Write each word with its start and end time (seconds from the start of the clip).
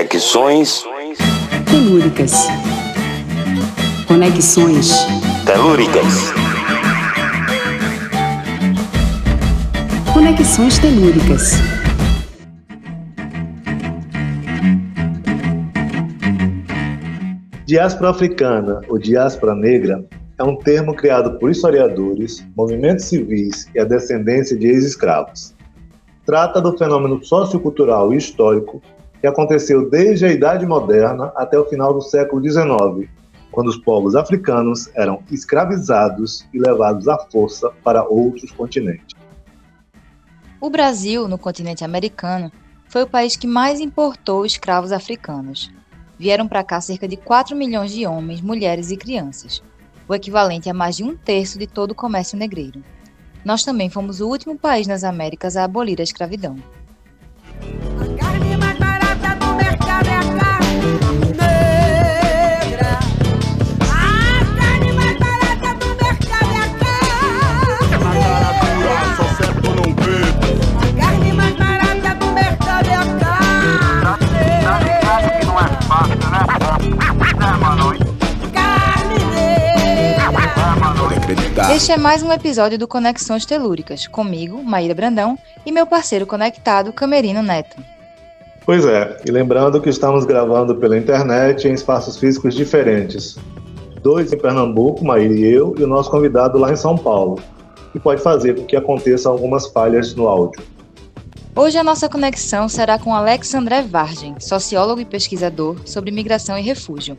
Conexões 0.00 0.82
Telúricas. 1.70 2.32
Conexões 4.08 4.92
Telúricas. 5.44 6.32
Conexões 10.14 10.78
Telúricas. 10.78 11.52
Diáspora 17.66 18.08
africana 18.08 18.80
ou 18.88 18.98
diáspora 18.98 19.54
negra 19.54 20.02
é 20.38 20.42
um 20.42 20.56
termo 20.56 20.94
criado 20.94 21.38
por 21.38 21.50
historiadores, 21.50 22.42
movimentos 22.56 23.04
civis 23.04 23.68
e 23.74 23.78
a 23.78 23.84
descendência 23.84 24.56
de 24.56 24.66
ex-escravos. 24.66 25.54
Trata 26.24 26.58
do 26.58 26.74
fenômeno 26.78 27.22
sociocultural 27.22 28.14
e 28.14 28.16
histórico 28.16 28.80
que 29.20 29.26
aconteceu 29.26 29.88
desde 29.88 30.26
a 30.26 30.32
Idade 30.32 30.64
Moderna 30.64 31.32
até 31.36 31.58
o 31.58 31.66
final 31.66 31.92
do 31.92 32.00
século 32.00 32.42
XIX, 32.42 33.08
quando 33.50 33.68
os 33.68 33.76
povos 33.76 34.14
africanos 34.14 34.88
eram 34.94 35.22
escravizados 35.30 36.46
e 36.54 36.58
levados 36.58 37.06
à 37.08 37.18
força 37.30 37.70
para 37.84 38.04
outros 38.04 38.50
continentes. 38.50 39.14
O 40.60 40.70
Brasil, 40.70 41.28
no 41.28 41.38
continente 41.38 41.84
americano, 41.84 42.50
foi 42.86 43.02
o 43.02 43.06
país 43.06 43.36
que 43.36 43.46
mais 43.46 43.80
importou 43.80 44.44
escravos 44.44 44.92
africanos. 44.92 45.70
Vieram 46.18 46.46
para 46.46 46.64
cá 46.64 46.80
cerca 46.80 47.08
de 47.08 47.16
4 47.16 47.56
milhões 47.56 47.92
de 47.92 48.06
homens, 48.06 48.40
mulheres 48.40 48.90
e 48.90 48.96
crianças, 48.96 49.62
o 50.08 50.14
equivalente 50.14 50.68
a 50.68 50.74
mais 50.74 50.96
de 50.96 51.04
um 51.04 51.16
terço 51.16 51.58
de 51.58 51.66
todo 51.66 51.92
o 51.92 51.94
comércio 51.94 52.36
negreiro. 52.36 52.82
Nós 53.44 53.64
também 53.64 53.88
fomos 53.88 54.20
o 54.20 54.28
último 54.28 54.58
país 54.58 54.86
nas 54.86 55.02
Américas 55.02 55.56
a 55.56 55.64
abolir 55.64 55.98
a 56.00 56.04
escravidão. 56.04 56.56
Este 81.68 81.92
é 81.92 81.96
mais 81.96 82.22
um 82.22 82.32
episódio 82.32 82.78
do 82.78 82.88
Conexões 82.88 83.44
Telúricas, 83.44 84.06
comigo, 84.06 84.62
Maíra 84.62 84.94
Brandão, 84.94 85.38
e 85.64 85.70
meu 85.70 85.86
parceiro 85.86 86.26
conectado, 86.26 86.92
Camerino 86.92 87.42
Neto. 87.42 87.76
Pois 88.64 88.84
é, 88.86 89.20
e 89.26 89.30
lembrando 89.30 89.80
que 89.80 89.90
estamos 89.90 90.24
gravando 90.24 90.74
pela 90.76 90.96
internet 90.96 91.68
em 91.68 91.72
espaços 91.72 92.16
físicos 92.16 92.54
diferentes. 92.54 93.36
Dois 94.02 94.32
em 94.32 94.38
Pernambuco, 94.38 95.04
Maíra 95.04 95.34
e 95.34 95.44
eu, 95.44 95.74
e 95.78 95.84
o 95.84 95.86
nosso 95.86 96.10
convidado 96.10 96.58
lá 96.58 96.72
em 96.72 96.76
São 96.76 96.96
Paulo, 96.96 97.38
que 97.92 98.00
pode 98.00 98.22
fazer 98.22 98.56
com 98.56 98.64
que 98.64 98.76
aconteçam 98.76 99.30
algumas 99.30 99.66
falhas 99.66 100.14
no 100.14 100.26
áudio. 100.26 100.62
Hoje 101.54 101.76
a 101.78 101.84
nossa 101.84 102.08
conexão 102.08 102.68
será 102.68 102.98
com 102.98 103.14
Alex 103.14 103.54
André 103.54 103.82
Vargem, 103.82 104.34
sociólogo 104.40 105.00
e 105.00 105.04
pesquisador 105.04 105.76
sobre 105.84 106.10
migração 106.10 106.56
e 106.56 106.62
refúgio. 106.62 107.18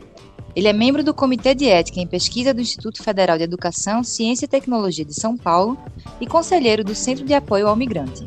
Ele 0.54 0.68
é 0.68 0.72
membro 0.72 1.02
do 1.02 1.14
Comitê 1.14 1.54
de 1.54 1.66
Ética 1.66 1.98
em 1.98 2.06
Pesquisa 2.06 2.52
do 2.52 2.60
Instituto 2.60 3.02
Federal 3.02 3.38
de 3.38 3.44
Educação, 3.44 4.04
Ciência 4.04 4.44
e 4.44 4.48
Tecnologia 4.48 5.04
de 5.04 5.14
São 5.14 5.36
Paulo 5.36 5.78
e 6.20 6.26
conselheiro 6.26 6.84
do 6.84 6.94
Centro 6.94 7.24
de 7.24 7.32
Apoio 7.32 7.68
ao 7.68 7.74
Migrante. 7.74 8.26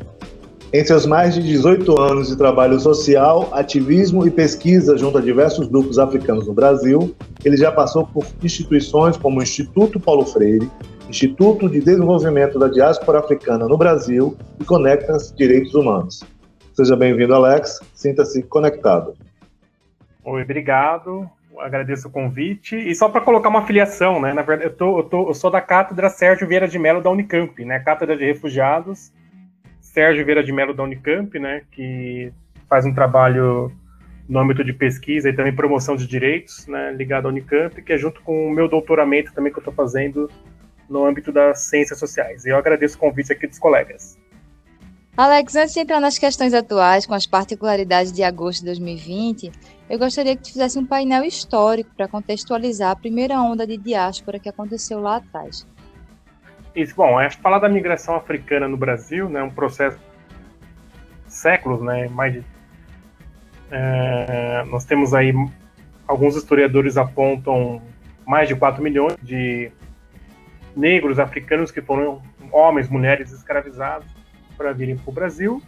Em 0.72 0.84
seus 0.84 1.06
mais 1.06 1.34
de 1.34 1.42
18 1.42 2.00
anos 2.00 2.28
de 2.28 2.36
trabalho 2.36 2.80
social, 2.80 3.48
ativismo 3.52 4.26
e 4.26 4.30
pesquisa 4.30 4.98
junto 4.98 5.18
a 5.18 5.20
diversos 5.20 5.68
grupos 5.68 6.00
africanos 6.00 6.48
no 6.48 6.52
Brasil, 6.52 7.14
ele 7.44 7.56
já 7.56 7.70
passou 7.70 8.04
por 8.04 8.26
instituições 8.42 9.16
como 9.16 9.38
o 9.38 9.42
Instituto 9.42 10.00
Paulo 10.00 10.26
Freire, 10.26 10.68
Instituto 11.08 11.68
de 11.70 11.80
Desenvolvimento 11.80 12.58
da 12.58 12.66
Diáspora 12.66 13.20
Africana 13.20 13.68
no 13.68 13.78
Brasil 13.78 14.36
e 14.60 14.64
Conectas 14.64 15.32
Direitos 15.32 15.72
Humanos. 15.74 16.24
Seja 16.74 16.96
bem-vindo, 16.96 17.32
Alex. 17.32 17.78
Sinta-se 17.94 18.42
conectado. 18.42 19.14
Oi, 20.24 20.42
obrigado. 20.42 21.30
Agradeço 21.58 22.08
o 22.08 22.10
convite. 22.10 22.76
E 22.76 22.94
só 22.94 23.08
para 23.08 23.20
colocar 23.20 23.48
uma 23.48 23.66
filiação, 23.66 24.20
né? 24.20 24.32
Na 24.32 24.42
verdade, 24.42 24.70
eu, 24.70 24.76
tô, 24.76 24.98
eu, 24.98 25.04
tô, 25.04 25.28
eu 25.28 25.34
sou 25.34 25.50
da 25.50 25.60
cátedra 25.60 26.08
Sérgio 26.08 26.46
Vieira 26.46 26.68
de 26.68 26.78
Mello 26.78 27.02
da 27.02 27.10
Unicamp, 27.10 27.64
né? 27.64 27.78
Cátedra 27.80 28.16
de 28.16 28.24
Refugiados. 28.24 29.12
Sérgio 29.80 30.24
Vieira 30.24 30.44
de 30.44 30.52
Mello 30.52 30.74
da 30.74 30.82
Unicamp, 30.82 31.38
né? 31.38 31.62
Que 31.70 32.32
faz 32.68 32.84
um 32.84 32.92
trabalho 32.92 33.72
no 34.28 34.38
âmbito 34.38 34.64
de 34.64 34.72
pesquisa 34.72 35.28
e 35.28 35.32
também 35.32 35.54
promoção 35.54 35.96
de 35.96 36.06
direitos, 36.06 36.66
né? 36.66 36.92
Ligado 36.92 37.26
à 37.26 37.28
Unicamp, 37.28 37.80
que 37.80 37.92
é 37.92 37.98
junto 37.98 38.20
com 38.22 38.48
o 38.48 38.50
meu 38.50 38.68
doutoramento 38.68 39.32
também 39.32 39.52
que 39.52 39.58
eu 39.58 39.62
estou 39.62 39.72
fazendo 39.72 40.30
no 40.88 41.04
âmbito 41.04 41.32
das 41.32 41.60
ciências 41.60 41.98
sociais. 41.98 42.44
E 42.44 42.50
eu 42.50 42.56
agradeço 42.56 42.96
o 42.96 43.00
convite 43.00 43.32
aqui 43.32 43.46
dos 43.46 43.58
colegas. 43.58 44.18
Alex, 45.16 45.56
antes 45.56 45.72
de 45.72 45.80
entrar 45.80 45.98
nas 45.98 46.18
questões 46.18 46.52
atuais, 46.52 47.06
com 47.06 47.14
as 47.14 47.26
particularidades 47.26 48.12
de 48.12 48.22
agosto 48.22 48.60
de 48.60 48.66
2020, 48.66 49.50
eu 49.88 49.98
gostaria 49.98 50.36
que 50.36 50.42
tu 50.42 50.52
fizesse 50.52 50.78
um 50.78 50.84
painel 50.84 51.24
histórico 51.24 51.90
para 51.96 52.08
contextualizar 52.08 52.90
a 52.90 52.96
primeira 52.96 53.40
onda 53.40 53.66
de 53.66 53.76
diáspora 53.76 54.38
que 54.38 54.48
aconteceu 54.48 55.00
lá 55.00 55.16
atrás. 55.16 55.66
Isso, 56.74 56.94
bom, 56.94 57.18
acho 57.18 57.36
que 57.36 57.42
falar 57.42 57.58
da 57.58 57.68
migração 57.68 58.16
africana 58.16 58.68
no 58.68 58.76
Brasil, 58.76 59.28
né, 59.28 59.42
um 59.42 59.50
processo 59.50 59.98
de 61.24 61.32
séculos, 61.32 61.80
né, 61.80 62.08
mais 62.08 62.34
de, 62.34 62.44
é, 63.70 64.64
nós 64.64 64.84
temos 64.84 65.14
aí 65.14 65.32
alguns 66.06 66.36
historiadores 66.36 66.96
apontam 66.96 67.80
mais 68.26 68.48
de 68.48 68.54
4 68.54 68.82
milhões 68.82 69.16
de 69.22 69.70
negros 70.76 71.18
africanos 71.18 71.70
que 71.70 71.80
foram 71.80 72.20
homens, 72.52 72.88
mulheres 72.88 73.32
escravizados 73.32 74.06
para 74.56 74.72
virem 74.72 74.96
para 74.96 75.10
o 75.10 75.14
Brasil, 75.14 75.62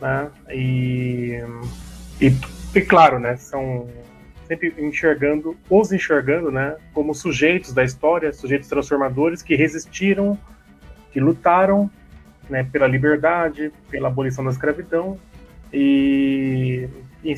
né, 0.00 0.30
e, 0.50 1.40
e, 2.20 2.30
e 2.78 2.82
claro, 2.82 3.18
né, 3.18 3.36
são 3.36 3.88
sempre 4.46 4.74
enxergando, 4.78 5.56
os 5.68 5.92
enxergando, 5.92 6.50
né, 6.50 6.76
como 6.94 7.14
sujeitos 7.14 7.72
da 7.72 7.84
história, 7.84 8.32
sujeitos 8.32 8.68
transformadores 8.68 9.42
que 9.42 9.54
resistiram, 9.54 10.38
que 11.12 11.20
lutaram, 11.20 11.90
né, 12.48 12.66
pela 12.72 12.86
liberdade, 12.86 13.70
pela 13.90 14.08
abolição 14.08 14.44
da 14.44 14.50
escravidão 14.50 15.18
e, 15.72 16.88
e 17.22 17.34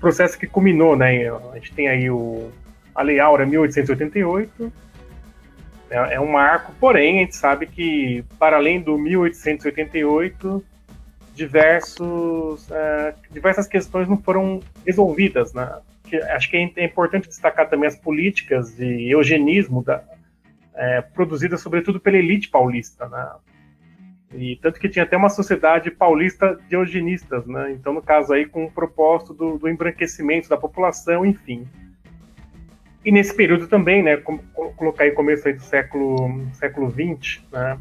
processo 0.00 0.38
que 0.38 0.46
culminou, 0.46 0.96
né, 0.96 1.28
a 1.28 1.54
gente 1.54 1.72
tem 1.72 1.88
aí 1.88 2.10
o 2.10 2.50
a 2.94 3.02
Lei 3.02 3.18
Áurea 3.18 3.44
1888 3.44 4.72
é, 5.90 6.14
é 6.14 6.20
um 6.20 6.30
marco, 6.30 6.72
porém 6.78 7.18
a 7.18 7.20
gente 7.22 7.36
sabe 7.36 7.66
que 7.66 8.24
para 8.38 8.56
além 8.56 8.80
do 8.80 8.96
1888 8.96 10.64
diversos 11.34 12.70
é, 12.70 13.14
diversas 13.30 13.66
questões 13.66 14.08
não 14.08 14.16
foram 14.16 14.60
resolvidas, 14.86 15.52
né? 15.52 15.80
que 16.04 16.16
acho 16.16 16.50
que 16.50 16.56
é 16.76 16.84
importante 16.84 17.28
destacar 17.28 17.68
também 17.68 17.88
as 17.88 17.96
políticas 17.96 18.76
de 18.76 19.10
eugenismo 19.10 19.82
da, 19.82 20.02
é, 20.74 21.00
produzidas 21.00 21.60
sobretudo 21.60 21.98
pela 21.98 22.16
elite 22.16 22.48
paulista, 22.48 23.08
né? 23.08 23.32
E 24.36 24.56
tanto 24.56 24.80
que 24.80 24.88
tinha 24.88 25.04
até 25.04 25.16
uma 25.16 25.28
sociedade 25.28 25.90
paulista 25.92 26.58
de 26.68 26.74
eugenistas, 26.74 27.46
né? 27.46 27.72
Então, 27.72 27.92
no 27.92 28.02
caso 28.02 28.32
aí, 28.32 28.44
com 28.46 28.64
o 28.64 28.70
propósito 28.70 29.32
do, 29.32 29.58
do 29.58 29.68
embranquecimento 29.68 30.48
da 30.48 30.56
população, 30.56 31.24
enfim. 31.24 31.68
E 33.04 33.12
nesse 33.12 33.34
período 33.34 33.68
também, 33.68 34.02
né, 34.02 34.16
colocar 34.76 35.04
aí 35.04 35.12
começo 35.12 35.46
aí 35.46 35.54
do 35.54 35.62
século 35.62 36.42
século 36.54 36.88
20, 36.88 37.46
né, 37.52 37.78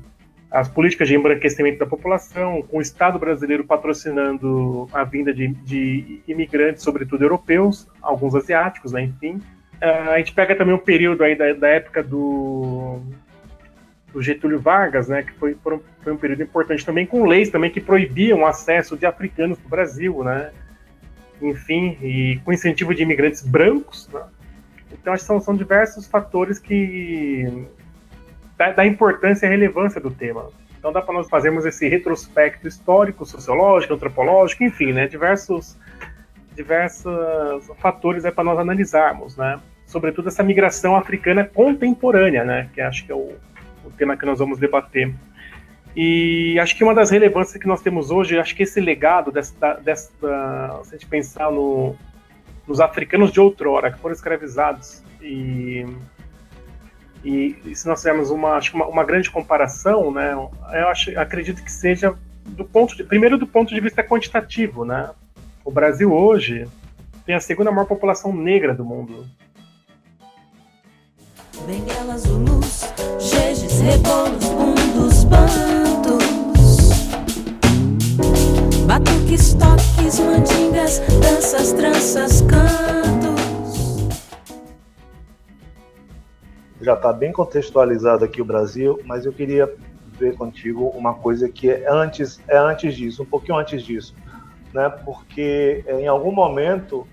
as 0.53 0.69
políticas 0.69 1.08
de 1.08 1.16
embranquecimento 1.16 1.80
da 1.80 1.86
população, 1.88 2.62
com 2.62 2.78
o 2.78 2.81
Estado 2.81 3.18
brasileiro 3.18 3.64
patrocinando 3.64 4.88
a 4.94 5.03
vinda 5.03 5.34
de, 5.34 5.47
de 5.47 6.22
imigrantes, 6.28 6.84
sobretudo 6.84 7.24
europeus, 7.24 7.88
alguns 8.00 8.36
asiáticos, 8.36 8.92
né, 8.92 9.01
enfim. 9.01 9.42
Uh, 9.81 10.12
a 10.12 10.18
gente 10.19 10.31
pega 10.31 10.56
também 10.56 10.75
um 10.75 10.80
período 10.80 11.24
aí 11.24 11.36
da, 11.36 11.54
da 11.54 11.68
época 11.68 12.04
do, 12.04 13.00
do, 14.13 14.22
Getúlio 14.22 14.60
Vargas, 14.60 15.07
né, 15.07 15.24
que 15.24 15.33
foi, 15.33 15.57
um, 15.66 15.80
foi 16.04 16.13
um 16.13 16.18
período 16.18 16.44
importante 16.44 16.86
também, 16.86 17.07
com 17.07 17.25
leis 17.25 17.50
também 17.50 17.72
que 17.72 17.81
proibiam 17.81 18.42
o 18.42 18.45
acesso 18.45 18.95
de 18.95 19.07
africanos 19.07 19.57
para 19.57 19.66
o 19.66 19.69
Brasil, 19.72 20.24
né, 20.24 20.51
enfim, 21.42 21.98
e 22.00 22.39
com 22.45 22.54
incentivo 22.54 22.94
de 22.94 23.01
imigrantes 23.01 23.42
brancos, 23.42 24.07
né, 24.13 24.22
então, 24.92 25.12
acho 25.12 25.24
que 25.24 25.28
são, 25.28 25.42
são 25.42 25.56
diversos 25.56 26.06
fatores 26.06 26.60
que 26.60 27.66
da, 28.63 28.71
da 28.71 28.86
importância 28.86 29.45
e 29.45 29.50
relevância 29.50 30.00
do 30.00 30.10
tema. 30.10 30.50
Então 30.77 30.92
dá 30.92 31.01
para 31.01 31.13
nós 31.13 31.30
fazermos 31.30 31.65
esse 31.65 31.88
retrospecto 31.88 32.68
histórico, 32.68 33.25
sociológico, 33.25 33.94
antropológico, 33.94 34.63
enfim, 34.63 34.94
né, 34.94 35.07
diversos 35.07 35.77
diversos 36.56 37.12
fatores 37.80 38.25
é 38.25 38.31
para 38.31 38.44
nós 38.44 38.60
analisarmos, 38.60 39.36
né? 39.36 39.60
Sobretudo 39.88 40.27
essa 40.27 40.44
migração 40.44 40.95
africana 40.95 41.44
contemporânea, 41.44 42.44
né, 42.44 42.69
que 42.74 42.80
acho 42.80 43.04
que 43.06 43.12
é 43.12 43.15
o, 43.15 43.33
o 43.83 43.89
tema 43.98 44.15
que 44.15 44.24
nós 44.24 44.38
vamos 44.38 44.60
debater. 44.60 45.12
E 45.95 46.59
acho 46.59 46.75
que 46.75 46.83
uma 46.83 46.94
das 46.94 47.09
relevâncias 47.09 47.59
que 47.59 47.68
nós 47.68 47.81
temos 47.81 48.12
hoje, 48.12 48.38
acho 48.38 48.56
que 48.56 48.63
esse 48.63 48.80
legado 48.80 49.31
dessa, 49.31 49.74
dessa 49.75 50.12
se 50.83 50.95
a 50.95 50.98
gente 50.98 51.07
pensar 51.07 51.51
no, 51.51 51.95
nos 52.68 52.80
africanos 52.80 53.31
de 53.31 53.39
outrora 53.39 53.92
que 53.92 54.00
foram 54.00 54.13
escravizados 54.13 55.01
e 55.21 55.86
e, 57.24 57.56
e 57.66 57.75
se 57.75 57.88
nós 57.88 58.00
fizermos 58.00 58.30
uma, 58.30 58.60
uma, 58.74 58.88
uma, 58.88 59.04
grande 59.04 59.31
comparação, 59.31 60.12
né, 60.12 60.34
eu 60.34 60.88
acho, 60.90 61.18
acredito 61.18 61.64
que 61.64 61.72
seja 61.72 62.14
do 62.46 62.66
ponto 62.66 62.96
de, 62.96 63.04
primeiro 63.04 63.38
do 63.38 63.48
ponto 63.48 63.74
de 63.74 63.80
vista 63.80 64.04
quantitativo, 64.04 64.84
né? 64.84 65.10
O 65.64 65.72
Brasil 65.72 66.12
hoje 66.12 66.68
tem 67.25 67.34
a 67.34 67.40
segunda 67.40 67.72
maior 67.72 67.86
população 67.86 68.36
negra 68.36 68.74
do 68.74 68.84
mundo. 68.84 69.25
Benguelas, 71.66 72.24
Zulus, 72.24 72.84
Jejes, 73.20 73.80
Rebolos, 73.80 74.50
Bundos, 74.50 75.24
Bantos 75.24 75.94
Batuques, 78.86 79.54
toques, 79.54 80.19
mandingas, 80.19 81.00
danças, 81.22 81.72
tranças, 81.72 82.42
cantos 82.42 83.43
Já 86.83 86.95
está 86.95 87.13
bem 87.13 87.31
contextualizado 87.31 88.25
aqui 88.25 88.41
o 88.41 88.45
Brasil, 88.45 89.00
mas 89.06 89.25
eu 89.25 89.31
queria 89.31 89.74
ver 90.19 90.35
contigo 90.35 90.89
uma 90.89 91.13
coisa 91.13 91.47
que 91.47 91.69
é 91.69 91.89
antes, 91.89 92.41
é 92.47 92.57
antes 92.57 92.94
disso, 92.95 93.24
um 93.24 93.25
pouquinho 93.25 93.57
antes 93.57 93.83
disso, 93.83 94.13
né? 94.74 94.89
Porque 94.89 95.83
em 95.88 96.07
algum 96.07 96.31
momento 96.31 97.07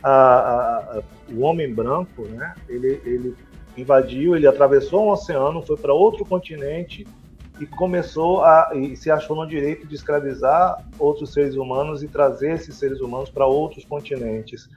a, 0.00 0.10
a, 0.10 0.76
a, 0.78 1.02
o 1.28 1.40
homem 1.40 1.74
branco, 1.74 2.22
né? 2.28 2.54
Ele, 2.68 3.00
ele 3.04 3.36
invadiu, 3.76 4.36
ele 4.36 4.46
atravessou 4.46 5.06
um 5.06 5.10
oceano, 5.10 5.60
foi 5.60 5.76
para 5.76 5.92
outro 5.92 6.24
continente 6.24 7.04
e 7.60 7.66
começou 7.66 8.44
a 8.44 8.70
e 8.74 8.96
se 8.96 9.10
achou 9.10 9.34
no 9.34 9.46
direito 9.46 9.88
de 9.88 9.94
escravizar 9.96 10.84
outros 11.00 11.32
seres 11.32 11.56
humanos 11.56 12.02
e 12.02 12.06
trazer 12.06 12.52
esses 12.52 12.76
seres 12.76 13.00
humanos 13.00 13.28
para 13.28 13.44
outros 13.44 13.84
continentes. 13.84 14.68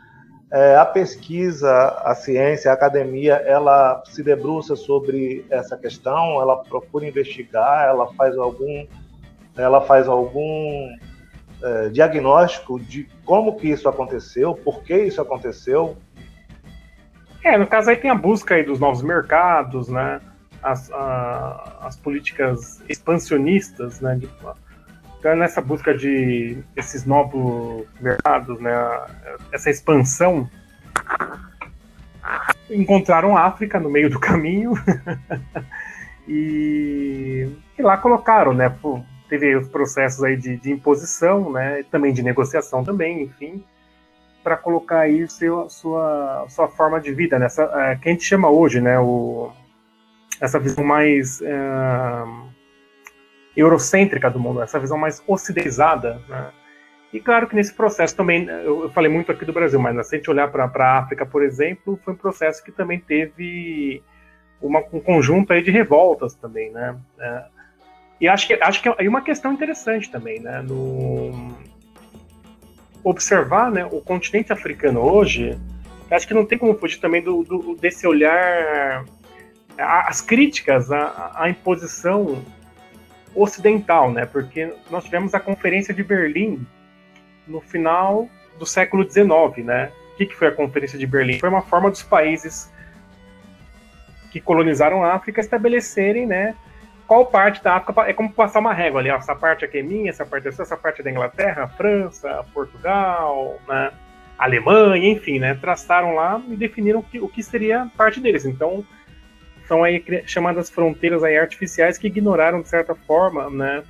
É, 0.51 0.75
a 0.75 0.85
pesquisa, 0.85 1.71
a 2.03 2.15
ciência, 2.15 2.71
a 2.71 2.73
academia, 2.73 3.35
ela 3.35 4.01
se 4.05 4.23
debruça 4.23 4.75
sobre 4.75 5.45
essa 5.47 5.77
questão, 5.77 6.41
ela 6.41 6.57
procura 6.57 7.07
investigar, 7.07 7.87
ela 7.87 8.11
faz 8.13 8.35
algum, 8.35 8.87
ela 9.55 9.79
faz 9.81 10.07
algum 10.07 10.89
é, 11.61 11.89
diagnóstico 11.89 12.79
de 12.79 13.07
como 13.23 13.57
que 13.57 13.69
isso 13.69 13.87
aconteceu, 13.87 14.55
por 14.55 14.81
que 14.81 14.97
isso 14.97 15.21
aconteceu. 15.21 15.95
É, 17.43 17.55
no 17.55 17.67
caso 17.67 17.91
aí 17.91 17.95
tem 17.95 18.09
a 18.09 18.15
busca 18.15 18.55
aí 18.55 18.63
dos 18.63 18.79
novos 18.79 19.03
mercados, 19.03 19.87
né? 19.87 20.19
As, 20.63 20.91
a, 20.91 21.77
as 21.81 21.95
políticas 21.95 22.83
expansionistas, 22.89 24.01
né? 24.01 24.15
De, 24.15 24.27
então, 25.19 25.35
nessa 25.35 25.59
busca 25.61 25.93
de 25.93 26.57
esses 26.77 27.05
novos 27.05 27.85
mercados, 27.99 28.57
né, 28.61 28.71
essa 29.51 29.69
expansão, 29.69 30.49
encontraram 32.69 33.35
a 33.35 33.45
África 33.45 33.79
no 33.81 33.89
meio 33.89 34.09
do 34.09 34.17
caminho 34.17 34.71
e, 36.25 37.49
e, 37.77 37.81
lá 37.81 37.97
colocaram, 37.97 38.53
né, 38.53 38.73
teve 39.27 39.57
os 39.57 39.67
processos 39.67 40.23
aí 40.23 40.37
de, 40.37 40.55
de, 40.55 40.71
imposição, 40.71 41.51
né, 41.51 41.83
também 41.91 42.13
de 42.13 42.23
negociação 42.23 42.81
também, 42.81 43.23
enfim, 43.23 43.61
para 44.41 44.55
colocar 44.55 45.01
aí 45.01 45.29
seu, 45.29 45.69
sua, 45.69 46.45
sua 46.47 46.69
forma 46.69 46.97
de 46.97 47.13
vida, 47.13 47.37
nessa 47.37 47.67
né, 47.75 47.91
é, 47.91 47.95
que 47.97 48.07
a 48.07 48.11
gente 48.13 48.23
chama 48.23 48.49
hoje, 48.49 48.79
né, 48.79 48.97
o, 48.97 49.51
essa 50.39 50.57
visão 50.57 50.83
mais 50.85 51.41
é, 51.41 51.59
eurocêntrica 53.59 54.29
do 54.29 54.39
mundo, 54.39 54.61
essa 54.61 54.79
visão 54.79 54.97
mais 54.97 55.23
ocidentalizada. 55.27 56.21
Né? 56.27 56.51
E 57.11 57.19
claro 57.19 57.47
que 57.47 57.55
nesse 57.55 57.73
processo 57.73 58.15
também, 58.15 58.47
eu 58.47 58.89
falei 58.91 59.11
muito 59.11 59.31
aqui 59.31 59.45
do 59.45 59.53
Brasil, 59.53 59.79
mas 59.79 60.07
se 60.07 60.15
a 60.15 60.17
gente 60.17 60.29
olhar 60.29 60.49
para 60.51 60.65
a 60.65 60.99
África, 60.99 61.25
por 61.25 61.43
exemplo, 61.43 61.99
foi 62.03 62.13
um 62.13 62.17
processo 62.17 62.63
que 62.63 62.71
também 62.71 62.99
teve 62.99 64.03
uma, 64.61 64.79
um 64.93 64.99
conjunto 64.99 65.51
aí 65.51 65.63
de 65.63 65.71
revoltas 65.71 66.35
também, 66.35 66.71
né? 66.71 66.95
É, 67.19 67.43
e 68.21 68.27
acho 68.27 68.47
que, 68.47 68.53
acho 68.61 68.81
que 68.81 68.89
é 68.89 69.09
uma 69.09 69.21
questão 69.21 69.53
interessante 69.53 70.11
também, 70.11 70.39
né? 70.39 70.61
No, 70.61 71.55
observar 73.03 73.71
né, 73.71 73.85
o 73.85 74.01
continente 74.01 74.51
africano 74.51 74.99
hoje, 74.99 75.57
acho 76.11 76.27
que 76.27 76.33
não 76.33 76.45
tem 76.45 76.57
como 76.57 76.77
fugir 76.77 76.99
também 76.99 77.21
do, 77.21 77.43
do 77.43 77.75
desse 77.75 78.05
olhar, 78.05 79.05
as 79.77 80.21
críticas 80.21 80.91
à, 80.91 81.31
à 81.35 81.49
imposição 81.49 82.43
ocidental, 83.35 84.11
né? 84.11 84.25
Porque 84.25 84.73
nós 84.89 85.03
tivemos 85.03 85.33
a 85.33 85.39
Conferência 85.39 85.93
de 85.93 86.03
Berlim 86.03 86.65
no 87.47 87.61
final 87.61 88.27
do 88.57 88.65
século 88.65 89.09
XIX, 89.09 89.65
né? 89.65 89.91
O 90.13 90.17
que, 90.17 90.25
que 90.25 90.35
foi 90.35 90.47
a 90.47 90.51
Conferência 90.51 90.97
de 90.97 91.07
Berlim? 91.07 91.39
Foi 91.39 91.49
uma 91.49 91.61
forma 91.61 91.89
dos 91.89 92.03
países 92.03 92.71
que 94.31 94.39
colonizaram 94.39 95.03
a 95.03 95.13
África 95.13 95.41
estabelecerem, 95.41 96.25
né? 96.25 96.55
Qual 97.07 97.25
parte 97.25 97.63
da 97.63 97.75
África 97.75 98.01
é 98.03 98.13
como 98.13 98.31
passar 98.31 98.59
uma 98.59 98.73
régua 98.73 98.99
ali, 98.99 99.09
ó, 99.09 99.15
essa 99.15 99.35
parte 99.35 99.65
aqui 99.65 99.79
é 99.79 99.81
minha, 99.81 100.11
essa 100.11 100.25
parte 100.25 100.47
é 100.47 100.51
sua, 100.51 100.61
essa 100.61 100.77
parte 100.77 101.01
é 101.01 101.03
da 101.03 101.09
Inglaterra, 101.09 101.67
França, 101.67 102.45
Portugal, 102.53 103.59
né? 103.67 103.91
Alemanha, 104.37 105.11
enfim, 105.11 105.39
né? 105.39 105.55
Traçaram 105.55 106.13
lá 106.15 106.41
e 106.47 106.55
definiram 106.55 107.01
que, 107.01 107.19
o 107.19 107.27
que 107.27 107.43
seria 107.43 107.89
parte 107.97 108.21
deles. 108.21 108.45
Então, 108.45 108.85
são 109.69 109.83
aí 109.83 110.03
chamadas 110.25 110.67
fronteiras 110.67 111.23
aí 111.23 111.37
artificiais 111.37 111.95
que 111.95 112.07
ignoraram 112.07 112.59
de 112.59 112.67
certa 112.67 112.95
forma, 112.95 113.51
né, 113.51 113.83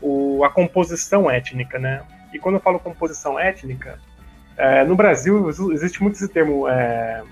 o, 0.00 0.42
a 0.42 0.48
composição 0.48 1.30
étnica, 1.30 1.78
né? 1.78 2.02
E 2.32 2.38
quando 2.38 2.54
eu 2.54 2.60
falo 2.60 2.78
composição 2.78 3.38
étnica, 3.38 3.98
é, 4.56 4.84
no 4.84 4.96
Brasil 4.96 5.50
existe 5.50 6.02
muito 6.02 6.14
esse 6.14 6.28
termo 6.28 6.66
é, 6.66 7.22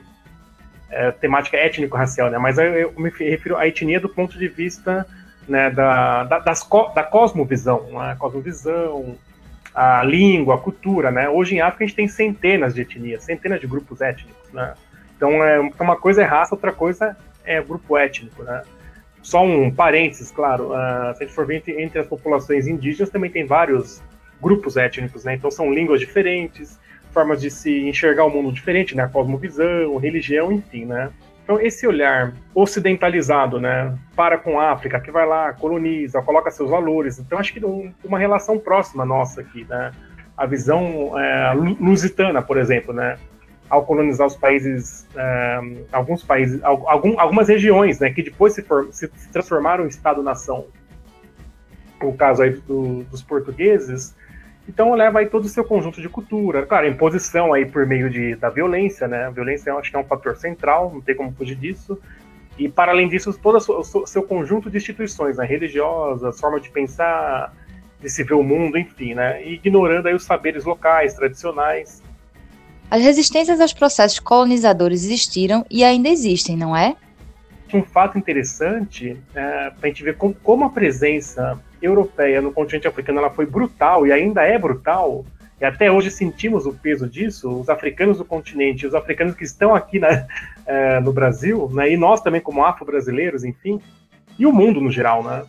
é, 0.90 1.10
temática 1.10 1.56
étnico-racial, 1.56 2.30
né? 2.30 2.36
Mas 2.36 2.58
eu, 2.58 2.64
eu, 2.64 2.92
me 2.98 3.08
refiro 3.08 3.56
à 3.56 3.66
etnia 3.66 3.98
do 3.98 4.10
ponto 4.10 4.38
de 4.38 4.46
vista 4.46 5.06
né, 5.48 5.70
da, 5.70 6.24
da, 6.24 6.38
das, 6.40 6.68
da 6.94 7.02
cosmovisão, 7.02 7.88
né? 7.92 8.12
a 8.12 8.16
cosmovisão, 8.16 9.16
a 9.74 10.02
língua, 10.02 10.56
a 10.56 10.58
cultura, 10.58 11.10
né? 11.10 11.30
Hoje 11.30 11.54
em 11.54 11.60
África 11.62 11.84
a 11.84 11.86
gente 11.86 11.96
tem 11.96 12.08
centenas 12.08 12.74
de 12.74 12.82
etnias, 12.82 13.24
centenas 13.24 13.58
de 13.58 13.66
grupos 13.66 14.02
étnicos, 14.02 14.52
né? 14.52 14.74
Então, 15.16 15.42
é, 15.42 15.58
uma 15.80 15.96
coisa 15.96 16.20
é 16.20 16.26
raça, 16.26 16.54
outra 16.54 16.72
coisa 16.72 17.16
é 17.46 17.62
grupo 17.62 17.96
étnico, 17.96 18.42
né? 18.42 18.62
Só 19.22 19.44
um 19.44 19.70
parênteses, 19.70 20.30
claro, 20.30 20.68
uh, 20.68 21.14
se 21.16 21.24
a 21.24 21.26
gente 21.26 21.32
for 21.32 21.46
ver 21.46 21.62
entre, 21.66 21.98
as 21.98 22.06
populações 22.06 22.66
indígenas, 22.66 23.10
também 23.10 23.30
tem 23.30 23.44
vários 23.44 24.02
grupos 24.40 24.76
étnicos, 24.76 25.24
né? 25.24 25.34
Então 25.34 25.50
são 25.50 25.72
línguas 25.72 26.00
diferentes, 26.00 26.78
formas 27.10 27.40
de 27.40 27.50
se 27.50 27.88
enxergar 27.88 28.24
o 28.24 28.30
mundo 28.30 28.52
diferente, 28.52 28.94
né? 28.94 29.08
Cosmovisão, 29.12 29.96
religião, 29.96 30.52
enfim, 30.52 30.84
né? 30.84 31.10
Então 31.42 31.60
esse 31.60 31.86
olhar 31.86 32.34
ocidentalizado, 32.52 33.60
né, 33.60 33.96
para 34.16 34.36
com 34.36 34.58
a 34.58 34.72
África, 34.72 34.98
que 34.98 35.12
vai 35.12 35.24
lá, 35.24 35.52
coloniza, 35.52 36.20
coloca 36.20 36.50
seus 36.50 36.68
valores, 36.68 37.20
então 37.20 37.38
acho 37.38 37.52
que 37.52 37.64
um, 37.64 37.94
uma 38.04 38.18
relação 38.18 38.58
próxima 38.58 39.04
nossa 39.04 39.42
aqui, 39.42 39.64
né? 39.68 39.92
A 40.36 40.44
visão 40.44 41.18
é, 41.18 41.52
lusitana, 41.80 42.42
por 42.42 42.58
exemplo, 42.58 42.92
né? 42.92 43.16
Ao 43.68 43.84
colonizar 43.84 44.26
os 44.26 44.36
países, 44.36 45.06
uh, 45.14 45.86
alguns 45.92 46.22
países, 46.22 46.60
algum, 46.62 47.18
algumas 47.18 47.48
regiões, 47.48 47.98
né, 47.98 48.10
que 48.10 48.22
depois 48.22 48.54
se, 48.54 48.62
for, 48.62 48.88
se 48.92 49.08
transformaram 49.32 49.84
em 49.84 49.88
Estado-nação. 49.88 50.66
O 52.02 52.12
caso 52.12 52.42
aí 52.42 52.50
do, 52.50 53.04
dos 53.04 53.22
portugueses. 53.22 54.14
Então 54.68 54.92
leva 54.94 55.20
aí 55.20 55.26
todo 55.26 55.44
o 55.44 55.48
seu 55.48 55.64
conjunto 55.64 56.00
de 56.00 56.08
cultura, 56.08 56.66
claro, 56.66 56.86
imposição 56.86 57.52
aí 57.52 57.64
por 57.64 57.86
meio 57.86 58.10
de, 58.10 58.34
da 58.34 58.50
violência, 58.50 59.08
né? 59.08 59.26
A 59.26 59.30
violência 59.30 59.72
acho 59.74 59.90
que 59.90 59.96
é 59.96 60.00
um 60.00 60.04
fator 60.04 60.36
central, 60.36 60.90
não 60.92 61.00
tem 61.00 61.14
como 61.14 61.32
fugir 61.32 61.56
disso. 61.56 61.98
E 62.58 62.68
para 62.68 62.92
além 62.92 63.08
disso, 63.08 63.32
todo 63.38 63.56
o 63.56 64.06
seu 64.06 64.22
conjunto 64.22 64.70
de 64.70 64.76
instituições, 64.76 65.36
né, 65.36 65.44
religiosas, 65.44 66.40
forma 66.40 66.58
de 66.58 66.68
pensar, 66.70 67.54
de 68.00 68.10
se 68.10 68.24
ver 68.24 68.34
o 68.34 68.42
mundo, 68.42 68.76
enfim, 68.76 69.14
né? 69.14 69.42
Ignorando 69.46 70.08
aí 70.08 70.14
os 70.14 70.24
saberes 70.24 70.64
locais, 70.64 71.14
tradicionais 71.14 72.02
as 72.90 73.02
resistências 73.02 73.60
aos 73.60 73.72
processos 73.72 74.18
colonizadores 74.20 75.04
existiram 75.04 75.64
e 75.70 75.82
ainda 75.82 76.08
existem, 76.08 76.56
não 76.56 76.76
é? 76.76 76.94
Um 77.74 77.82
fato 77.82 78.16
interessante 78.16 79.16
é, 79.34 79.70
para 79.70 79.78
a 79.82 79.86
gente 79.88 80.04
ver 80.04 80.16
como, 80.16 80.34
como, 80.34 80.64
a 80.64 80.70
presença 80.70 81.60
europeia 81.82 82.40
no 82.40 82.52
continente 82.52 82.86
africano 82.86 83.18
ela 83.18 83.30
foi 83.30 83.44
brutal 83.44 84.06
e 84.06 84.12
ainda 84.12 84.42
é 84.42 84.56
brutal, 84.56 85.24
e 85.60 85.64
até 85.64 85.90
hoje 85.90 86.10
sentimos 86.10 86.66
o 86.66 86.72
peso 86.72 87.08
disso, 87.08 87.48
os 87.60 87.68
africanos 87.68 88.18
do 88.18 88.24
continente, 88.24 88.86
os 88.86 88.94
africanos 88.94 89.34
que 89.34 89.44
estão 89.44 89.74
aqui 89.74 89.98
na, 89.98 90.26
é, 90.64 91.00
no 91.00 91.12
Brasil, 91.12 91.68
né, 91.72 91.90
e 91.90 91.96
nós 91.96 92.20
também 92.20 92.40
como 92.40 92.64
afro-brasileiros, 92.64 93.42
enfim, 93.42 93.80
e 94.38 94.46
o 94.46 94.52
mundo 94.52 94.80
no 94.80 94.90
geral, 94.90 95.24
né? 95.24 95.44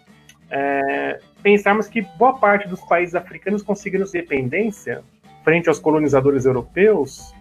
É, 0.49 1.19
pensarmos 1.43 1.87
que 1.87 2.01
boa 2.01 2.39
parte 2.39 2.69
dos 2.69 2.79
países 2.79 3.15
africanos 3.15 3.61
conseguiram 3.61 4.05
independência 4.05 5.03
frente 5.47 5.69
aos 5.69 5.79
colonizadores 5.79 6.43
europeus 6.43 7.33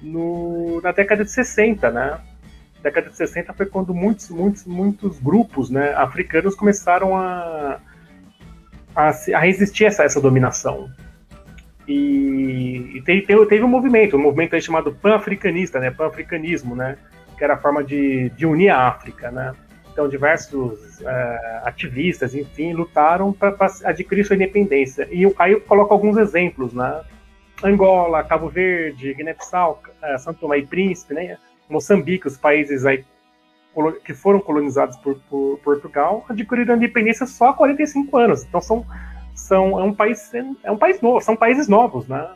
no, 0.00 0.80
na 0.82 0.92
década 0.92 1.24
de 1.24 1.32
60, 1.32 1.90
né? 1.90 2.20
Década 2.80 3.10
de 3.10 3.16
60 3.16 3.52
foi 3.54 3.66
quando 3.66 3.92
muitos, 3.92 4.30
muitos, 4.30 4.64
muitos 4.64 5.18
grupos 5.18 5.68
né, 5.68 5.92
africanos 5.94 6.54
começaram 6.54 7.16
a, 7.16 7.80
a, 8.94 9.08
a 9.08 9.38
resistir 9.40 9.86
a 9.86 9.88
essa, 9.88 10.04
essa 10.04 10.20
dominação. 10.20 10.88
E, 11.88 12.92
e 12.94 13.02
teve, 13.02 13.26
teve, 13.46 13.64
um 13.64 13.68
movimento, 13.68 14.16
um 14.16 14.22
movimento 14.22 14.54
aí 14.54 14.62
chamado 14.62 14.92
pan-africanista, 14.94 15.80
né, 15.80 15.90
pan-africanismo, 15.90 16.76
né, 16.76 16.98
que 17.36 17.42
era 17.42 17.54
a 17.54 17.58
forma 17.58 17.82
de, 17.82 18.30
de 18.30 18.46
unir 18.46 18.68
a 18.68 18.86
África, 18.86 19.32
né. 19.32 19.52
Então 19.92 20.08
diversos 20.08 21.02
eh, 21.02 21.60
ativistas, 21.64 22.32
enfim, 22.32 22.72
lutaram 22.74 23.32
para 23.32 23.56
adquirir 23.86 24.24
sua 24.24 24.36
independência. 24.36 25.08
E 25.10 25.24
aí 25.36 25.50
eu 25.50 25.60
coloco 25.62 25.92
alguns 25.92 26.16
exemplos, 26.16 26.72
né, 26.72 27.02
Angola, 27.62 28.24
Cabo 28.24 28.48
Verde, 28.48 29.14
Guiné-Bissau, 29.14 29.82
eh, 30.02 30.18
São 30.18 30.32
Tomé 30.32 30.58
e 30.58 30.66
Príncipe, 30.66 31.14
né, 31.14 31.36
Moçambique, 31.68 32.26
os 32.26 32.36
países 32.36 32.84
aí 32.86 33.04
que 34.04 34.12
foram 34.12 34.40
colonizados 34.40 34.96
por, 34.96 35.16
por 35.30 35.58
Portugal 35.62 36.24
adquiriram 36.28 36.76
independência 36.76 37.24
só 37.24 37.50
há 37.50 37.54
45 37.54 38.16
anos. 38.16 38.44
Então 38.44 38.60
são, 38.60 38.84
são 39.34 39.78
é 39.78 39.84
um 39.84 39.94
país 39.94 40.32
é 40.64 40.70
um 40.70 40.76
país 40.76 41.00
novo, 41.00 41.20
são 41.20 41.36
países 41.36 41.68
novos, 41.68 42.08
né? 42.08 42.28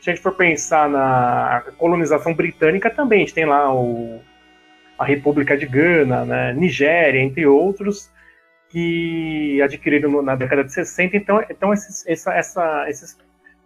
Se 0.00 0.10
a 0.10 0.14
gente 0.14 0.22
for 0.22 0.34
pensar 0.34 0.88
na 0.88 1.64
colonização 1.78 2.34
britânica 2.34 2.90
também, 2.90 3.18
a 3.18 3.20
gente 3.20 3.34
tem 3.34 3.46
lá 3.46 3.74
o, 3.74 4.20
a 4.98 5.04
República 5.04 5.56
de 5.56 5.66
Gana, 5.66 6.24
né, 6.24 6.52
Nigéria, 6.52 7.18
entre 7.20 7.46
outros, 7.46 8.10
que 8.68 9.62
adquiriram 9.62 10.20
na 10.22 10.36
década 10.36 10.62
de 10.62 10.72
60. 10.72 11.16
Então, 11.16 11.42
então 11.48 11.72
esses, 11.72 12.06
essa, 12.06 12.34
essa, 12.34 12.84
esses 12.90 13.16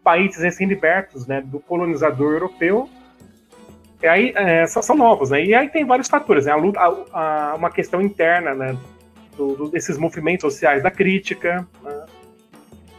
países 0.02 0.42
recém-libertos 0.42 1.26
né, 1.26 1.40
do 1.40 1.60
colonizador 1.60 2.32
europeu 2.32 2.88
e 4.02 4.06
aí, 4.06 4.32
é, 4.36 4.64
são, 4.66 4.80
são 4.80 4.96
novos, 4.96 5.30
né? 5.30 5.44
E 5.44 5.52
aí 5.54 5.68
tem 5.68 5.84
vários 5.84 6.06
fatores, 6.08 6.46
né? 6.46 6.52
A 6.52 6.56
luta, 6.56 6.78
a- 6.78 7.50
a- 7.50 7.54
uma 7.56 7.68
questão 7.70 8.00
interna, 8.00 8.54
né? 8.54 8.76
do- 9.36 9.54
do- 9.54 9.70
desses 9.70 9.96
movimentos 9.96 10.42
sociais 10.42 10.82
da 10.82 10.90
crítica, 10.90 11.66
né? 11.82 12.06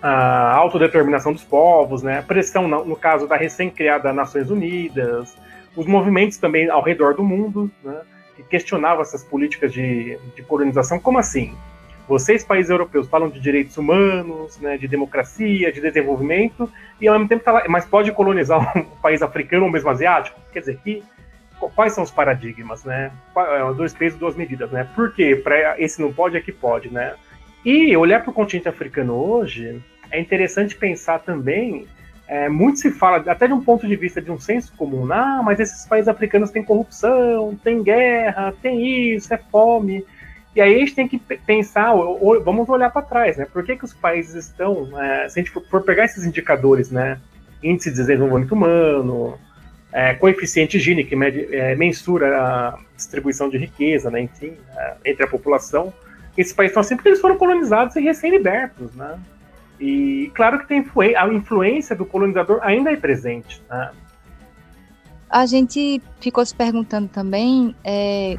a 0.02 0.54
autodeterminação 0.56 1.34
dos 1.34 1.44
povos, 1.44 2.02
né? 2.02 2.20
A 2.20 2.24
pressão, 2.24 2.68
no, 2.68 2.86
no 2.86 2.96
caso 2.96 3.28
da 3.28 3.36
recém-criada 3.36 4.14
Nações 4.14 4.50
Unidas, 4.50 5.36
os 5.76 5.86
movimentos 5.86 6.38
também 6.38 6.70
ao 6.70 6.82
redor 6.82 7.14
do 7.14 7.24
mundo, 7.24 7.70
né? 7.84 8.02
Que 8.38 8.44
questionavam 8.44 9.02
essas 9.02 9.24
políticas 9.24 9.74
de, 9.74 10.18
de 10.36 10.42
colonização. 10.44 10.98
Como 11.00 11.18
assim? 11.18 11.54
Vocês, 12.08 12.44
países 12.44 12.70
europeus, 12.72 13.08
falam 13.08 13.30
de 13.30 13.40
direitos 13.40 13.78
humanos, 13.78 14.58
né? 14.60 14.78
De 14.78 14.88
democracia, 14.88 15.72
de 15.74 15.82
desenvolvimento, 15.82 16.72
e 17.00 17.08
ao 17.08 17.16
mesmo 17.16 17.30
tempo 17.30 17.44
tá 17.44 17.52
lá, 17.52 17.64
mas 17.68 17.86
pode 17.86 18.12
colonizar 18.12 18.60
um 18.78 18.84
país 19.02 19.22
africano 19.22 19.66
ou 19.66 19.72
mesmo 19.72 19.90
asiático? 19.90 20.40
Quer 20.52 20.60
dizer, 20.60 20.80
que, 20.84 21.04
quais 21.76 21.94
são 21.94 22.04
os 22.04 22.12
paradigmas, 22.12 22.84
né? 22.84 23.12
É, 23.36 23.74
Dois 23.74 23.94
pesos, 23.94 24.20
duas 24.20 24.36
medidas, 24.36 24.72
né? 24.72 24.88
Por 24.96 25.14
quê? 25.14 25.36
Pra 25.36 25.80
esse 25.80 26.02
não 26.02 26.12
pode, 26.12 26.38
aqui 26.38 26.52
pode, 26.52 26.92
né? 26.92 27.14
E 27.64 27.96
olhar 27.96 28.22
para 28.22 28.32
o 28.32 28.34
continente 28.34 28.70
africano 28.70 29.14
hoje, 29.14 29.82
é 30.12 30.20
interessante 30.20 30.76
pensar 30.76 31.20
também, 31.20 31.88
é, 32.28 32.48
muito 32.48 32.80
se 32.80 32.92
fala, 32.92 33.18
até 33.32 33.48
de 33.48 33.54
um 33.54 33.64
ponto 33.64 33.88
de 33.88 33.96
vista 33.96 34.22
de 34.22 34.32
um 34.32 34.40
senso 34.40 34.72
comum, 34.78 35.12
ah, 35.12 35.42
mas 35.44 35.60
esses 35.60 35.86
países 35.86 36.08
africanos 36.08 36.52
têm 36.52 36.64
corrupção, 36.64 37.58
tem 37.64 37.82
guerra, 37.82 38.54
tem 38.62 39.14
isso, 39.14 39.34
é 39.34 39.38
fome. 39.38 40.06
E 40.60 40.62
aí 40.62 40.76
a 40.76 40.80
gente 40.80 40.94
tem 40.94 41.08
que 41.08 41.18
pe- 41.18 41.40
pensar, 41.48 41.94
ou- 41.94 42.22
ou- 42.22 42.44
vamos 42.44 42.68
olhar 42.68 42.92
para 42.92 43.02
trás, 43.02 43.38
né? 43.38 43.46
Por 43.46 43.64
que, 43.64 43.78
que 43.78 43.86
os 43.86 43.94
países 43.94 44.36
estão, 44.36 44.90
é, 45.02 45.30
se 45.30 45.40
a 45.40 45.42
gente 45.42 45.54
for, 45.70 45.82
pegar 45.84 46.04
esses 46.04 46.26
indicadores, 46.26 46.92
né? 46.92 47.18
Índice 47.64 47.90
de 47.92 47.96
desenvolvimento 47.96 48.52
humano, 48.52 49.40
é, 49.90 50.16
coeficiente 50.16 50.78
Gini, 50.78 51.06
que 51.06 51.16
mede, 51.16 51.48
é, 51.56 51.76
mensura 51.78 52.38
a 52.38 52.78
distribuição 52.94 53.50
de 53.50 53.58
riqueza, 53.58 54.12
né? 54.12 54.20
Enfim, 54.20 54.52
é, 54.76 54.96
entre 55.06 55.24
a 55.24 55.28
população, 55.30 55.94
esses 56.38 56.52
países 56.52 56.72
estão 56.72 56.82
assim 56.82 56.98
porque 56.98 57.08
eles 57.08 57.22
foram 57.22 57.38
colonizados 57.38 57.96
e 57.96 58.02
recém-libertos, 58.02 58.94
né? 58.96 59.18
E 59.80 60.30
claro 60.36 60.60
que 60.60 60.68
tem 60.68 60.84
a 61.16 61.26
influência 61.30 61.96
do 61.96 62.06
colonizador 62.06 62.60
ainda 62.64 62.92
é 62.92 62.98
presente, 62.98 63.62
né? 63.70 63.92
A 65.30 65.46
gente 65.46 66.02
ficou 66.20 66.46
se 66.46 66.54
perguntando 66.54 67.08
também, 67.08 67.74
é, 67.82 68.36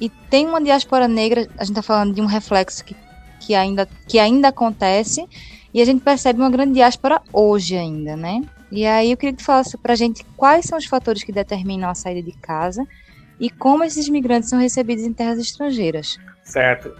e 0.00 0.08
tem 0.08 0.46
uma 0.46 0.60
diáspora 0.60 1.08
negra, 1.08 1.48
a 1.58 1.64
gente 1.64 1.78
está 1.78 1.82
falando 1.82 2.14
de 2.14 2.20
um 2.20 2.26
reflexo 2.26 2.84
que, 2.84 2.96
que, 3.40 3.54
ainda, 3.54 3.88
que 4.06 4.18
ainda 4.18 4.48
acontece, 4.48 5.26
e 5.72 5.82
a 5.82 5.84
gente 5.84 6.02
percebe 6.02 6.40
uma 6.40 6.50
grande 6.50 6.74
diáspora 6.74 7.20
hoje 7.32 7.76
ainda, 7.76 8.16
né? 8.16 8.42
E 8.70 8.86
aí 8.86 9.10
eu 9.10 9.16
queria 9.16 9.32
que 9.32 9.42
tu 9.42 9.46
falasse 9.46 9.76
pra 9.78 9.94
gente 9.94 10.24
quais 10.36 10.66
são 10.66 10.78
os 10.78 10.86
fatores 10.86 11.22
que 11.22 11.32
determinam 11.32 11.88
a 11.88 11.94
saída 11.94 12.22
de 12.22 12.32
casa 12.32 12.86
e 13.40 13.48
como 13.48 13.84
esses 13.84 14.08
migrantes 14.08 14.50
são 14.50 14.58
recebidos 14.58 15.04
em 15.04 15.12
terras 15.12 15.38
estrangeiras. 15.38 16.18
Certo. 16.42 16.94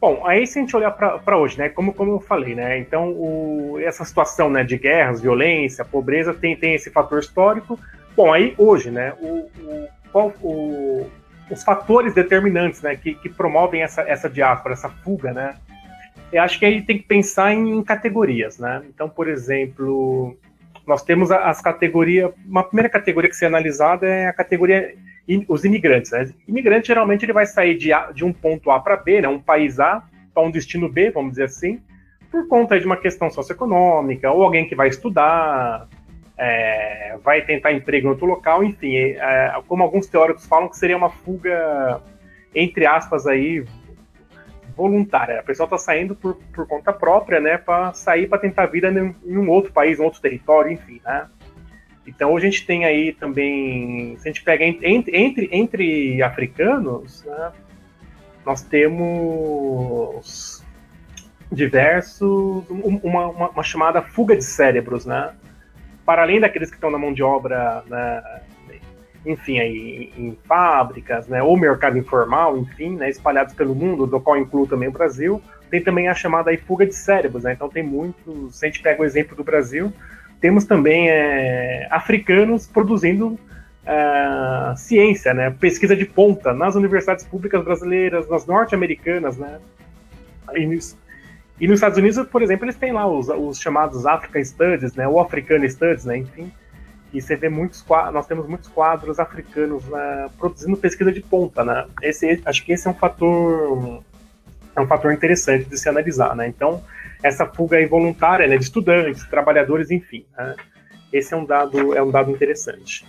Bom, 0.00 0.26
aí 0.26 0.46
se 0.46 0.58
a 0.58 0.62
gente 0.62 0.74
olhar 0.74 0.90
para 0.92 1.36
hoje, 1.36 1.58
né, 1.58 1.68
como, 1.68 1.92
como 1.92 2.12
eu 2.12 2.20
falei, 2.20 2.54
né, 2.54 2.78
então 2.78 3.10
o, 3.10 3.78
essa 3.80 4.04
situação 4.04 4.48
né, 4.48 4.64
de 4.64 4.78
guerras, 4.78 5.20
violência, 5.20 5.84
pobreza 5.84 6.32
tem, 6.32 6.56
tem 6.56 6.74
esse 6.74 6.90
fator 6.90 7.20
histórico. 7.20 7.78
Bom, 8.16 8.32
aí 8.32 8.54
hoje, 8.56 8.90
né, 8.90 9.12
o, 9.20 9.50
o, 9.62 9.88
qual, 10.10 10.32
o, 10.42 11.06
os 11.50 11.62
fatores 11.64 12.14
determinantes 12.14 12.80
né, 12.82 12.96
que, 12.96 13.14
que 13.14 13.28
promovem 13.28 13.82
essa, 13.82 14.02
essa 14.02 14.28
diáspora, 14.28 14.74
essa 14.74 14.88
fuga, 14.88 15.32
né, 15.32 15.56
eu 16.32 16.42
acho 16.42 16.58
que 16.58 16.64
aí 16.64 16.82
tem 16.82 16.98
que 16.98 17.04
pensar 17.04 17.52
em 17.52 17.82
categorias, 17.82 18.58
né. 18.58 18.82
Então, 18.88 19.08
por 19.08 19.28
exemplo, 19.28 20.36
nós 20.86 21.02
temos 21.02 21.30
as 21.30 21.60
categorias, 21.60 22.30
uma 22.46 22.62
primeira 22.62 22.88
categoria 22.88 23.28
que 23.28 23.36
ser 23.36 23.46
analisada 23.46 24.06
é 24.06 24.26
a 24.26 24.32
categoria 24.32 24.94
os 25.48 25.64
imigrantes. 25.64 26.10
Né? 26.10 26.30
Imigrante 26.48 26.88
geralmente 26.88 27.24
ele 27.24 27.32
vai 27.32 27.46
sair 27.46 27.76
de, 27.76 27.92
A- 27.92 28.10
de 28.12 28.24
um 28.24 28.32
ponto 28.32 28.70
A 28.70 28.80
para 28.80 28.96
B, 28.96 29.20
né? 29.20 29.28
um 29.28 29.38
país 29.38 29.78
A 29.78 30.02
para 30.34 30.42
um 30.42 30.50
destino 30.50 30.88
B, 30.88 31.10
vamos 31.10 31.32
dizer 31.32 31.44
assim, 31.44 31.80
por 32.30 32.46
conta 32.48 32.78
de 32.78 32.86
uma 32.86 32.96
questão 32.96 33.30
socioeconômica, 33.30 34.30
ou 34.30 34.42
alguém 34.42 34.68
que 34.68 34.74
vai 34.74 34.88
estudar, 34.88 35.88
é, 36.42 37.18
vai 37.22 37.42
tentar 37.42 37.70
emprego 37.70 38.06
em 38.06 38.10
outro 38.10 38.24
local, 38.24 38.64
enfim, 38.64 38.96
é, 38.96 39.52
como 39.68 39.82
alguns 39.82 40.06
teóricos 40.06 40.46
falam 40.46 40.70
que 40.70 40.76
seria 40.78 40.96
uma 40.96 41.10
fuga, 41.10 42.00
entre 42.54 42.86
aspas, 42.86 43.26
aí, 43.26 43.62
voluntária. 44.74 45.38
A 45.38 45.42
pessoa 45.42 45.66
está 45.66 45.76
saindo 45.76 46.16
por, 46.16 46.36
por 46.54 46.66
conta 46.66 46.94
própria, 46.94 47.40
né, 47.40 47.58
para 47.58 47.92
sair 47.92 48.26
para 48.26 48.38
tentar 48.38 48.64
vida 48.66 48.90
em, 48.90 49.14
em 49.26 49.36
um 49.36 49.50
outro 49.50 49.70
país, 49.70 50.00
em 50.00 50.02
outro 50.02 50.18
território, 50.18 50.72
enfim, 50.72 50.98
né. 51.04 51.26
Então 52.06 52.32
hoje 52.32 52.46
a 52.46 52.50
gente 52.50 52.66
tem 52.66 52.86
aí 52.86 53.12
também, 53.12 54.16
se 54.16 54.26
a 54.26 54.32
gente 54.32 54.42
pega 54.42 54.64
entre, 54.64 54.88
entre, 55.12 55.48
entre 55.52 56.22
africanos, 56.22 57.22
né, 57.26 57.52
nós 58.46 58.62
temos 58.62 60.64
diversos, 61.52 62.64
um- 62.70 62.98
uma, 63.02 63.28
uma, 63.28 63.48
uma 63.50 63.62
chamada 63.62 64.00
fuga 64.00 64.34
de 64.34 64.44
cérebros, 64.44 65.04
né? 65.04 65.34
Para 66.10 66.22
além 66.22 66.40
daqueles 66.40 66.70
que 66.70 66.74
estão 66.74 66.90
na 66.90 66.98
mão 66.98 67.12
de 67.12 67.22
obra, 67.22 67.84
né, 67.86 68.20
enfim, 69.24 69.60
aí, 69.60 70.12
em, 70.18 70.36
fábricas, 70.44 71.28
né, 71.28 71.40
ou 71.40 71.56
mercado 71.56 71.96
informal, 71.96 72.58
enfim, 72.58 72.96
né, 72.96 73.08
espalhados 73.08 73.54
pelo 73.54 73.76
mundo, 73.76 74.08
do 74.08 74.20
qual 74.20 74.36
inclui 74.36 74.66
também 74.66 74.88
o 74.88 74.92
Brasil, 74.92 75.40
tem 75.70 75.80
também 75.80 76.08
a 76.08 76.14
chamada 76.14 76.50
aí 76.50 76.56
fuga 76.56 76.84
de 76.84 76.96
cérebros, 76.96 77.44
né? 77.44 77.52
Então 77.52 77.68
tem 77.68 77.84
muitos, 77.84 78.58
se 78.58 78.66
a 78.66 78.68
gente 78.68 78.82
pega 78.82 79.00
o 79.00 79.04
exemplo 79.04 79.36
do 79.36 79.44
Brasil, 79.44 79.92
temos 80.40 80.64
também 80.64 81.08
é, 81.08 81.86
africanos 81.92 82.66
produzindo 82.66 83.38
é, 83.86 84.74
ciência, 84.74 85.32
né, 85.32 85.54
pesquisa 85.60 85.94
de 85.94 86.06
ponta 86.06 86.52
nas 86.52 86.74
universidades 86.74 87.24
públicas 87.24 87.62
brasileiras, 87.62 88.28
nas 88.28 88.44
norte-americanas, 88.46 89.38
né, 89.38 89.60
e 91.60 91.68
nos, 91.68 91.76
Estados 91.76 91.98
Unidos, 91.98 92.26
por 92.28 92.42
exemplo, 92.42 92.64
eles 92.64 92.76
têm 92.76 92.92
lá 92.92 93.06
os, 93.06 93.28
os 93.28 93.60
chamados 93.60 94.06
African 94.06 94.42
Studies, 94.42 94.94
né, 94.94 95.06
ou 95.06 95.20
African 95.20 95.68
Studies, 95.68 96.04
né, 96.04 96.16
enfim, 96.16 96.50
e 97.12 97.20
você 97.20 97.36
vê 97.36 97.48
muitos 97.48 97.84
nós 98.12 98.26
temos 98.26 98.46
muitos 98.48 98.68
quadros 98.68 99.18
africanos 99.18 99.84
né, 99.86 100.30
produzindo 100.38 100.76
pesquisa 100.76 101.12
de 101.12 101.20
ponta, 101.20 101.64
né, 101.64 101.86
esse, 102.02 102.40
acho 102.44 102.64
que 102.64 102.72
esse 102.72 102.88
é 102.88 102.90
um 102.90 102.94
fator 102.94 104.02
é 104.74 104.80
um 104.80 104.86
fator 104.86 105.12
interessante 105.12 105.68
de 105.68 105.76
se 105.76 105.88
analisar, 105.88 106.34
né, 106.34 106.48
então 106.48 106.82
essa 107.22 107.46
fuga 107.46 107.80
involuntária 107.80 108.46
né, 108.46 108.56
de 108.56 108.64
estudantes, 108.64 109.24
trabalhadores, 109.26 109.90
enfim. 109.90 110.24
Né? 110.36 110.56
Esse 111.12 111.34
é 111.34 111.36
um 111.36 111.44
dado 111.44 111.94
é 111.94 112.02
um 112.02 112.10
dado 112.10 112.30
interessante. 112.30 113.04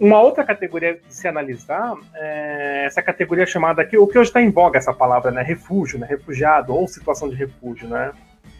Uma 0.00 0.20
outra 0.20 0.44
categoria 0.44 0.94
de 0.94 1.14
se 1.14 1.28
analisar 1.28 1.94
é 2.14 2.84
essa 2.86 3.02
categoria 3.02 3.46
chamada 3.46 3.82
aqui, 3.82 3.96
o 3.96 4.06
que 4.06 4.18
hoje 4.18 4.30
está 4.30 4.40
em 4.40 4.50
voga 4.50 4.78
essa 4.78 4.92
palavra, 4.92 5.30
né, 5.30 5.42
refúgio, 5.42 5.98
né, 5.98 6.06
refugiado 6.08 6.74
ou 6.74 6.88
situação 6.88 7.28
de 7.28 7.36
refúgio, 7.36 7.88
né. 7.88 8.12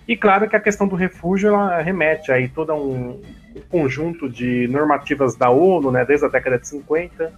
E 0.07 0.17
claro 0.17 0.49
que 0.49 0.57
a 0.57 0.61
questão 0.61 0.87
do 0.87 0.97
refúgio 0.97 1.49
ela 1.49 1.81
remete 1.81 2.33
aí 2.33 2.49
todo 2.49 2.75
um, 2.75 3.21
conjunto 3.69 4.29
de 4.29 4.67
normativas 4.69 5.37
da 5.37 5.51
ONU, 5.51 5.91
né, 5.91 6.05
desde 6.05 6.27
a 6.27 6.29
década 6.29 6.59
de 6.59 6.69
50, 6.69 7.33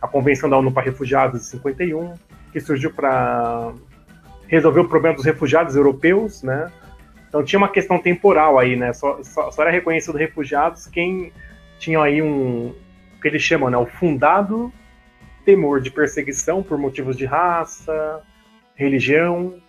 a 0.00 0.08
Convenção 0.08 0.48
da 0.48 0.58
ONU 0.58 0.72
para 0.72 0.82
Refugiados 0.82 1.40
de 1.40 1.46
51, 1.48 2.14
que 2.52 2.60
surgiu 2.60 2.92
para 2.92 3.72
resolver 4.46 4.80
o 4.80 4.88
problema 4.88 5.16
dos 5.16 5.24
refugiados 5.24 5.74
europeus, 5.74 6.42
né? 6.42 6.70
Então 7.28 7.42
tinha 7.42 7.58
uma 7.58 7.68
questão 7.68 7.98
temporal 7.98 8.58
aí, 8.58 8.76
né? 8.76 8.92
Só, 8.92 9.22
só, 9.22 9.50
só 9.50 9.62
era 9.62 9.70
reconhecido 9.70 10.16
refugiados 10.16 10.86
quem 10.86 11.32
tinha 11.78 12.00
aí 12.00 12.22
um 12.22 12.74
que 13.26 13.30
eles 13.30 13.42
chamam, 13.42 13.68
né? 13.68 13.76
O 13.76 13.86
fundado 13.86 14.72
temor 15.44 15.80
de 15.80 15.90
perseguição 15.90 16.62
por 16.62 16.78
motivos 16.78 17.16
de 17.16 17.24
raça, 17.24 18.22
religião 18.76 19.60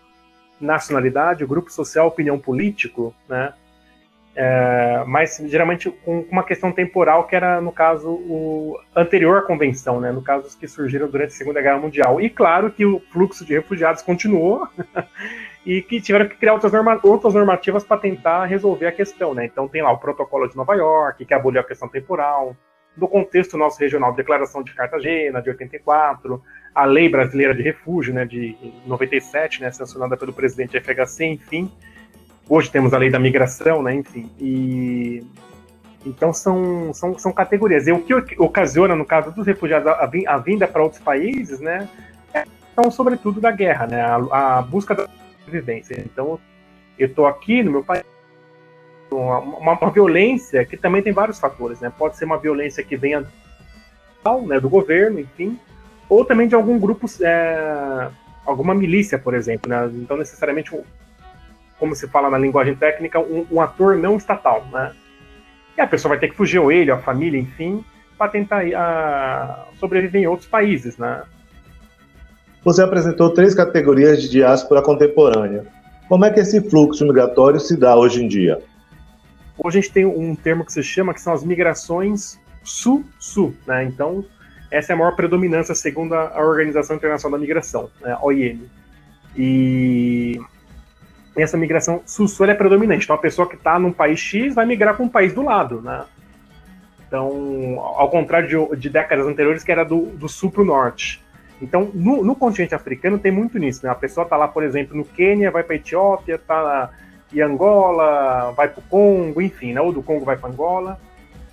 nacionalidade, 0.61 1.45
grupo 1.45 1.71
social, 1.71 2.07
opinião 2.07 2.37
político, 2.37 3.15
né? 3.27 3.53
É, 4.35 5.03
mas 5.07 5.41
geralmente 5.47 5.89
com 5.89 6.19
uma 6.31 6.43
questão 6.43 6.71
temporal 6.71 7.25
que 7.25 7.35
era, 7.35 7.59
no 7.59 7.71
caso, 7.71 8.07
o 8.07 8.79
anterior 8.95 9.39
à 9.39 9.41
convenção, 9.41 9.99
né? 9.99 10.11
No 10.11 10.21
caso, 10.21 10.45
os 10.45 10.53
que 10.53 10.67
surgiram 10.67 11.09
durante 11.09 11.29
a 11.29 11.35
Segunda 11.35 11.59
Guerra 11.59 11.79
Mundial. 11.79 12.21
E 12.21 12.29
claro 12.29 12.71
que 12.71 12.85
o 12.85 12.99
fluxo 13.11 13.43
de 13.43 13.53
refugiados 13.53 14.03
continuou 14.03 14.67
e 15.65 15.81
que 15.81 15.99
tiveram 15.99 16.27
que 16.27 16.35
criar 16.35 16.53
outras, 16.53 16.71
norma 16.71 16.99
outras 17.03 17.33
normativas 17.33 17.83
para 17.83 17.97
tentar 17.97 18.45
resolver 18.45 18.85
a 18.85 18.91
questão, 18.91 19.33
né? 19.33 19.45
Então 19.45 19.67
tem 19.67 19.81
lá 19.81 19.91
o 19.91 19.97
Protocolo 19.97 20.47
de 20.47 20.55
Nova 20.55 20.75
York, 20.75 21.25
que 21.25 21.33
aboliu 21.33 21.61
a 21.61 21.63
questão 21.63 21.87
temporal, 21.87 22.55
do 22.97 23.07
contexto 23.07 23.57
nosso 23.57 23.79
regional, 23.79 24.13
Declaração 24.13 24.63
de 24.63 24.73
Cartagena, 24.73 25.41
de 25.41 25.49
84, 25.49 26.41
a 26.73 26.85
Lei 26.85 27.07
Brasileira 27.07 27.53
de 27.53 27.61
Refúgio, 27.61 28.13
né, 28.13 28.25
de 28.25 28.55
97, 28.85 29.61
né, 29.61 29.71
sancionada 29.71 30.17
pelo 30.17 30.33
presidente 30.33 30.79
FHC, 30.79 31.25
enfim. 31.25 31.71
Hoje 32.49 32.71
temos 32.71 32.93
a 32.93 32.97
Lei 32.97 33.09
da 33.09 33.19
Migração, 33.19 33.81
né, 33.83 33.93
enfim. 33.93 34.31
E 34.39 35.23
então 36.05 36.33
são, 36.33 36.93
são, 36.93 37.17
são 37.17 37.31
categorias. 37.31 37.87
E 37.87 37.91
o 37.91 38.01
que 38.01 38.13
ocasiona, 38.39 38.95
no 38.95 39.05
caso 39.05 39.31
dos 39.31 39.45
refugiados, 39.45 39.87
a, 39.87 40.37
vinda 40.37 40.67
para 40.67 40.81
outros 40.81 41.01
países, 41.01 41.59
né, 41.59 41.87
então, 42.79 42.91
sobretudo 42.91 43.41
da 43.41 43.49
guerra, 43.49 43.87
né, 43.87 44.01
a, 44.01 44.59
a 44.59 44.61
busca 44.61 44.93
da 44.93 45.07
vivência. 45.47 45.99
Então, 45.99 46.39
eu 46.97 47.07
estou 47.07 47.25
aqui 47.25 47.63
no 47.63 47.71
meu 47.71 47.83
país, 47.83 48.03
uma, 49.11 49.39
uma, 49.73 49.91
violência 49.91 50.65
que 50.65 50.77
também 50.77 51.01
tem 51.01 51.13
vários 51.13 51.39
fatores, 51.39 51.79
né? 51.79 51.91
Pode 51.97 52.17
ser 52.17 52.25
uma 52.25 52.37
violência 52.37 52.83
que 52.83 52.97
venha 52.97 53.25
né, 54.45 54.59
do 54.59 54.69
governo, 54.69 55.19
enfim, 55.19 55.57
ou 56.09 56.25
também 56.25 56.47
de 56.47 56.55
algum 56.55 56.77
grupo, 56.77 57.07
é, 57.21 58.09
alguma 58.45 58.73
milícia, 58.73 59.17
por 59.17 59.33
exemplo. 59.33 59.69
Né? 59.69 59.89
Então, 59.95 60.17
necessariamente, 60.17 60.71
como 61.79 61.95
se 61.95 62.07
fala 62.07 62.29
na 62.29 62.37
linguagem 62.37 62.75
técnica, 62.75 63.19
um, 63.19 63.45
um, 63.51 63.61
ator 63.61 63.95
não 63.95 64.17
estatal. 64.17 64.65
Né? 64.71 64.91
E 65.77 65.81
a 65.81 65.87
pessoa 65.87 66.09
vai 66.09 66.19
ter 66.19 66.29
que 66.29 66.35
fugir, 66.35 66.59
ou 66.59 66.71
ele, 66.71 66.91
ou 66.91 66.97
a 66.97 67.01
família, 67.01 67.39
enfim, 67.39 67.83
para 68.17 68.31
tentar 68.31 68.63
a, 68.75 69.67
sobreviver 69.79 70.21
em 70.21 70.27
outros 70.27 70.49
países. 70.49 70.97
Né? 70.97 71.23
Você 72.63 72.81
apresentou 72.81 73.33
três 73.33 73.53
categorias 73.53 74.21
de 74.21 74.29
diáspora 74.29 74.81
contemporânea. 74.81 75.65
Como 76.09 76.25
é 76.25 76.31
que 76.31 76.39
esse 76.39 76.61
fluxo 76.69 77.05
migratório 77.05 77.59
se 77.59 77.77
dá 77.77 77.95
hoje 77.95 78.23
em 78.23 78.27
dia? 78.27 78.59
Hoje 79.57 79.79
a 79.79 79.81
gente 79.81 79.93
tem 79.93 80.05
um 80.05 80.35
termo 80.35 80.63
que 80.63 80.71
se 80.71 80.83
chama 80.83 81.13
que 81.13 81.21
são 81.21 81.33
as 81.33 81.43
migrações 81.43 82.39
sul-sul, 82.63 83.55
né? 83.65 83.83
Então, 83.85 84.23
essa 84.69 84.91
é 84.91 84.93
a 84.93 84.97
maior 84.97 85.15
predominância 85.15 85.73
segundo 85.73 86.13
a 86.13 86.39
Organização 86.39 86.95
Internacional 86.95 87.39
da 87.39 87.41
Migração, 87.41 87.89
né, 88.01 88.11
a 88.11 88.25
OIM. 88.25 88.69
E 89.35 90.39
essa 91.35 91.57
migração 91.57 92.01
sul-sul 92.05 92.47
é 92.47 92.53
predominante. 92.53 93.05
Então, 93.05 93.15
a 93.15 93.19
pessoa 93.19 93.47
que 93.47 93.55
está 93.55 93.79
num 93.79 93.91
país 93.91 94.19
X 94.19 94.53
vai 94.53 94.65
migrar 94.65 94.95
para 94.95 95.05
um 95.05 95.09
país 95.09 95.33
do 95.33 95.43
lado, 95.43 95.81
né? 95.81 96.03
Então, 97.07 97.79
ao 97.79 98.09
contrário 98.09 98.69
de, 98.71 98.77
de 98.77 98.89
décadas 98.89 99.25
anteriores, 99.25 99.63
que 99.63 99.71
era 99.71 99.85
do, 99.85 100.07
do 100.07 100.27
sul 100.27 100.51
para 100.51 100.61
o 100.61 100.65
norte. 100.65 101.23
Então, 101.61 101.89
no, 101.93 102.23
no, 102.23 102.35
continente 102.35 102.75
africano 102.75 103.17
tem 103.17 103.31
muito 103.31 103.57
nisso, 103.57 103.85
né? 103.85 103.91
A 103.91 103.95
pessoa 103.95 104.23
está 104.23 104.35
lá, 104.35 104.47
por 104.47 104.63
exemplo, 104.63 104.95
no 104.95 105.05
Quênia, 105.05 105.49
vai 105.49 105.63
para 105.63 105.73
a 105.73 105.77
Etiópia, 105.77 106.35
está 106.35 106.91
em 107.33 107.41
Angola, 107.41 108.51
vai 108.51 108.69
para 108.69 108.79
o 108.79 108.83
Congo, 108.83 109.41
enfim, 109.41 109.73
né? 109.73 109.81
ou 109.81 109.91
do 109.91 110.03
Congo 110.03 110.25
vai 110.25 110.37
para 110.37 110.49
Angola. 110.49 110.99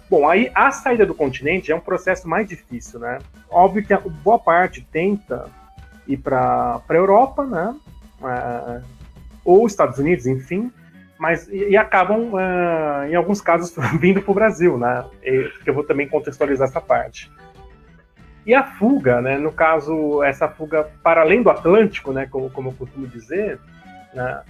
Bom, 0.08 0.28
aí 0.28 0.50
a 0.54 0.70
saída 0.70 1.04
do 1.06 1.14
continente 1.14 1.72
é 1.72 1.74
um 1.74 1.80
processo 1.80 2.28
mais 2.28 2.46
difícil, 2.46 3.00
né? 3.00 3.18
Óbvio 3.50 3.84
que 3.84 3.92
a 3.92 3.98
boa 3.98 4.38
parte 4.38 4.86
tenta 4.92 5.46
ir 6.06 6.18
para 6.18 6.80
a 6.88 6.94
Europa, 6.94 7.44
né? 7.44 7.74
Uh, 8.20 8.82
ou 9.44 9.66
Estados 9.66 9.98
Unidos, 9.98 10.26
enfim, 10.26 10.70
mas 11.18 11.48
e, 11.48 11.70
e 11.70 11.76
acabam, 11.76 12.32
uh, 12.34 13.06
em 13.08 13.14
alguns 13.14 13.40
casos, 13.40 13.74
vindo 13.98 14.22
para 14.22 14.30
o 14.30 14.34
Brasil, 14.34 14.78
né? 14.78 15.04
E, 15.22 15.50
eu 15.64 15.74
vou 15.74 15.84
também 15.84 16.08
contextualizar 16.08 16.68
essa 16.68 16.80
parte. 16.80 17.30
E 18.46 18.54
a 18.54 18.62
fuga, 18.62 19.22
né? 19.22 19.38
No 19.38 19.50
caso, 19.50 20.22
essa 20.22 20.48
fuga 20.48 20.84
para 21.02 21.22
além 21.22 21.42
do 21.42 21.50
Atlântico, 21.50 22.12
né? 22.12 22.26
Como, 22.30 22.50
como 22.50 22.68
eu 22.68 22.74
costumo 22.74 23.06
dizer, 23.06 23.58
né? 24.12 24.42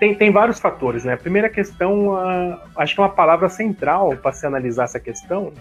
Tem, 0.00 0.14
tem 0.14 0.32
vários 0.32 0.58
fatores, 0.58 1.04
né? 1.04 1.12
A 1.12 1.18
primeira 1.18 1.48
questão, 1.50 2.08
uh, 2.08 2.58
acho 2.74 2.94
que 2.94 3.00
uma 3.00 3.10
palavra 3.10 3.50
central 3.50 4.16
para 4.16 4.32
se 4.32 4.46
analisar 4.46 4.84
essa 4.84 4.98
questão 4.98 5.52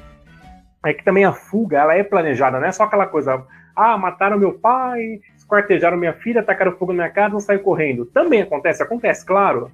é 0.84 0.94
que 0.94 1.04
também 1.04 1.26
a 1.26 1.34
fuga 1.34 1.78
ela 1.78 1.94
é 1.94 2.04
planejada, 2.04 2.58
não 2.58 2.66
é 2.66 2.72
só 2.72 2.84
aquela 2.84 3.06
coisa, 3.06 3.46
ah, 3.76 3.98
mataram 3.98 4.40
meu 4.40 4.54
pai, 4.54 5.20
esquartejaram 5.36 5.98
minha 5.98 6.14
filha, 6.14 6.42
tacaram 6.42 6.72
fogo 6.72 6.94
na 6.94 7.04
minha 7.04 7.10
casa, 7.10 7.34
não 7.34 7.42
saiu 7.42 7.60
correndo. 7.60 8.06
Também 8.06 8.42
acontece, 8.42 8.82
acontece, 8.82 9.26
claro, 9.26 9.70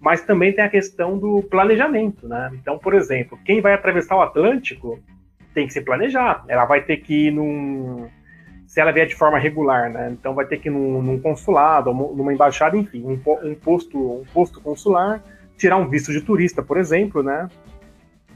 mas 0.00 0.22
também 0.22 0.52
tem 0.52 0.64
a 0.64 0.68
questão 0.68 1.16
do 1.16 1.42
planejamento, 1.44 2.26
né? 2.26 2.50
Então, 2.54 2.76
por 2.76 2.94
exemplo, 2.94 3.38
quem 3.44 3.60
vai 3.60 3.72
atravessar 3.72 4.16
o 4.16 4.20
Atlântico 4.20 4.98
tem 5.54 5.66
que 5.66 5.72
se 5.72 5.80
planejar. 5.80 6.44
Ela 6.48 6.64
vai 6.64 6.80
ter 6.82 6.96
que 6.98 7.28
ir 7.28 7.30
num, 7.30 8.08
se 8.68 8.82
ela 8.82 8.92
vier 8.92 9.06
de 9.06 9.14
forma 9.14 9.38
regular, 9.38 9.88
né? 9.88 10.10
Então 10.12 10.34
vai 10.34 10.44
ter 10.44 10.58
que 10.58 10.68
ir 10.68 10.70
num, 10.70 11.02
num 11.02 11.18
consulado, 11.18 11.90
numa 11.90 12.34
embaixada, 12.34 12.76
enfim, 12.76 13.02
um, 13.02 13.18
um, 13.42 13.54
posto, 13.54 13.98
um 13.98 14.24
posto 14.26 14.60
consular, 14.60 15.22
tirar 15.56 15.78
um 15.78 15.88
visto 15.88 16.12
de 16.12 16.20
turista, 16.20 16.62
por 16.62 16.76
exemplo, 16.76 17.22
né? 17.22 17.48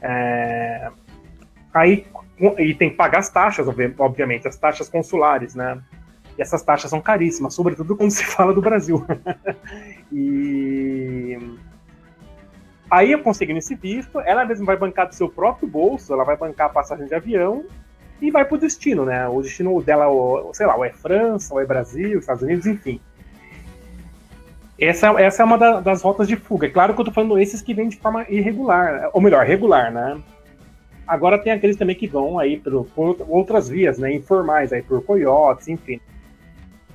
É, 0.01 0.89
aí 1.71 2.07
e 2.57 2.73
tem 2.73 2.89
que 2.89 2.95
pagar 2.95 3.19
as 3.19 3.29
taxas, 3.29 3.67
obviamente, 3.99 4.47
as 4.47 4.57
taxas 4.57 4.89
consulares, 4.89 5.53
né? 5.53 5.79
E 6.35 6.41
essas 6.41 6.63
taxas 6.63 6.89
são 6.89 6.99
caríssimas, 6.99 7.53
sobretudo 7.53 7.95
quando 7.95 8.09
se 8.11 8.25
fala 8.25 8.55
do 8.55 8.61
Brasil. 8.61 9.05
e 10.11 11.37
aí 12.89 13.11
eu 13.11 13.21
consegui 13.21 13.55
esse 13.55 13.75
visto, 13.75 14.19
ela 14.21 14.43
mesma 14.45 14.65
vai 14.65 14.77
bancar 14.77 15.07
do 15.07 15.13
seu 15.13 15.29
próprio 15.29 15.67
bolso, 15.67 16.11
ela 16.11 16.23
vai 16.23 16.35
bancar 16.35 16.71
a 16.71 16.73
passagem 16.73 17.05
de 17.05 17.13
avião 17.13 17.63
e 18.23 18.31
vai 18.31 18.45
pro 18.45 18.57
destino, 18.57 19.03
né? 19.03 19.27
O 19.27 19.41
destino 19.41 19.83
dela, 19.83 20.05
sei 20.53 20.65
lá, 20.65 20.77
ou 20.77 20.85
é 20.85 20.89
França, 20.89 21.53
ou 21.53 21.59
é 21.59 21.65
Brasil, 21.65 22.19
Estados 22.19 22.41
Unidos, 22.41 22.65
enfim. 22.65 23.01
Essa, 24.79 25.09
essa 25.21 25.43
é 25.43 25.45
uma 25.45 25.57
da, 25.57 25.81
das 25.81 26.01
rotas 26.01 26.25
de 26.25 26.37
fuga. 26.37 26.67
É 26.67 26.69
claro 26.69 26.93
que 26.93 27.01
eu 27.01 27.05
tô 27.05 27.11
falando 27.11 27.37
esses 27.37 27.61
que 27.61 27.73
vêm 27.73 27.89
de 27.89 27.97
forma 27.97 28.25
irregular, 28.29 29.09
ou 29.11 29.19
melhor, 29.19 29.45
regular, 29.45 29.91
né? 29.91 30.17
Agora 31.05 31.37
tem 31.37 31.51
aqueles 31.51 31.75
também 31.75 31.97
que 31.97 32.07
vão 32.07 32.39
aí 32.39 32.57
por, 32.57 32.85
por 32.85 33.17
outras 33.27 33.67
vias, 33.67 33.97
né? 33.97 34.13
Informais, 34.13 34.71
aí 34.71 34.81
por 34.81 35.03
coiotes, 35.03 35.67
enfim. 35.67 35.99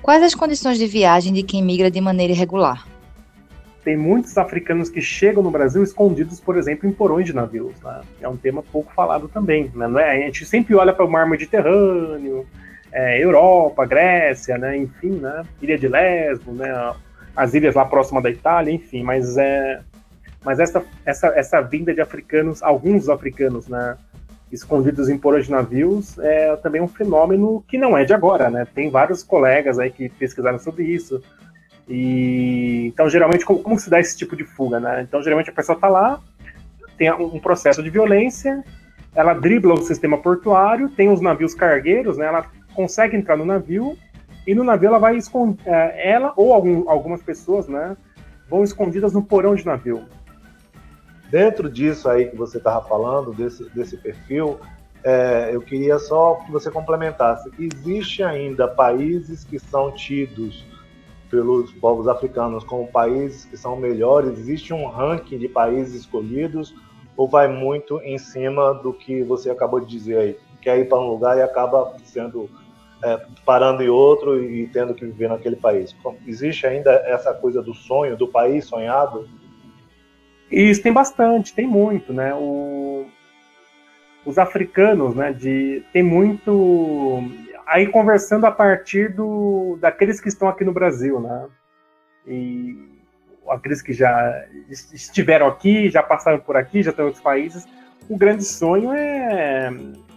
Quais 0.01 0.23
as 0.23 0.33
condições 0.33 0.79
de 0.79 0.87
viagem 0.87 1.31
de 1.31 1.43
quem 1.43 1.63
migra 1.63 1.91
de 1.91 2.01
maneira 2.01 2.33
irregular? 2.33 2.87
Tem 3.89 3.97
muitos 3.97 4.37
africanos 4.37 4.87
que 4.87 5.01
chegam 5.01 5.41
no 5.41 5.49
Brasil 5.49 5.81
escondidos, 5.81 6.39
por 6.39 6.55
exemplo, 6.55 6.87
em 6.87 6.91
porões 6.91 7.25
de 7.25 7.33
navios. 7.33 7.73
Né? 7.81 8.01
É 8.21 8.29
um 8.29 8.37
tema 8.37 8.61
pouco 8.61 8.93
falado 8.93 9.27
também. 9.27 9.71
Né? 9.73 9.87
Não 9.87 9.99
é? 9.99 10.11
A 10.11 10.25
gente 10.27 10.45
sempre 10.45 10.75
olha 10.75 10.93
para 10.93 11.03
o 11.03 11.09
mar 11.09 11.27
Mediterrâneo, 11.27 12.45
é, 12.91 13.23
Europa, 13.23 13.87
Grécia, 13.87 14.59
né? 14.59 14.77
enfim, 14.77 15.13
né? 15.13 15.41
Ilha 15.59 15.75
de 15.75 15.87
Lesbo, 15.87 16.51
né? 16.51 16.93
as 17.35 17.55
ilhas 17.55 17.73
lá 17.73 17.83
próximas 17.83 18.21
da 18.21 18.29
Itália, 18.29 18.71
enfim, 18.71 19.01
mas 19.01 19.37
é. 19.37 19.81
Mas 20.45 20.59
essa, 20.59 20.85
essa, 21.03 21.27
essa 21.29 21.59
vinda 21.59 21.91
de 21.91 21.99
africanos, 21.99 22.61
alguns 22.61 23.09
africanos, 23.09 23.67
né, 23.67 23.97
escondidos 24.51 25.09
em 25.09 25.17
porões 25.17 25.45
de 25.45 25.51
navios, 25.51 26.17
é 26.19 26.55
também 26.57 26.79
um 26.79 26.87
fenômeno 26.87 27.63
que 27.67 27.77
não 27.77 27.97
é 27.97 28.05
de 28.05 28.13
agora, 28.13 28.51
né? 28.51 28.67
Tem 28.73 28.89
vários 28.91 29.23
colegas 29.23 29.79
aí 29.79 29.89
que 29.89 30.09
pesquisaram 30.09 30.59
sobre 30.59 30.83
isso. 30.83 31.21
E 31.89 32.85
então 32.85 33.09
geralmente 33.09 33.43
como, 33.43 33.63
como, 33.63 33.79
se 33.79 33.89
dá 33.89 33.99
esse 33.99 34.15
tipo 34.15 34.35
de 34.35 34.43
fuga, 34.43 34.79
né? 34.79 35.01
Então 35.01 35.23
geralmente 35.23 35.49
a 35.49 35.53
pessoa 35.53 35.75
está 35.75 35.89
lá, 35.89 36.21
tem 36.97 37.11
um 37.11 37.39
processo 37.39 37.81
de 37.81 37.89
violência, 37.89 38.63
ela 39.15 39.33
dribla 39.33 39.73
o 39.73 39.81
sistema 39.81 40.17
portuário, 40.19 40.89
tem 40.89 41.09
os 41.09 41.19
navios 41.19 41.55
cargueiros, 41.55 42.15
né? 42.15 42.27
Ela 42.27 42.45
consegue 42.75 43.17
entrar 43.17 43.35
no 43.35 43.43
navio 43.43 43.97
e 44.45 44.53
no 44.53 44.63
navio 44.63 44.89
ela 44.89 44.99
vai 44.99 45.17
esconder, 45.17 45.61
é, 45.65 46.11
ela 46.11 46.31
ou 46.37 46.53
algum, 46.53 46.87
algumas 46.87 47.23
pessoas, 47.23 47.67
né? 47.67 47.97
Vão 48.47 48.63
escondidas 48.63 49.13
no 49.13 49.23
porão 49.23 49.55
de 49.55 49.65
navio. 49.65 50.05
Dentro 51.31 51.69
disso 51.69 52.07
aí 52.07 52.27
que 52.27 52.35
você 52.35 52.57
estava 52.57 52.87
falando, 52.87 53.33
desse, 53.33 53.67
desse 53.71 53.97
perfil, 53.97 54.59
é, 55.03 55.49
eu 55.51 55.61
queria 55.61 55.97
só 55.97 56.35
que 56.45 56.51
você 56.51 56.69
complementasse. 56.69 57.49
Existe 57.57 58.21
ainda 58.21 58.67
países 58.67 59.43
que 59.43 59.57
são 59.57 59.91
tidos 59.91 60.68
pelos 61.29 61.71
povos 61.73 62.07
africanos 62.07 62.63
como 62.63 62.87
países 62.87 63.45
que 63.45 63.57
são 63.57 63.75
melhores? 63.75 64.37
Existe 64.37 64.73
um 64.73 64.87
ranking 64.87 65.37
de 65.37 65.47
países 65.47 66.01
escolhidos 66.01 66.75
ou 67.15 67.27
vai 67.27 67.47
muito 67.47 67.99
em 68.01 68.17
cima 68.17 68.73
do 68.73 68.93
que 68.93 69.23
você 69.23 69.49
acabou 69.49 69.79
de 69.79 69.87
dizer 69.87 70.17
aí? 70.17 70.37
Quer 70.61 70.79
ir 70.79 70.89
para 70.89 70.99
um 70.99 71.09
lugar 71.09 71.37
e 71.37 71.41
acaba 71.41 71.93
sendo 72.03 72.49
é, 73.03 73.19
parando 73.45 73.83
em 73.83 73.89
outro 73.89 74.41
e 74.43 74.67
tendo 74.67 74.93
que 74.93 75.05
viver 75.05 75.29
naquele 75.29 75.55
país. 75.55 75.95
Existe 76.25 76.67
ainda 76.67 76.91
essa 77.05 77.33
coisa 77.33 77.61
do 77.61 77.73
sonho, 77.73 78.17
do 78.17 78.27
país 78.27 78.65
sonhado? 78.65 79.27
Isso 80.51 80.81
tem 80.81 80.91
bastante, 80.91 81.53
tem 81.53 81.67
muito, 81.67 82.11
né? 82.11 82.33
O... 82.33 83.05
Os 84.25 84.37
africanos, 84.37 85.15
né, 85.15 85.31
de... 85.31 85.83
tem 85.93 86.03
muito 86.03 87.23
aí 87.69 87.87
conversando 87.87 88.45
a 88.45 88.51
partir 88.51 89.13
do, 89.13 89.77
daqueles 89.79 90.19
que 90.19 90.27
estão 90.27 90.47
aqui 90.47 90.63
no 90.63 90.73
Brasil, 90.73 91.19
né? 91.19 91.45
E 92.27 92.75
aqueles 93.47 93.81
que 93.81 93.93
já 93.93 94.45
estiveram 94.69 95.47
aqui, 95.47 95.89
já 95.89 96.03
passaram 96.03 96.39
por 96.39 96.57
aqui, 96.57 96.83
já 96.83 96.89
estão 96.89 97.05
em 97.05 97.07
outros 97.07 97.23
países, 97.23 97.67
o 98.09 98.17
grande 98.17 98.43
sonho 98.43 98.91
é, 98.91 99.71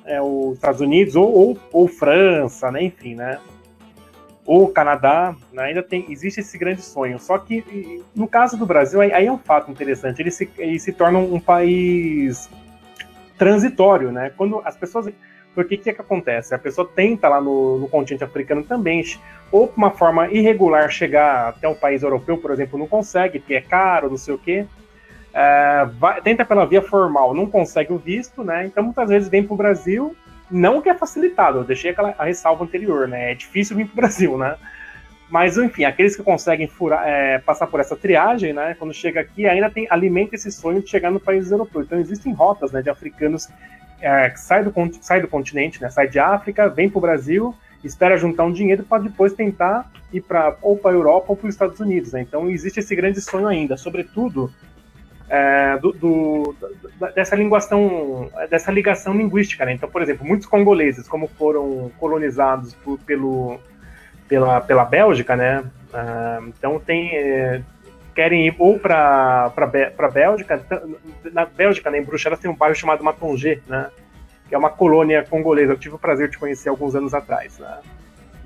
é 0.07 0.21
os 0.21 0.55
Estados 0.55 0.81
Unidos 0.81 1.15
ou, 1.15 1.31
ou, 1.31 1.59
ou 1.73 1.89
França, 1.89 2.71
né? 2.71 2.85
Enfim, 2.85 3.15
né? 3.15 3.39
Ou 4.45 4.69
Canadá, 4.69 5.37
né? 5.53 5.65
ainda 5.65 5.83
tem, 5.83 6.11
existe 6.11 6.41
esse 6.41 6.59
grande 6.59 6.83
sonho. 6.83 7.19
Só 7.19 7.39
que 7.39 8.03
no 8.15 8.27
caso 8.27 8.57
do 8.57 8.67
Brasil, 8.67 9.01
aí, 9.01 9.13
aí 9.13 9.27
é 9.27 9.33
um 9.33 9.39
fato 9.39 9.71
interessante. 9.71 10.21
Ele 10.21 10.31
se, 10.31 10.51
ele 10.59 10.81
se 10.81 10.93
torna 10.93 11.19
um 11.19 11.39
país 11.39 12.51
transitório, 13.39 14.11
né? 14.11 14.33
Quando 14.37 14.61
as 14.65 14.77
pessoas 14.77 15.13
porque 15.55 15.75
o 15.75 15.79
que, 15.79 15.93
que 15.93 16.01
acontece? 16.01 16.55
A 16.55 16.59
pessoa 16.59 16.89
tenta 16.95 17.29
lá 17.29 17.41
no, 17.41 17.79
no 17.79 17.89
continente 17.89 18.25
africano 18.25 18.63
também, 18.63 19.05
ou 19.51 19.69
por 19.69 19.77
uma 19.77 19.91
forma 19.91 20.29
irregular 20.31 20.91
chegar 20.91 21.49
até 21.49 21.69
um 21.69 21.75
país 21.75 22.03
europeu, 22.03 22.39
por 22.39 22.51
exemplo, 22.51 22.79
não 22.79 22.87
consegue, 22.87 23.39
porque 23.39 23.55
é 23.55 23.61
caro, 23.61 24.11
não 24.11 24.17
sei 24.17 24.35
o 24.35 24.39
quê. 24.39 24.65
É, 25.35 25.87
vai, 25.99 26.21
tenta 26.23 26.45
pela 26.45 26.67
via 26.67 26.83
formal, 26.83 27.35
não 27.35 27.47
consegue 27.47 27.93
o 27.93 27.99
visto, 27.99 28.43
né? 28.43 28.67
Então 28.67 28.83
muitas 28.85 29.09
vezes 29.09 29.29
vem 29.29 29.43
para 29.43 29.55
o 29.55 29.57
Brasil, 29.57 30.17
não 30.51 30.81
que 30.81 30.89
é 30.89 30.95
facilitado, 30.95 31.59
eu 31.59 31.65
deixei 31.65 31.91
aquela 31.91 32.15
a 32.19 32.25
ressalva 32.25 32.65
anterior, 32.65 33.09
né? 33.09 33.33
É 33.33 33.35
difícil 33.35 33.77
vir 33.77 33.87
para 33.87 33.93
o 33.93 33.97
Brasil, 33.97 34.39
né? 34.39 34.57
Mas, 35.33 35.57
enfim, 35.57 35.85
aqueles 35.85 36.15
que 36.15 36.23
conseguem 36.23 36.67
furar, 36.67 37.09
é, 37.09 37.39
passar 37.39 37.67
por 37.67 37.81
essa 37.81 37.97
triagem, 37.97 38.53
né? 38.53 38.77
Quando 38.79 38.93
chega 38.93 39.21
aqui, 39.21 39.47
ainda 39.47 39.71
tem 39.71 39.87
alimenta 39.89 40.35
esse 40.35 40.53
sonho 40.53 40.83
de 40.83 40.91
chegar 40.91 41.11
no 41.11 41.19
país 41.19 41.51
europeu. 41.51 41.81
Então 41.81 41.99
existem 41.99 42.35
rotas 42.35 42.71
né, 42.71 42.83
de 42.83 42.91
africanos 42.91 43.49
é, 44.03 44.33
sai, 44.37 44.65
do, 44.65 44.73
sai 45.01 45.21
do 45.21 45.29
continente, 45.29 45.81
né, 45.81 45.89
sai 45.89 46.09
de 46.09 46.19
África, 46.19 46.69
vem 46.69 46.91
para 46.91 46.99
o 46.99 47.01
Brasil, 47.01 47.55
espera 47.83 48.17
juntar 48.17 48.45
um 48.45 48.53
dinheiro 48.53 48.83
para 48.83 49.03
depois 49.03 49.33
tentar 49.33 49.91
ir 50.13 50.21
para 50.21 50.57
ou 50.61 50.77
para 50.77 50.91
a 50.91 50.95
Europa 50.95 51.27
ou 51.29 51.37
para 51.37 51.49
os 51.49 51.55
Estados 51.55 51.81
Unidos. 51.81 52.13
Né? 52.13 52.21
Então 52.21 52.51
existe 52.51 52.81
esse 52.81 52.95
grande 52.95 53.21
sonho 53.21 53.47
ainda, 53.47 53.77
sobretudo 53.77 54.53
é, 55.29 55.79
do, 55.79 55.93
do, 55.93 56.55
dessa 57.15 57.35
linguação, 57.35 58.31
dessa 58.51 58.71
ligação 58.71 59.15
linguística. 59.15 59.65
Né? 59.65 59.73
Então, 59.73 59.89
por 59.89 60.03
exemplo, 60.03 60.27
muitos 60.27 60.47
congoleses, 60.47 61.09
como 61.09 61.27
foram 61.27 61.91
colonizados 61.99 62.75
por, 62.75 62.99
pelo, 63.01 63.59
pela, 64.29 64.61
pela 64.61 64.85
Bélgica, 64.85 65.37
né? 65.37 65.65
Uh, 65.93 66.49
então 66.49 66.81
tem 66.81 67.15
é, 67.15 67.63
querem 68.15 68.47
ir 68.47 68.55
ou 68.59 68.79
para 68.79 69.53
a 69.57 70.09
Bélgica. 70.09 70.65
Na 71.33 71.45
Bélgica, 71.45 71.91
né, 71.91 71.99
em 71.99 72.05
Bruxelas, 72.05 72.39
tem 72.39 72.51
um 72.51 72.57
bairro 72.57 72.75
chamado 72.75 73.05
Matongé, 73.05 73.61
né? 73.67 73.91
Que 74.49 74.55
é 74.55 74.59
uma 74.59 74.71
colônia 74.71 75.25
congolesa. 75.25 75.73
Eu 75.73 75.79
tive 75.79 75.95
o 75.95 75.99
prazer 75.99 76.29
de 76.29 76.39
conhecer 76.39 76.69
alguns 76.69 76.95
anos 76.95 77.15
atrás. 77.15 77.59
Né? 77.59 77.79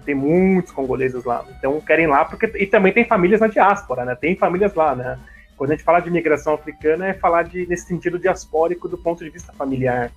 Tem 0.04 0.14
muitos 0.14 0.72
congoleses 0.72 1.24
lá. 1.24 1.44
Então 1.58 1.80
querem 1.80 2.06
lá, 2.06 2.24
porque. 2.24 2.46
E 2.56 2.66
também 2.66 2.92
tem 2.92 3.04
famílias 3.04 3.40
na 3.40 3.48
diáspora, 3.48 4.04
né? 4.04 4.14
Tem 4.14 4.36
famílias 4.36 4.74
lá, 4.74 4.94
né? 4.94 5.18
Quando 5.56 5.70
a 5.70 5.74
gente 5.74 5.84
fala 5.84 6.00
de 6.00 6.08
imigração 6.08 6.54
africana, 6.54 7.08
é 7.08 7.14
falar 7.14 7.44
de, 7.44 7.66
nesse 7.66 7.86
sentido 7.86 8.18
diaspórico 8.18 8.88
do 8.88 8.98
ponto 8.98 9.24
de 9.24 9.30
vista 9.30 9.52
familiar. 9.52 10.10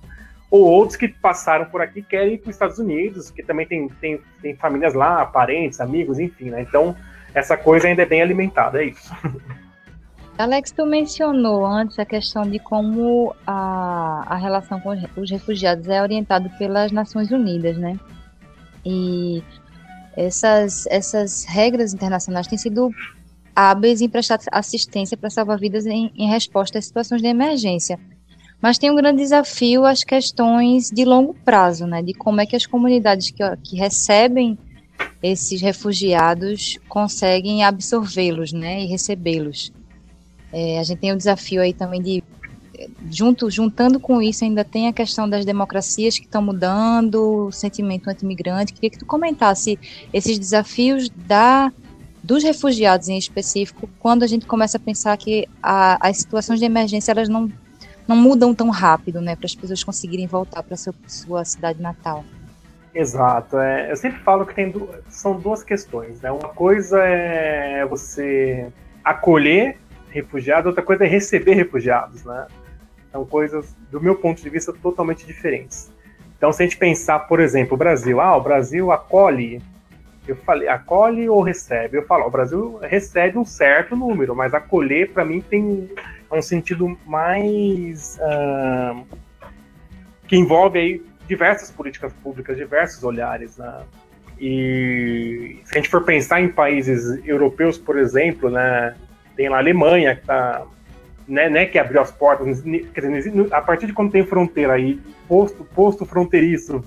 Ou 0.50 0.64
outros 0.64 0.96
que 0.96 1.08
passaram 1.08 1.64
por 1.66 1.80
aqui 1.80 2.02
querem 2.02 2.34
ir 2.34 2.38
para 2.38 2.50
os 2.50 2.56
Estados 2.56 2.78
Unidos, 2.78 3.30
que 3.30 3.42
também 3.42 3.66
tem, 3.66 3.88
tem, 3.88 4.20
tem 4.42 4.56
famílias 4.56 4.94
lá, 4.94 5.24
parentes, 5.24 5.80
amigos, 5.80 6.18
enfim, 6.18 6.50
né? 6.50 6.60
Então, 6.60 6.94
essa 7.34 7.56
coisa 7.56 7.88
ainda 7.88 8.02
é 8.02 8.06
bem 8.06 8.22
alimentada, 8.22 8.82
é 8.82 8.86
isso. 8.86 9.10
Alex, 10.38 10.72
tu 10.72 10.86
mencionou 10.86 11.66
antes 11.66 11.98
a 11.98 12.04
questão 12.04 12.42
de 12.42 12.58
como 12.58 13.34
a, 13.46 14.24
a 14.26 14.36
relação 14.36 14.80
com 14.80 14.90
os 15.16 15.30
refugiados 15.30 15.86
é 15.86 16.00
orientada 16.00 16.48
pelas 16.58 16.90
Nações 16.90 17.30
Unidas, 17.30 17.76
né? 17.76 17.98
E 18.84 19.42
essas, 20.16 20.86
essas 20.86 21.44
regras 21.44 21.92
internacionais 21.92 22.46
têm 22.46 22.56
sido 22.56 22.90
hábeis 23.54 24.00
em 24.00 24.08
prestar 24.08 24.40
assistência 24.50 25.16
para 25.16 25.28
salvar 25.28 25.58
vidas 25.58 25.84
em, 25.84 26.10
em 26.16 26.30
resposta 26.30 26.78
a 26.78 26.82
situações 26.82 27.20
de 27.20 27.28
emergência. 27.28 27.98
Mas 28.62 28.78
tem 28.78 28.90
um 28.90 28.96
grande 28.96 29.18
desafio 29.18 29.84
as 29.84 30.04
questões 30.04 30.90
de 30.90 31.04
longo 31.04 31.34
prazo, 31.44 31.86
né? 31.86 32.02
De 32.02 32.14
como 32.14 32.40
é 32.40 32.46
que 32.46 32.56
as 32.56 32.64
comunidades 32.66 33.30
que, 33.30 33.42
que 33.62 33.76
recebem 33.76 34.58
esses 35.22 35.60
refugiados 35.60 36.78
conseguem 36.88 37.64
absorvê-los, 37.64 38.52
né, 38.52 38.82
e 38.82 38.86
recebê-los. 38.86 39.72
É, 40.52 40.78
a 40.78 40.82
gente 40.82 40.98
tem 40.98 41.12
o 41.12 41.16
desafio 41.16 41.62
aí 41.62 41.72
também 41.72 42.02
de 42.02 42.24
junto, 43.10 43.50
juntando 43.50 44.00
com 44.00 44.22
isso 44.22 44.44
ainda 44.44 44.64
tem 44.64 44.88
a 44.88 44.92
questão 44.92 45.28
das 45.28 45.44
democracias 45.44 46.18
que 46.18 46.24
estão 46.24 46.42
mudando, 46.42 47.46
o 47.46 47.52
sentimento 47.52 48.08
anti-imigrante. 48.08 48.72
Queria 48.72 48.90
que 48.90 48.98
tu 48.98 49.06
comentasse 49.06 49.78
esses 50.12 50.38
desafios 50.38 51.10
da 51.10 51.72
dos 52.22 52.44
refugiados 52.44 53.08
em 53.08 53.16
específico, 53.16 53.88
quando 53.98 54.22
a 54.22 54.26
gente 54.26 54.44
começa 54.44 54.76
a 54.76 54.80
pensar 54.80 55.16
que 55.16 55.48
a, 55.62 56.06
as 56.06 56.18
situações 56.18 56.60
de 56.60 56.66
emergência 56.66 57.12
elas 57.12 57.28
não 57.28 57.50
não 58.06 58.16
mudam 58.16 58.52
tão 58.54 58.70
rápido, 58.70 59.20
né, 59.20 59.36
para 59.36 59.46
as 59.46 59.54
pessoas 59.54 59.84
conseguirem 59.84 60.26
voltar 60.26 60.62
para 60.64 60.76
sua 60.76 61.44
cidade 61.44 61.80
natal. 61.80 62.24
Exato. 62.94 63.58
É, 63.58 63.90
eu 63.90 63.96
sempre 63.96 64.20
falo 64.20 64.44
que 64.44 64.54
tem 64.54 64.72
são 65.08 65.38
duas 65.38 65.62
questões. 65.62 66.20
Né? 66.20 66.30
Uma 66.30 66.48
coisa 66.48 67.02
é 67.02 67.84
você 67.86 68.68
acolher 69.04 69.78
refugiados, 70.10 70.66
outra 70.66 70.82
coisa 70.82 71.04
é 71.04 71.08
receber 71.08 71.54
refugiados. 71.54 72.24
Né? 72.24 72.46
São 73.12 73.24
coisas, 73.24 73.76
do 73.90 74.00
meu 74.00 74.16
ponto 74.16 74.42
de 74.42 74.50
vista, 74.50 74.72
totalmente 74.72 75.26
diferentes. 75.26 75.92
Então, 76.36 76.52
se 76.52 76.62
a 76.62 76.66
gente 76.66 76.78
pensar, 76.78 77.20
por 77.20 77.38
exemplo, 77.38 77.74
o 77.74 77.76
Brasil, 77.76 78.20
ah, 78.20 78.36
o 78.36 78.40
Brasil 78.40 78.90
acolhe, 78.90 79.62
eu 80.26 80.36
falei, 80.36 80.68
acolhe 80.68 81.28
ou 81.28 81.42
recebe? 81.42 81.98
Eu 81.98 82.06
falo, 82.06 82.26
o 82.26 82.30
Brasil 82.30 82.78
recebe 82.82 83.36
um 83.36 83.44
certo 83.44 83.94
número, 83.94 84.34
mas 84.34 84.54
acolher, 84.54 85.12
para 85.12 85.24
mim, 85.24 85.40
tem 85.40 85.90
um 86.32 86.42
sentido 86.42 86.96
mais. 87.06 88.18
Uh, 88.18 89.04
que 90.26 90.36
envolve 90.36 90.78
aí 90.78 91.02
diversas 91.30 91.70
políticas 91.70 92.12
públicas, 92.12 92.56
diversos 92.56 93.02
olhares. 93.04 93.56
Né? 93.56 93.82
E 94.38 95.60
se 95.64 95.72
a 95.72 95.80
gente 95.80 95.88
for 95.88 96.04
pensar 96.04 96.40
em 96.40 96.48
países 96.48 97.20
europeus, 97.24 97.78
por 97.78 97.96
exemplo, 97.96 98.50
né, 98.50 98.94
tem 99.36 99.48
lá 99.48 99.56
a 99.56 99.60
Alemanha, 99.60 100.16
que 100.16 100.22
está 100.22 100.66
né, 101.28 101.48
né, 101.48 101.64
que 101.64 101.78
abriu 101.78 102.00
as 102.00 102.10
portas, 102.10 102.60
quer 102.92 103.00
dizer, 103.08 103.32
a 103.52 103.60
partir 103.60 103.86
de 103.86 103.92
quando 103.92 104.10
tem 104.10 104.26
fronteira 104.26 104.72
aí, 104.72 105.00
posto, 105.28 105.64
posto 105.64 106.04
fronteiriço, 106.04 106.84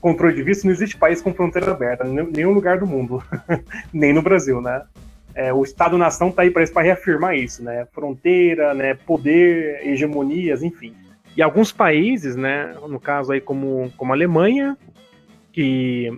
controle 0.00 0.34
de 0.34 0.42
visto, 0.42 0.64
não 0.64 0.72
existe 0.72 0.96
país 0.96 1.22
com 1.22 1.32
fronteira 1.32 1.70
aberta, 1.70 2.04
em 2.04 2.26
nenhum 2.32 2.52
lugar 2.52 2.78
do 2.78 2.86
mundo, 2.86 3.22
nem 3.94 4.12
no 4.12 4.20
Brasil, 4.20 4.60
né? 4.60 4.82
É, 5.32 5.52
o 5.52 5.62
Estado-nação 5.62 6.28
está 6.28 6.42
aí 6.42 6.50
para 6.50 6.82
reafirmar 6.82 7.36
isso, 7.36 7.62
né? 7.62 7.86
Fronteira, 7.92 8.74
né, 8.74 8.94
poder, 8.94 9.86
hegemonias, 9.86 10.62
enfim. 10.62 10.92
E 11.36 11.42
alguns 11.42 11.72
países, 11.72 12.36
né, 12.36 12.74
no 12.88 13.00
caso 13.00 13.32
aí 13.32 13.40
como, 13.40 13.92
como 13.96 14.12
a 14.12 14.14
Alemanha, 14.14 14.76
que 15.52 16.10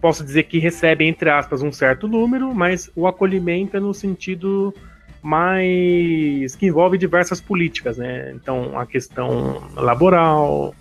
posso 0.00 0.24
dizer 0.24 0.44
que 0.44 0.58
recebe, 0.58 1.06
entre 1.06 1.30
aspas, 1.30 1.62
um 1.62 1.72
certo 1.72 2.08
número, 2.08 2.54
mas 2.54 2.90
o 2.96 3.06
acolhimento 3.06 3.76
é 3.76 3.80
no 3.80 3.94
sentido 3.94 4.74
mais 5.22 6.56
que 6.56 6.66
envolve 6.66 6.98
diversas 6.98 7.40
políticas, 7.40 7.96
né? 7.96 8.32
Então, 8.32 8.76
a 8.76 8.84
questão 8.84 9.62
laboral, 9.76 10.74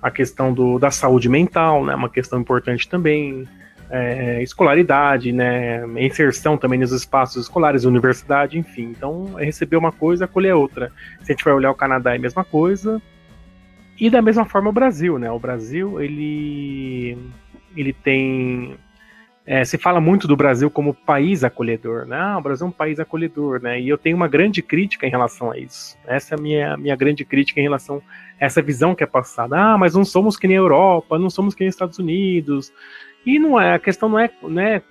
a 0.00 0.10
questão 0.10 0.52
do, 0.52 0.78
da 0.78 0.90
saúde 0.90 1.28
mental, 1.28 1.84
né? 1.84 1.94
Uma 1.94 2.08
questão 2.08 2.40
importante 2.40 2.88
também, 2.88 3.46
é, 3.92 4.42
escolaridade, 4.42 5.32
né? 5.32 5.84
Inserção 5.98 6.56
também 6.56 6.80
nos 6.80 6.92
espaços 6.92 7.42
escolares, 7.42 7.84
universidade, 7.84 8.58
enfim. 8.58 8.84
Então, 8.84 9.38
é 9.38 9.44
receber 9.44 9.76
uma 9.76 9.92
coisa, 9.92 10.24
acolher 10.24 10.54
outra. 10.54 10.90
Se 11.20 11.30
a 11.30 11.34
gente 11.34 11.44
vai 11.44 11.52
olhar 11.52 11.70
o 11.70 11.74
Canadá, 11.74 12.14
é 12.14 12.16
a 12.16 12.18
mesma 12.20 12.42
coisa. 12.42 13.02
E 14.00 14.08
da 14.08 14.22
mesma 14.22 14.46
forma 14.46 14.70
o 14.70 14.72
Brasil, 14.72 15.18
né? 15.18 15.30
O 15.30 15.38
Brasil, 15.38 16.00
ele, 16.00 17.18
ele 17.76 17.92
tem. 17.92 18.76
É, 19.44 19.62
se 19.62 19.76
fala 19.76 20.00
muito 20.00 20.26
do 20.26 20.36
Brasil 20.36 20.70
como 20.70 20.94
país 20.94 21.44
acolhedor, 21.44 22.06
né? 22.06 22.16
Ah, 22.16 22.38
o 22.38 22.42
Brasil 22.42 22.64
é 22.66 22.70
um 22.70 22.72
país 22.72 22.98
acolhedor, 22.98 23.60
né? 23.60 23.78
E 23.78 23.90
eu 23.90 23.98
tenho 23.98 24.16
uma 24.16 24.28
grande 24.28 24.62
crítica 24.62 25.06
em 25.06 25.10
relação 25.10 25.50
a 25.50 25.58
isso. 25.58 25.98
Essa 26.06 26.34
é 26.34 26.38
a 26.38 26.40
minha, 26.40 26.76
minha 26.78 26.96
grande 26.96 27.26
crítica 27.26 27.60
em 27.60 27.64
relação 27.64 28.00
a 28.40 28.44
essa 28.46 28.62
visão 28.62 28.94
que 28.94 29.04
é 29.04 29.06
passada. 29.06 29.54
Ah, 29.58 29.76
mas 29.76 29.94
não 29.94 30.04
somos 30.04 30.38
que 30.38 30.48
nem 30.48 30.56
a 30.56 30.60
Europa, 30.60 31.18
não 31.18 31.28
somos 31.28 31.54
que 31.54 31.60
nem 31.60 31.68
os 31.68 31.74
Estados 31.74 31.98
Unidos. 31.98 32.72
E 33.24 33.38
não 33.38 33.60
é, 33.60 33.74
a 33.74 33.78
questão 33.78 34.08
não 34.08 34.18
é, 34.18 34.30
né, 34.42 34.82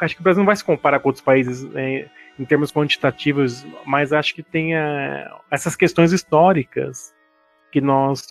acho 0.00 0.14
que 0.14 0.20
o 0.20 0.24
Brasil 0.24 0.40
não 0.40 0.46
vai 0.46 0.56
se 0.56 0.64
comparar 0.64 0.98
com 0.98 1.08
outros 1.10 1.22
países 1.22 1.62
né, 1.64 2.06
em 2.38 2.44
termos 2.44 2.72
quantitativos, 2.72 3.66
mas 3.84 4.12
acho 4.12 4.34
que 4.34 4.42
tem 4.42 4.74
a, 4.74 5.40
essas 5.50 5.76
questões 5.76 6.10
históricas 6.12 7.14
que 7.70 7.80
nós 7.80 8.28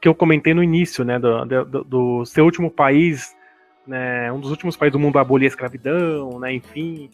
que 0.00 0.08
eu 0.08 0.14
comentei 0.14 0.52
no 0.52 0.62
início, 0.62 1.04
né, 1.04 1.18
do, 1.18 1.44
do, 1.44 1.84
do, 1.84 2.24
seu 2.26 2.44
último 2.44 2.70
país, 2.70 3.34
né, 3.86 4.30
um 4.32 4.40
dos 4.40 4.50
últimos 4.50 4.76
países 4.76 4.92
do 4.92 4.98
mundo 4.98 5.16
a 5.18 5.22
abolir 5.22 5.46
a 5.46 5.48
escravidão, 5.48 6.40
né, 6.40 6.54
enfim, 6.54 7.08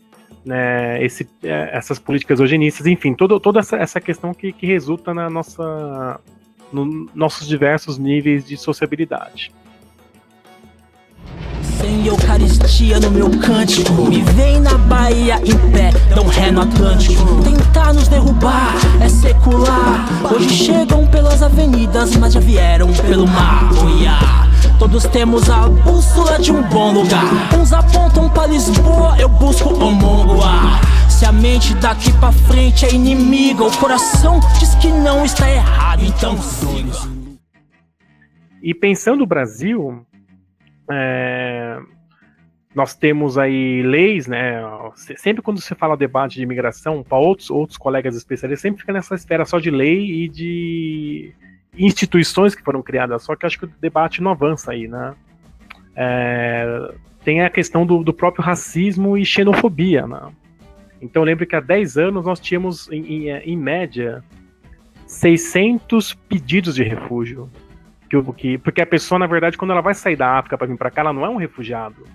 né, 0.44 1.04
esse, 1.04 1.28
é, 1.44 1.70
essas 1.76 1.98
políticas 1.98 2.40
eugenistas, 2.40 2.86
enfim, 2.86 3.14
todo, 3.14 3.38
toda 3.38 3.60
essa, 3.60 3.76
essa 3.76 4.00
questão 4.00 4.32
que, 4.32 4.52
que 4.52 4.66
resulta 4.66 5.12
na 5.12 5.28
nossa, 5.28 6.18
no 6.72 7.10
nossos 7.14 7.46
diversos 7.46 7.98
níveis 7.98 8.44
de 8.44 8.56
sociabilidade. 8.56 9.52
Sem 11.82 12.06
Eucaristia 12.06 13.00
no 13.00 13.10
meu 13.10 13.28
cântico. 13.28 14.04
Me 14.08 14.22
vem 14.22 14.60
na 14.60 14.78
Bahia 14.78 15.40
em 15.44 15.58
pé, 15.72 15.90
dão 16.14 16.24
ré 16.28 16.48
no 16.52 16.60
Atlântico. 16.60 17.42
Tentar 17.42 17.92
nos 17.92 18.06
derrubar 18.06 18.76
é 19.00 19.08
secular. 19.08 20.06
Hoje 20.32 20.48
chegam 20.50 21.04
pelas 21.08 21.42
avenidas, 21.42 22.14
mas 22.14 22.34
já 22.34 22.38
vieram 22.38 22.92
pelo 22.92 23.26
mar. 23.26 23.68
Yeah. 23.98 24.48
Todos 24.78 25.02
temos 25.06 25.50
a 25.50 25.68
bússola 25.68 26.38
de 26.38 26.52
um 26.52 26.62
bom 26.62 26.92
lugar. 26.92 27.52
Uns 27.60 27.72
apontam 27.72 28.28
pra 28.28 28.46
Lisboa, 28.46 29.16
eu 29.18 29.28
busco 29.28 29.68
o 29.70 29.90
Mongoá. 29.90 30.80
Se 31.08 31.24
a 31.24 31.32
mente 31.32 31.74
daqui 31.74 32.12
pra 32.12 32.30
frente 32.30 32.86
é 32.86 32.94
inimiga, 32.94 33.64
o 33.64 33.76
coração 33.78 34.38
diz 34.60 34.72
que 34.76 34.86
não 34.86 35.24
está 35.24 35.50
errado, 35.50 36.04
então 36.04 36.40
siga. 36.40 37.10
E 38.62 38.72
pensando 38.72 39.24
o 39.24 39.26
Brasil, 39.26 40.06
é, 40.92 41.78
nós 42.74 42.94
temos 42.94 43.36
aí 43.36 43.82
leis, 43.82 44.26
né? 44.26 44.62
se- 44.94 45.16
Sempre 45.16 45.42
quando 45.42 45.60
se 45.60 45.74
fala 45.74 45.96
debate 45.96 46.36
de 46.36 46.42
imigração, 46.42 47.02
para 47.02 47.18
outros, 47.18 47.50
outros 47.50 47.76
colegas 47.78 48.16
especialistas, 48.16 48.62
sempre 48.62 48.80
fica 48.80 48.92
nessa 48.92 49.14
esfera 49.14 49.44
só 49.44 49.58
de 49.58 49.70
lei 49.70 50.24
e 50.24 50.28
de 50.28 51.32
instituições 51.76 52.54
que 52.54 52.62
foram 52.62 52.82
criadas. 52.82 53.22
Só 53.22 53.36
que 53.36 53.46
acho 53.46 53.58
que 53.58 53.64
o 53.66 53.72
debate 53.80 54.22
não 54.22 54.30
avança 54.30 54.72
aí, 54.72 54.88
né? 54.88 55.14
É, 55.94 56.94
tem 57.24 57.42
a 57.42 57.50
questão 57.50 57.84
do, 57.86 58.02
do 58.02 58.12
próprio 58.12 58.44
racismo 58.44 59.16
e 59.16 59.24
xenofobia, 59.24 60.06
né? 60.06 60.30
Então 61.00 61.22
eu 61.22 61.26
lembro 61.26 61.46
que 61.46 61.56
há 61.56 61.60
10 61.60 61.96
anos 61.98 62.24
nós 62.24 62.40
tínhamos, 62.40 62.90
em, 62.90 63.28
em, 63.28 63.30
em 63.30 63.56
média, 63.56 64.22
600 65.06 66.14
pedidos 66.14 66.74
de 66.74 66.82
refúgio. 66.82 67.50
Que, 68.36 68.58
porque 68.58 68.82
a 68.82 68.86
pessoa, 68.86 69.18
na 69.18 69.26
verdade, 69.26 69.56
quando 69.56 69.70
ela 69.70 69.80
vai 69.80 69.94
sair 69.94 70.16
da 70.16 70.38
África 70.38 70.58
para 70.58 70.66
vir 70.66 70.76
para 70.76 70.90
cá, 70.90 71.00
ela 71.00 71.12
não 71.12 71.24
é 71.24 71.28
um 71.30 71.36
refugiado. 71.36 72.06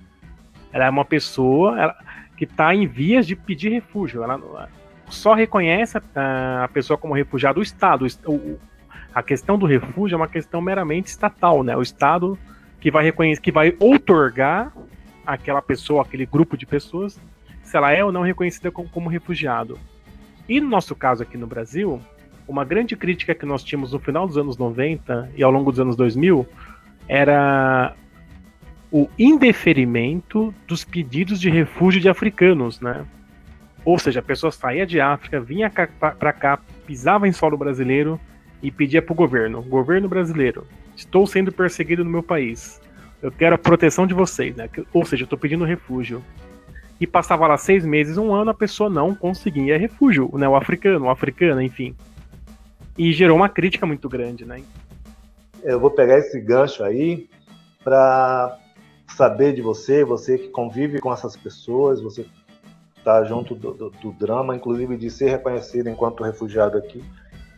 Ela 0.71 0.85
é 0.85 0.89
uma 0.89 1.05
pessoa 1.05 1.79
ela- 1.79 1.95
que 2.35 2.43
está 2.43 2.75
em 2.75 2.85
vias 2.85 3.25
de 3.25 3.35
pedir 3.35 3.69
refúgio. 3.71 4.21
Ela 4.23 4.37
não- 4.37 4.67
só 5.09 5.33
reconhece 5.33 5.97
a, 6.15 6.63
a 6.65 6.67
pessoa 6.67 6.97
como 6.97 7.13
refugiado 7.15 7.59
o 7.59 7.63
Estado. 7.63 8.03
O 8.03 8.05
est- 8.05 8.23
o- 8.27 8.33
o- 8.33 8.59
a 9.15 9.23
questão 9.23 9.57
do 9.57 9.65
refúgio 9.65 10.13
é 10.13 10.17
uma 10.17 10.27
questão 10.27 10.61
meramente 10.61 11.07
estatal, 11.07 11.63
né? 11.63 11.75
O 11.75 11.81
Estado 11.81 12.37
que 12.79 12.91
vai 12.91 13.03
reconhecer, 13.03 13.41
que 13.41 13.51
vai 13.51 13.75
outorgar 13.79 14.71
aquela 15.25 15.61
pessoa, 15.63 16.03
aquele 16.03 16.25
grupo 16.27 16.55
de 16.55 16.65
pessoas, 16.67 17.19
se 17.63 17.75
ela 17.75 17.91
é 17.91 18.03
ou 18.03 18.11
não 18.11 18.21
reconhecida 18.21 18.69
como, 18.69 18.87
como 18.87 19.09
refugiado. 19.09 19.79
E 20.47 20.61
no 20.61 20.69
nosso 20.69 20.95
caso 20.95 21.23
aqui 21.23 21.37
no 21.37 21.47
Brasil, 21.47 21.99
uma 22.47 22.63
grande 22.63 22.95
crítica 22.95 23.35
que 23.35 23.45
nós 23.45 23.63
tínhamos 23.63 23.91
no 23.91 23.99
final 23.99 24.25
dos 24.25 24.37
anos 24.37 24.57
90 24.57 25.31
e 25.35 25.43
ao 25.43 25.51
longo 25.51 25.71
dos 25.71 25.79
anos 25.79 25.95
2000 25.95 26.47
era 27.07 27.93
o 28.91 29.09
indeferimento 29.19 30.53
dos 30.65 30.83
pedidos 30.83 31.39
de 31.39 31.49
refúgio 31.49 31.99
de 31.99 32.09
africanos, 32.09 32.79
né? 32.79 33.05
Ou 33.83 33.99
seja, 33.99 34.19
a 34.19 34.23
pessoa 34.23 34.51
saía 34.51 34.85
de 34.85 34.99
África, 34.99 35.39
vinha 35.39 35.69
para 35.69 36.33
cá, 36.33 36.59
pisava 36.85 37.27
em 37.27 37.31
solo 37.31 37.57
brasileiro 37.57 38.19
e 38.61 38.71
pedia 38.71 39.01
para 39.01 39.13
o 39.13 39.15
governo: 39.15 39.61
governo 39.61 40.07
brasileiro, 40.07 40.65
estou 40.95 41.27
sendo 41.27 41.51
perseguido 41.51 42.03
no 42.03 42.09
meu 42.09 42.23
país, 42.23 42.81
eu 43.21 43.31
quero 43.31 43.55
a 43.55 43.57
proteção 43.57 44.05
de 44.05 44.13
vocês, 44.13 44.55
né? 44.55 44.69
Ou 44.93 45.05
seja, 45.05 45.23
estou 45.23 45.37
pedindo 45.37 45.65
refúgio. 45.65 46.23
E 46.99 47.05
passava 47.05 47.45
lá 47.45 47.57
seis 47.57 47.85
meses, 47.85 48.17
um 48.17 48.33
ano, 48.33 48.49
a 48.49 48.55
pessoa 48.55 48.89
não 48.89 49.13
conseguia 49.13 49.77
refúgio, 49.77 50.29
né? 50.33 50.49
O 50.49 50.55
africano, 50.55 51.05
o 51.05 51.09
africana, 51.09 51.63
enfim. 51.63 51.95
E 52.97 53.11
gerou 53.13 53.37
uma 53.37 53.49
crítica 53.49 53.85
muito 53.85 54.09
grande, 54.09 54.45
né? 54.45 54.61
Eu 55.63 55.79
vou 55.79 55.91
pegar 55.91 56.17
esse 56.17 56.39
gancho 56.39 56.83
aí 56.83 57.29
para 57.83 58.57
saber 59.15 59.53
de 59.53 59.61
você, 59.61 60.03
você 60.03 60.37
que 60.37 60.49
convive 60.49 60.99
com 60.99 61.11
essas 61.13 61.35
pessoas, 61.35 62.01
você 62.01 62.25
está 62.97 63.23
junto 63.23 63.55
do, 63.55 63.73
do- 63.73 63.89
do 63.89 64.11
drama, 64.11 64.55
inclusive 64.55 64.97
de 64.97 65.09
ser 65.09 65.29
reconhecido 65.29 65.89
enquanto 65.89 66.23
refugiado 66.23 66.77
aqui. 66.77 67.03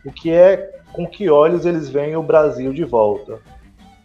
O 0.04 0.12
que 0.12 0.30
é, 0.30 0.80
com 0.92 1.06
que 1.06 1.28
olhos 1.28 1.66
eles 1.66 1.88
veem 1.88 2.16
o 2.16 2.22
Brasil 2.22 2.72
de 2.72 2.84
volta? 2.84 3.40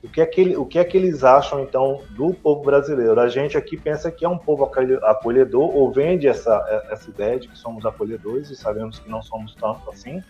O 0.04 0.08
que, 0.10 0.22
é 0.22 0.26
que, 0.26 0.56
o 0.56 0.66
que 0.66 0.78
é 0.78 0.84
que 0.84 0.96
eles 0.98 1.24
acham, 1.24 1.62
então, 1.62 2.02
do 2.12 2.32
povo 2.34 2.62
brasileiro? 2.64 3.20
A 3.20 3.28
gente 3.28 3.58
aqui 3.58 3.76
pensa 3.76 4.12
que 4.12 4.24
é 4.24 4.30
um 4.30 4.38
povo 4.38 4.64
acolhe- 4.66 5.00
acolhedor, 5.04 5.76
ou 5.76 5.92
vende 5.92 6.28
essa, 6.28 6.84
essa 6.92 7.10
ideia 7.10 7.40
de 7.40 7.48
que 7.48 7.58
somos 7.58 7.86
acolhedores, 7.86 8.50
e 8.52 8.56
sabemos 8.56 9.00
que 9.00 9.10
não 9.10 9.22
somos 9.24 9.56
tanto 9.56 9.90
assim. 9.90 10.22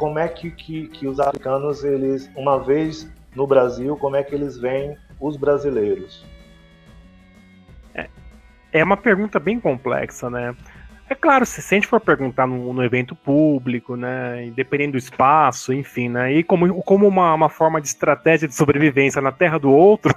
Como 0.00 0.18
é 0.18 0.26
que, 0.28 0.50
que, 0.50 0.88
que 0.88 1.06
os 1.06 1.20
africanos, 1.20 1.84
eles, 1.84 2.30
uma 2.34 2.58
vez 2.58 3.06
no 3.36 3.46
Brasil, 3.46 3.94
como 3.98 4.16
é 4.16 4.24
que 4.24 4.34
eles 4.34 4.56
veem 4.56 4.96
os 5.20 5.36
brasileiros? 5.36 6.24
É 8.72 8.82
uma 8.82 8.96
pergunta 8.96 9.38
bem 9.38 9.60
complexa, 9.60 10.30
né? 10.30 10.56
É 11.06 11.14
claro, 11.14 11.44
se 11.44 11.60
se 11.60 11.74
a 11.74 11.76
gente 11.76 11.86
for 11.86 12.00
perguntar 12.00 12.46
no, 12.46 12.72
no 12.72 12.82
evento 12.82 13.14
público, 13.14 13.94
né, 13.94 14.50
dependendo 14.56 14.92
do 14.92 14.98
espaço, 14.98 15.70
enfim, 15.70 16.08
né, 16.08 16.32
e 16.32 16.42
como, 16.42 16.82
como 16.82 17.06
uma, 17.06 17.34
uma 17.34 17.50
forma 17.50 17.78
de 17.78 17.88
estratégia 17.88 18.48
de 18.48 18.54
sobrevivência 18.54 19.20
na 19.20 19.32
terra 19.32 19.58
do 19.58 19.70
outro, 19.70 20.14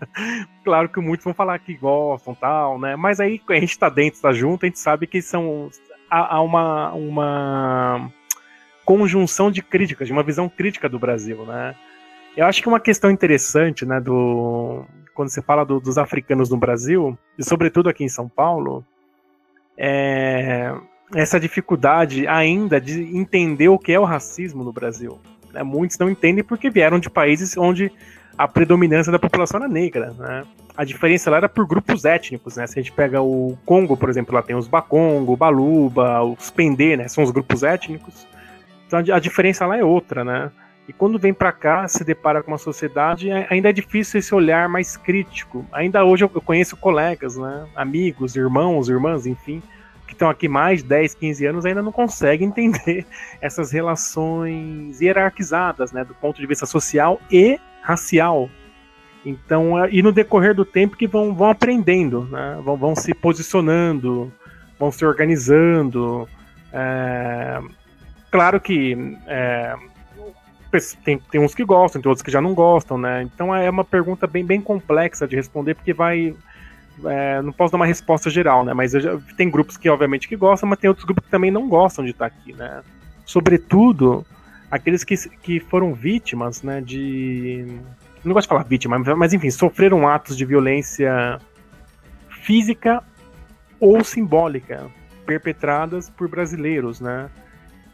claro 0.64 0.88
que 0.88 0.98
muitos 0.98 1.24
vão 1.24 1.34
falar 1.34 1.58
que 1.58 1.74
gostam, 1.74 2.34
tal, 2.34 2.78
né, 2.78 2.96
mas 2.96 3.20
aí 3.20 3.42
a 3.50 3.54
gente 3.54 3.78
tá 3.78 3.90
dentro, 3.90 4.20
tá 4.22 4.32
junto, 4.32 4.64
a 4.64 4.68
gente 4.68 4.78
sabe 4.78 5.06
que 5.06 5.20
são 5.20 5.68
há, 6.08 6.36
há 6.36 6.40
uma, 6.40 6.92
uma 6.92 8.12
conjunção 8.86 9.50
de 9.50 9.60
críticas, 9.60 10.06
de 10.06 10.12
uma 10.12 10.22
visão 10.22 10.48
crítica 10.48 10.88
do 10.88 10.98
Brasil, 10.98 11.44
né. 11.44 11.74
Eu 12.34 12.46
acho 12.46 12.62
que 12.62 12.68
uma 12.68 12.80
questão 12.80 13.10
interessante, 13.10 13.84
né, 13.84 14.00
do 14.00 14.84
quando 15.14 15.30
você 15.30 15.42
fala 15.42 15.64
do- 15.64 15.80
dos 15.80 15.96
africanos 15.98 16.48
no 16.50 16.56
Brasil, 16.58 17.18
e 17.38 17.42
sobretudo 17.44 17.88
aqui 17.88 18.04
em 18.04 18.08
São 18.08 18.28
Paulo, 18.28 18.84
é 19.76 20.72
essa 21.14 21.38
dificuldade 21.38 22.26
ainda 22.26 22.80
de 22.80 23.00
entender 23.16 23.68
o 23.68 23.78
que 23.78 23.92
é 23.92 24.00
o 24.00 24.04
racismo 24.04 24.64
no 24.64 24.72
Brasil. 24.72 25.18
né? 25.52 25.62
Muitos 25.62 25.96
não 25.98 26.10
entendem 26.10 26.44
porque 26.44 26.68
vieram 26.68 26.98
de 26.98 27.08
países 27.08 27.56
onde 27.56 27.90
a 28.36 28.46
predominância 28.46 29.10
da 29.10 29.18
população 29.18 29.58
era 29.60 29.68
negra. 29.68 30.12
Né? 30.18 30.42
A 30.76 30.84
diferença 30.84 31.30
lá 31.30 31.38
era 31.38 31.48
por 31.48 31.66
grupos 31.66 32.04
étnicos. 32.04 32.56
Né? 32.56 32.66
Se 32.66 32.78
a 32.78 32.82
gente 32.82 32.92
pega 32.92 33.22
o 33.22 33.56
Congo, 33.64 33.96
por 33.96 34.10
exemplo, 34.10 34.34
lá 34.34 34.42
tem 34.42 34.54
os 34.54 34.68
Bakongo, 34.68 35.36
Baluba, 35.36 36.22
os 36.22 36.50
Pendê, 36.50 36.96
né? 36.96 37.08
são 37.08 37.24
os 37.24 37.30
grupos 37.30 37.62
étnicos. 37.62 38.26
Então 38.86 38.98
a 38.98 39.02
di- 39.02 39.12
a 39.12 39.18
diferença 39.18 39.66
lá 39.66 39.76
é 39.76 39.84
outra, 39.84 40.24
né? 40.24 40.50
E 40.88 40.92
quando 40.92 41.18
vem 41.18 41.34
para 41.34 41.50
cá, 41.50 41.88
se 41.88 42.04
depara 42.04 42.42
com 42.42 42.52
uma 42.52 42.58
sociedade, 42.58 43.28
é- 43.30 43.46
ainda 43.50 43.70
é 43.70 43.72
difícil 43.72 44.20
esse 44.20 44.32
olhar 44.34 44.68
mais 44.68 44.96
crítico. 44.96 45.66
Ainda 45.72 46.04
hoje 46.04 46.22
eu 46.24 46.28
conheço 46.28 46.76
colegas, 46.76 47.36
né, 47.36 47.66
amigos, 47.74 48.36
irmãos, 48.36 48.88
irmãs, 48.88 49.26
enfim, 49.26 49.60
que 50.06 50.12
estão 50.12 50.30
aqui 50.30 50.46
mais 50.48 50.82
de 50.84 50.88
10, 50.88 51.12
15 51.14 51.44
anos 51.44 51.66
ainda 51.66 51.82
não 51.82 51.90
conseguem 51.90 52.46
entender 52.54 53.04
essas 53.40 53.72
relações 53.72 55.00
hierarquizadas, 55.00 55.90
né, 55.90 56.04
do 56.04 56.14
ponto 56.14 56.40
de 56.40 56.46
vista 56.46 56.66
social 56.66 57.20
e 57.30 57.58
racial. 57.82 58.48
Então, 59.24 59.82
é- 59.84 59.88
e 59.90 60.00
no 60.02 60.12
decorrer 60.12 60.54
do 60.54 60.64
tempo 60.64 60.96
que 60.96 61.08
vão, 61.08 61.34
vão 61.34 61.50
aprendendo, 61.50 62.22
né, 62.30 62.60
vão, 62.64 62.76
vão 62.76 62.94
se 62.94 63.12
posicionando, 63.12 64.32
vão 64.78 64.92
se 64.92 65.04
organizando. 65.04 66.28
é, 66.72 67.60
Claro 68.36 68.60
que 68.60 69.16
é, 69.26 69.74
tem, 71.02 71.18
tem 71.18 71.40
uns 71.40 71.54
que 71.54 71.64
gostam, 71.64 72.02
tem 72.02 72.08
outros 72.10 72.22
que 72.22 72.30
já 72.30 72.38
não 72.38 72.52
gostam, 72.52 72.98
né? 72.98 73.22
Então 73.22 73.54
é 73.54 73.70
uma 73.70 73.82
pergunta 73.82 74.26
bem, 74.26 74.44
bem 74.44 74.60
complexa 74.60 75.26
de 75.26 75.34
responder, 75.34 75.74
porque 75.74 75.94
vai. 75.94 76.36
é, 77.06 77.40
não 77.40 77.50
posso 77.50 77.72
dar 77.72 77.76
uma 77.78 77.86
resposta 77.86 78.28
geral, 78.28 78.62
né? 78.62 78.74
Mas 78.74 78.92
já- 78.92 79.18
tem 79.38 79.50
grupos 79.50 79.78
que, 79.78 79.88
obviamente, 79.88 80.28
que 80.28 80.36
gostam, 80.36 80.68
mas 80.68 80.78
tem 80.78 80.88
outros 80.88 81.06
grupos 81.06 81.24
que 81.24 81.30
também 81.30 81.50
não 81.50 81.66
gostam 81.66 82.04
de 82.04 82.10
estar 82.10 82.26
aqui, 82.26 82.52
né? 82.52 82.82
Sobretudo 83.24 84.22
aqueles 84.70 85.02
que, 85.02 85.16
que 85.40 85.58
foram 85.58 85.94
vítimas, 85.94 86.62
né? 86.62 86.82
De. 86.82 87.66
Não 88.22 88.34
gosto 88.34 88.44
de 88.44 88.50
falar 88.50 88.64
vítima, 88.64 88.98
mas 88.98 89.32
enfim, 89.32 89.50
sofreram 89.50 90.06
atos 90.06 90.36
de 90.36 90.44
violência 90.44 91.40
física 92.42 93.02
ou 93.80 94.04
simbólica 94.04 94.88
perpetradas 95.24 96.10
por 96.10 96.28
brasileiros, 96.28 97.00
né? 97.00 97.30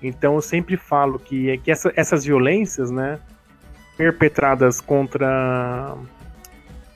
Então 0.02 0.34
eu 0.34 0.42
sempre 0.42 0.76
falo 0.76 1.18
que, 1.18 1.56
que 1.58 1.70
essa- 1.70 1.92
essas 1.96 2.24
violências, 2.24 2.90
né, 2.90 3.18
perpetradas 3.96 4.80
contra 4.80 5.94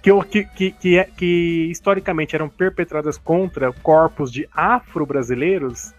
que, 0.02 0.44
que, 0.44 0.70
que, 0.70 0.98
é- 0.98 1.04
que 1.04 1.68
historicamente 1.70 2.34
eram 2.34 2.48
perpetradas 2.48 3.18
contra 3.18 3.72
corpos 3.72 4.30
de 4.30 4.48
afro-brasileiros, 4.52 5.92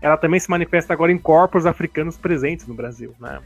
ela 0.00 0.16
também 0.16 0.40
se 0.40 0.50
manifesta 0.50 0.92
agora 0.92 1.12
em 1.12 1.18
corpos 1.18 1.66
africanos 1.66 2.16
presentes 2.16 2.66
no 2.66 2.74
Brasil, 2.74 3.14
né? 3.20 3.40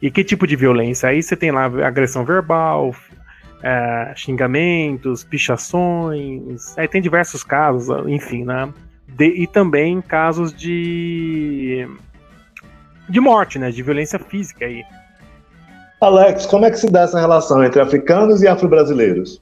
E 0.00 0.10
que 0.10 0.24
tipo 0.24 0.46
de 0.46 0.56
violência? 0.56 1.08
Aí 1.08 1.22
você 1.22 1.36
tem 1.36 1.50
lá 1.52 1.64
agressão 1.64 2.24
verbal, 2.24 2.94
é, 3.62 4.12
xingamentos, 4.16 5.22
pichações, 5.24 6.76
aí 6.76 6.88
tem 6.88 7.00
diversos 7.00 7.44
casos, 7.44 7.88
enfim, 8.08 8.44
né? 8.44 8.72
De- 9.08 9.42
e 9.42 9.46
também 9.46 10.00
casos 10.00 10.52
de 10.52 11.86
de 13.08 13.20
morte, 13.20 13.58
né? 13.58 13.70
De 13.70 13.82
violência 13.82 14.18
física 14.18 14.64
aí. 14.64 14.82
Alex, 16.00 16.46
como 16.46 16.64
é 16.64 16.70
que 16.70 16.76
se 16.76 16.90
dá 16.90 17.02
essa 17.02 17.20
relação 17.20 17.62
entre 17.62 17.80
africanos 17.80 18.42
e 18.42 18.48
afro-brasileiros? 18.48 19.40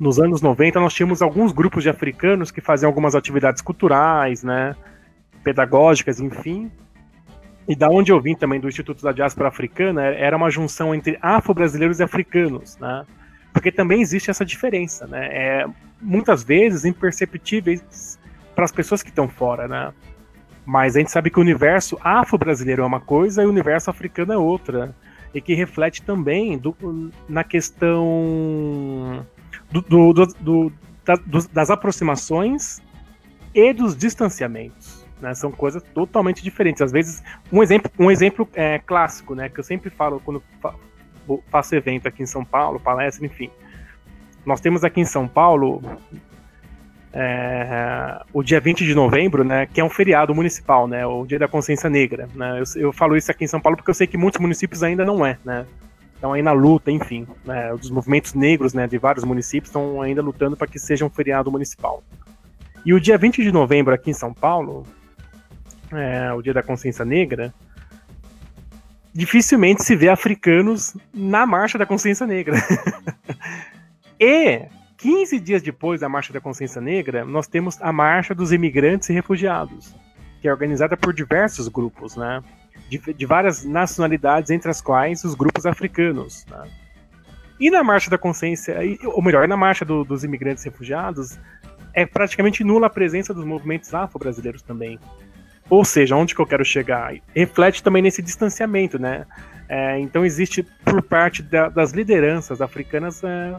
nos 0.00 0.18
anos 0.18 0.40
90 0.40 0.80
nós 0.80 0.94
tínhamos 0.94 1.20
alguns 1.20 1.52
grupos 1.52 1.82
de 1.82 1.90
africanos 1.90 2.50
que 2.50 2.62
faziam 2.62 2.88
algumas 2.88 3.14
atividades 3.14 3.60
culturais, 3.60 4.42
né, 4.42 4.74
pedagógicas, 5.44 6.18
enfim. 6.18 6.72
E 7.68 7.76
da 7.76 7.88
onde 7.88 8.10
eu 8.10 8.18
vim 8.18 8.34
também 8.34 8.58
do 8.58 8.66
Instituto 8.66 9.02
da 9.02 9.12
Diáspora 9.12 9.48
Africana, 9.48 10.02
era 10.06 10.34
uma 10.36 10.50
junção 10.50 10.94
entre 10.94 11.18
afro-brasileiros 11.20 12.00
e 12.00 12.02
africanos, 12.02 12.78
né? 12.78 13.04
Porque 13.52 13.70
também 13.70 14.00
existe 14.00 14.30
essa 14.30 14.44
diferença, 14.44 15.06
né? 15.06 15.28
É, 15.30 15.66
muitas 16.00 16.42
vezes 16.42 16.84
imperceptíveis 16.84 18.18
para 18.54 18.64
as 18.64 18.72
pessoas 18.72 19.02
que 19.02 19.10
estão 19.10 19.28
fora, 19.28 19.68
né? 19.68 19.92
Mas 20.70 20.94
a 20.94 21.00
gente 21.00 21.10
sabe 21.10 21.30
que 21.30 21.38
o 21.40 21.42
universo 21.42 21.98
afro-brasileiro 22.00 22.82
é 22.82 22.86
uma 22.86 23.00
coisa 23.00 23.42
e 23.42 23.46
o 23.46 23.48
universo 23.48 23.90
africano 23.90 24.32
é 24.32 24.38
outra. 24.38 24.94
E 25.34 25.40
que 25.40 25.52
reflete 25.52 26.00
também 26.00 26.56
do, 26.56 26.76
na 27.28 27.42
questão 27.42 29.26
do, 29.68 29.80
do, 30.12 30.72
da, 31.04 31.14
das 31.52 31.70
aproximações 31.70 32.80
e 33.52 33.72
dos 33.72 33.96
distanciamentos. 33.96 35.04
Né? 35.20 35.34
São 35.34 35.50
coisas 35.50 35.82
totalmente 35.92 36.40
diferentes. 36.40 36.80
Às 36.80 36.92
vezes, 36.92 37.20
um 37.50 37.64
exemplo, 37.64 37.90
um 37.98 38.08
exemplo 38.08 38.48
é, 38.54 38.78
clássico, 38.78 39.34
né, 39.34 39.48
que 39.48 39.58
eu 39.58 39.64
sempre 39.64 39.90
falo 39.90 40.20
quando 40.20 40.40
faço 41.48 41.74
evento 41.74 42.06
aqui 42.06 42.22
em 42.22 42.26
São 42.26 42.44
Paulo, 42.44 42.78
palestra, 42.78 43.26
enfim. 43.26 43.50
Nós 44.46 44.60
temos 44.60 44.84
aqui 44.84 45.00
em 45.00 45.04
São 45.04 45.26
Paulo 45.26 45.82
é, 47.12 48.22
o 48.32 48.42
dia 48.42 48.60
20 48.60 48.84
de 48.84 48.94
novembro, 48.94 49.42
né, 49.42 49.66
que 49.66 49.80
é 49.80 49.84
um 49.84 49.90
feriado 49.90 50.34
municipal, 50.34 50.86
né, 50.86 51.04
o 51.06 51.26
Dia 51.26 51.38
da 51.38 51.48
Consciência 51.48 51.90
Negra. 51.90 52.28
Né, 52.34 52.60
eu, 52.60 52.82
eu, 52.82 52.92
falo 52.92 53.16
isso 53.16 53.30
aqui 53.30 53.44
em 53.44 53.48
São 53.48 53.60
Paulo 53.60 53.76
porque 53.76 53.90
eu 53.90 53.94
sei 53.94 54.06
que 54.06 54.16
muitos 54.16 54.40
municípios 54.40 54.82
ainda 54.82 55.04
não 55.04 55.24
é, 55.26 55.36
né, 55.44 55.66
estão 56.14 56.32
aí 56.32 56.42
na 56.42 56.52
luta, 56.52 56.90
enfim, 56.90 57.26
né, 57.44 57.72
os 57.72 57.90
movimentos 57.90 58.34
negros, 58.34 58.74
né, 58.74 58.86
de 58.86 58.98
vários 58.98 59.24
municípios 59.24 59.68
estão 59.68 60.00
ainda 60.00 60.22
lutando 60.22 60.56
para 60.56 60.68
que 60.68 60.78
seja 60.78 61.04
um 61.04 61.10
feriado 61.10 61.50
municipal. 61.50 62.02
E 62.84 62.94
o 62.94 63.00
dia 63.00 63.18
20 63.18 63.42
de 63.42 63.52
novembro 63.52 63.92
aqui 63.92 64.10
em 64.10 64.14
São 64.14 64.32
Paulo, 64.32 64.86
é, 65.92 66.32
o 66.32 66.40
Dia 66.40 66.54
da 66.54 66.62
Consciência 66.62 67.04
Negra, 67.04 67.52
dificilmente 69.12 69.82
se 69.82 69.96
vê 69.96 70.08
africanos 70.08 70.96
na 71.12 71.44
Marcha 71.44 71.76
da 71.76 71.84
Consciência 71.84 72.26
Negra. 72.26 72.56
e 74.18 74.62
15 75.00 75.40
dias 75.40 75.62
depois 75.62 76.00
da 76.00 76.08
Marcha 76.08 76.32
da 76.32 76.40
Consciência 76.40 76.80
Negra, 76.80 77.24
nós 77.24 77.46
temos 77.46 77.80
a 77.80 77.90
Marcha 77.90 78.34
dos 78.34 78.52
Imigrantes 78.52 79.08
e 79.08 79.14
Refugiados, 79.14 79.96
que 80.40 80.48
é 80.48 80.52
organizada 80.52 80.94
por 80.96 81.14
diversos 81.14 81.68
grupos, 81.68 82.16
né? 82.16 82.42
De, 82.88 82.98
de 83.14 83.26
várias 83.26 83.64
nacionalidades, 83.64 84.50
entre 84.50 84.70
as 84.70 84.80
quais 84.82 85.24
os 85.24 85.34
grupos 85.34 85.64
africanos. 85.64 86.44
Né? 86.50 86.68
E 87.58 87.70
na 87.70 87.82
Marcha 87.82 88.10
da 88.10 88.18
Consciência, 88.18 88.76
ou 89.04 89.22
melhor, 89.22 89.48
na 89.48 89.56
Marcha 89.56 89.84
do, 89.84 90.04
dos 90.04 90.22
Imigrantes 90.22 90.64
e 90.64 90.68
Refugiados, 90.68 91.38
é 91.94 92.04
praticamente 92.04 92.62
nula 92.62 92.88
a 92.88 92.90
presença 92.90 93.32
dos 93.32 93.44
movimentos 93.44 93.94
afro-brasileiros 93.94 94.60
também. 94.60 94.98
Ou 95.70 95.84
seja, 95.84 96.16
onde 96.16 96.34
que 96.34 96.40
eu 96.40 96.46
quero 96.46 96.64
chegar? 96.64 97.14
Reflete 97.34 97.82
também 97.82 98.02
nesse 98.02 98.20
distanciamento, 98.20 98.98
né? 98.98 99.24
É, 99.68 99.98
então 100.00 100.24
existe 100.26 100.66
por 100.84 101.00
parte 101.00 101.42
da, 101.42 101.68
das 101.68 101.92
lideranças 101.92 102.60
africanas 102.60 103.22
é, 103.22 103.54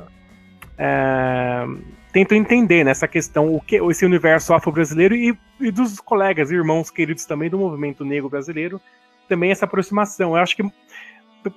é, 0.83 1.67
tentam 2.11 2.35
entender 2.35 2.83
nessa 2.83 3.07
questão 3.07 3.53
o 3.53 3.61
que 3.61 3.75
esse 3.75 4.03
universo 4.03 4.51
afro-brasileiro 4.51 5.15
e, 5.15 5.37
e, 5.59 5.69
dos 5.69 5.99
colegas, 5.99 6.49
irmãos 6.49 6.89
queridos 6.89 7.23
também 7.23 7.51
do 7.51 7.57
movimento 7.59 8.03
negro 8.03 8.27
brasileiro, 8.27 8.81
também 9.29 9.51
essa 9.51 9.65
aproximação. 9.65 10.35
Eu 10.35 10.41
acho 10.41 10.55
que, 10.55 10.63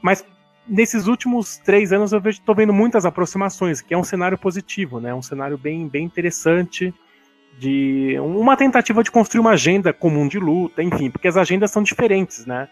mas 0.03 0.23
nesses 0.69 1.07
últimos 1.07 1.57
três 1.57 1.91
anos 1.91 2.13
eu 2.13 2.21
estou 2.27 2.55
vendo 2.55 2.73
muitas 2.75 3.07
aproximações, 3.07 3.81
que 3.81 3.95
é 3.95 3.97
um 3.97 4.05
cenário 4.05 4.37
positivo, 4.37 5.01
né? 5.01 5.15
Um 5.15 5.23
cenário 5.23 5.57
bem, 5.57 5.89
bem 5.89 6.05
interessante 6.05 6.93
de 7.59 8.19
uma 8.21 8.59
tentativa 8.59 9.03
de 9.03 9.11
construir 9.11 9.41
uma 9.41 9.53
agenda 9.53 9.91
comum 9.91 10.29
de 10.29 10.39
luta, 10.39 10.83
enfim, 10.83 11.11
porque 11.11 11.29
as 11.29 11.39
agendas 11.39 11.71
são 11.71 11.83
diferentes, 11.83 12.45
né? 12.45 12.69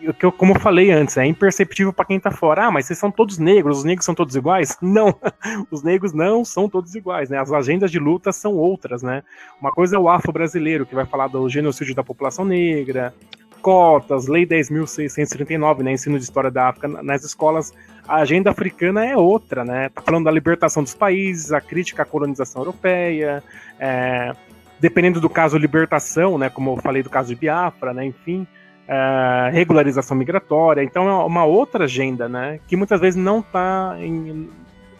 Eu, 0.00 0.32
como 0.32 0.52
eu 0.52 0.60
falei 0.60 0.90
antes, 0.90 1.16
é 1.16 1.26
imperceptível 1.26 1.92
para 1.92 2.04
quem 2.04 2.20
tá 2.20 2.30
fora. 2.30 2.66
Ah, 2.66 2.70
mas 2.70 2.86
vocês 2.86 2.98
são 2.98 3.10
todos 3.10 3.38
negros, 3.38 3.78
os 3.78 3.84
negros 3.84 4.04
são 4.04 4.14
todos 4.14 4.36
iguais? 4.36 4.76
Não, 4.82 5.14
os 5.70 5.82
negros 5.82 6.12
não 6.12 6.44
são 6.44 6.68
todos 6.68 6.94
iguais, 6.94 7.28
né? 7.28 7.38
As 7.38 7.52
agendas 7.52 7.90
de 7.90 7.98
luta 7.98 8.32
são 8.32 8.54
outras, 8.54 9.02
né? 9.02 9.22
Uma 9.60 9.72
coisa 9.72 9.96
é 9.96 9.98
o 9.98 10.08
afro-brasileiro, 10.08 10.86
que 10.86 10.94
vai 10.94 11.04
falar 11.04 11.28
do 11.28 11.48
genocídio 11.48 11.94
da 11.94 12.04
população 12.04 12.44
negra, 12.44 13.12
cotas, 13.60 14.26
Lei 14.26 14.46
10.639, 14.46 15.82
né? 15.82 15.92
Ensino 15.92 16.16
de 16.16 16.24
História 16.24 16.50
da 16.50 16.68
África 16.68 16.88
nas 16.88 17.24
escolas. 17.24 17.72
A 18.06 18.16
agenda 18.16 18.50
africana 18.50 19.04
é 19.04 19.16
outra, 19.16 19.64
né? 19.64 19.88
Tá 19.88 20.00
falando 20.00 20.24
da 20.24 20.30
libertação 20.30 20.82
dos 20.82 20.94
países, 20.94 21.52
a 21.52 21.60
crítica 21.60 22.02
à 22.02 22.06
colonização 22.06 22.62
europeia, 22.62 23.42
é, 23.78 24.32
dependendo 24.80 25.20
do 25.20 25.28
caso, 25.28 25.58
libertação, 25.58 26.38
né? 26.38 26.48
Como 26.48 26.72
eu 26.72 26.76
falei 26.78 27.02
do 27.02 27.10
caso 27.10 27.28
de 27.28 27.34
Biafra, 27.34 27.92
né? 27.92 28.06
Enfim, 28.06 28.46
é, 28.88 29.50
regularização 29.52 30.16
migratória. 30.16 30.82
Então 30.82 31.06
é 31.06 31.24
uma 31.24 31.44
outra 31.44 31.84
agenda, 31.84 32.28
né? 32.28 32.58
Que 32.66 32.74
muitas 32.74 32.98
vezes 32.98 33.22
não 33.22 33.42
tá 33.42 33.94
em, 34.00 34.48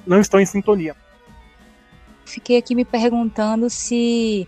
não 0.06 0.20
estão 0.20 0.38
em 0.38 0.44
sintonia. 0.46 0.94
Fiquei 2.26 2.58
aqui 2.58 2.74
me 2.74 2.84
perguntando 2.84 3.70
se 3.70 4.46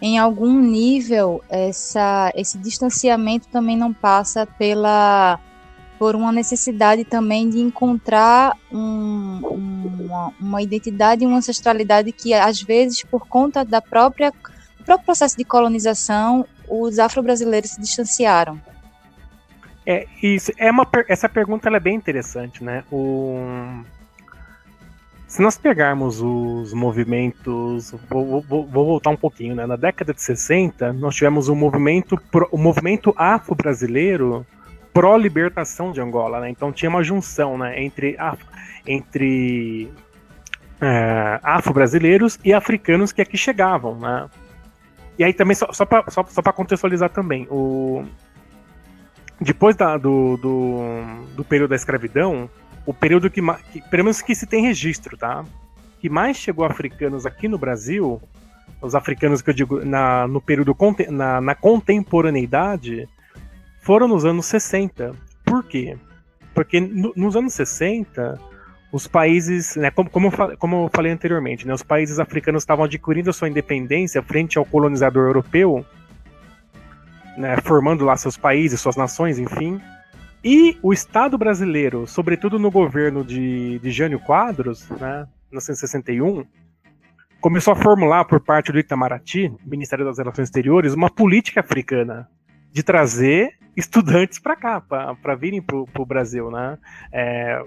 em 0.00 0.18
algum 0.18 0.60
nível 0.60 1.42
essa, 1.50 2.32
esse 2.36 2.56
distanciamento 2.56 3.48
também 3.48 3.76
não 3.76 3.92
passa 3.92 4.46
pela 4.46 5.38
por 5.98 6.16
uma 6.16 6.32
necessidade 6.32 7.04
também 7.04 7.50
de 7.50 7.58
encontrar 7.58 8.56
um, 8.72 9.40
uma, 9.44 10.32
uma, 10.40 10.62
identidade 10.62 11.22
e 11.22 11.26
uma 11.26 11.36
ancestralidade 11.36 12.10
que 12.10 12.32
às 12.32 12.62
vezes 12.62 13.02
por 13.02 13.26
conta 13.26 13.66
da 13.66 13.82
própria 13.82 14.32
próprio 14.86 15.04
processo 15.04 15.36
de 15.36 15.44
colonização 15.44 16.46
os 16.70 16.98
afro-brasileiros 16.98 17.72
se 17.72 17.80
distanciaram. 17.80 18.60
É 19.86 20.06
isso 20.22 20.52
é 20.56 20.70
uma 20.70 20.86
essa 21.08 21.28
pergunta 21.28 21.68
é 21.68 21.80
bem 21.80 21.96
interessante, 21.96 22.62
né? 22.62 22.84
O 22.90 23.82
se 25.30 25.40
nós 25.40 25.56
pegarmos 25.56 26.20
os 26.20 26.74
movimentos, 26.74 27.92
vou, 28.10 28.42
vou, 28.42 28.66
vou, 28.66 28.84
voltar 28.84 29.10
um 29.10 29.16
pouquinho, 29.16 29.54
né? 29.54 29.64
Na 29.64 29.76
década 29.76 30.12
de 30.12 30.20
60, 30.20 30.92
nós 30.94 31.14
tivemos 31.14 31.48
um 31.48 31.54
movimento, 31.54 32.20
um 32.52 32.58
movimento 32.58 33.14
afro-brasileiro 33.16 34.44
pró-libertação 34.92 35.92
de 35.92 36.00
Angola, 36.00 36.40
né? 36.40 36.50
Então 36.50 36.72
tinha 36.72 36.88
uma 36.88 37.04
junção, 37.04 37.56
né? 37.56 37.80
Entre, 37.80 38.16
entre 38.84 39.88
é, 40.80 41.38
afro-brasileiros 41.44 42.36
e 42.44 42.52
africanos 42.52 43.12
que 43.12 43.22
aqui 43.22 43.36
chegavam, 43.36 44.00
né? 44.00 44.28
E 45.20 45.24
aí 45.24 45.34
também, 45.34 45.54
só, 45.54 45.70
só 45.70 45.86
só, 46.08 46.24
só 46.24 46.40
contextualizar 46.50 47.10
também, 47.10 47.46
o, 47.50 48.02
depois 49.38 49.76
da, 49.76 49.98
do, 49.98 50.38
do, 50.38 50.80
do 51.36 51.44
período 51.44 51.68
da 51.68 51.76
escravidão, 51.76 52.48
o 52.86 52.94
período 52.94 53.28
que, 53.28 53.42
que, 53.70 53.82
pelo 53.90 54.04
menos 54.04 54.22
que 54.22 54.34
se 54.34 54.46
tem 54.46 54.62
registro, 54.62 55.18
tá? 55.18 55.44
Que 56.00 56.08
mais 56.08 56.38
chegou 56.38 56.64
africanos 56.64 57.26
aqui 57.26 57.48
no 57.48 57.58
Brasil, 57.58 58.18
os 58.80 58.94
africanos 58.94 59.42
que 59.42 59.50
eu 59.50 59.54
digo 59.54 59.84
na, 59.84 60.26
no 60.26 60.40
período 60.40 60.74
na, 61.10 61.38
na 61.38 61.54
contemporaneidade, 61.54 63.06
foram 63.82 64.08
nos 64.08 64.24
anos 64.24 64.46
60. 64.46 65.14
Por 65.44 65.64
quê? 65.64 65.98
Porque 66.54 66.80
no, 66.80 67.12
nos 67.14 67.36
anos 67.36 67.52
60, 67.52 68.40
os 68.92 69.06
países, 69.06 69.76
né, 69.76 69.90
como, 69.90 70.10
como, 70.10 70.30
como 70.56 70.84
eu 70.84 70.90
falei 70.92 71.12
anteriormente, 71.12 71.66
né, 71.66 71.72
os 71.72 71.82
países 71.82 72.18
africanos 72.18 72.62
estavam 72.62 72.84
adquirindo 72.84 73.32
sua 73.32 73.48
independência 73.48 74.22
frente 74.22 74.58
ao 74.58 74.64
colonizador 74.64 75.26
europeu, 75.26 75.84
né, 77.36 77.56
formando 77.58 78.04
lá 78.04 78.16
seus 78.16 78.36
países, 78.36 78.80
suas 78.80 78.96
nações, 78.96 79.38
enfim. 79.38 79.80
E 80.42 80.76
o 80.82 80.92
Estado 80.92 81.38
brasileiro, 81.38 82.06
sobretudo 82.06 82.58
no 82.58 82.70
governo 82.70 83.24
de, 83.24 83.78
de 83.78 83.90
Jânio 83.90 84.18
Quadros, 84.18 84.88
né, 84.90 85.26
1961, 85.50 86.44
começou 87.40 87.72
a 87.72 87.76
formular 87.76 88.24
por 88.24 88.40
parte 88.40 88.72
do 88.72 88.78
Itamaraty, 88.78 89.52
Ministério 89.64 90.04
das 90.04 90.18
Relações 90.18 90.48
Exteriores, 90.48 90.94
uma 90.94 91.10
política 91.10 91.60
africana 91.60 92.28
de 92.72 92.82
trazer 92.82 93.54
estudantes 93.76 94.38
para 94.38 94.56
cá, 94.56 94.80
para 94.80 95.34
virem 95.34 95.62
para 95.62 95.76
o 95.76 96.06
Brasil, 96.06 96.50
né? 96.50 96.78
É, 97.12 97.62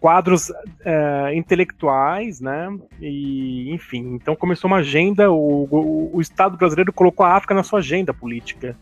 quadros 0.00 0.52
é, 0.84 1.34
intelectuais, 1.34 2.40
né? 2.40 2.76
E, 3.00 3.72
enfim, 3.72 4.14
então 4.14 4.36
começou 4.36 4.68
uma 4.68 4.78
agenda, 4.78 5.30
o, 5.30 5.68
o, 5.70 6.16
o 6.16 6.20
Estado 6.20 6.56
brasileiro 6.56 6.92
colocou 6.92 7.24
a 7.26 7.34
África 7.34 7.54
na 7.54 7.62
sua 7.62 7.80
agenda 7.80 8.14
política 8.14 8.76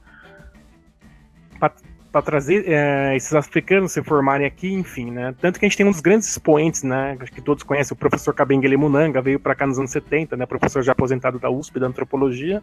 para 1.58 2.22
trazer 2.22 2.64
é, 2.66 3.14
esses 3.14 3.34
africanos 3.34 3.92
se 3.92 4.02
formarem 4.02 4.46
aqui, 4.46 4.72
enfim, 4.72 5.10
né? 5.10 5.34
Tanto 5.38 5.58
que 5.58 5.66
a 5.66 5.68
gente 5.68 5.76
tem 5.76 5.86
um 5.86 5.90
dos 5.90 6.00
grandes 6.00 6.28
expoentes, 6.28 6.82
né? 6.82 7.16
Acho 7.20 7.32
que 7.32 7.42
todos 7.42 7.62
conhecem, 7.62 7.94
o 7.94 7.98
professor 7.98 8.32
Kabengele 8.34 8.76
Munanga, 8.76 9.20
veio 9.20 9.38
para 9.38 9.54
cá 9.54 9.66
nos 9.66 9.78
anos 9.78 9.90
70, 9.90 10.34
né? 10.34 10.46
Professor 10.46 10.82
já 10.82 10.92
aposentado 10.92 11.38
da 11.38 11.50
USP, 11.50 11.78
da 11.78 11.86
antropologia, 11.86 12.62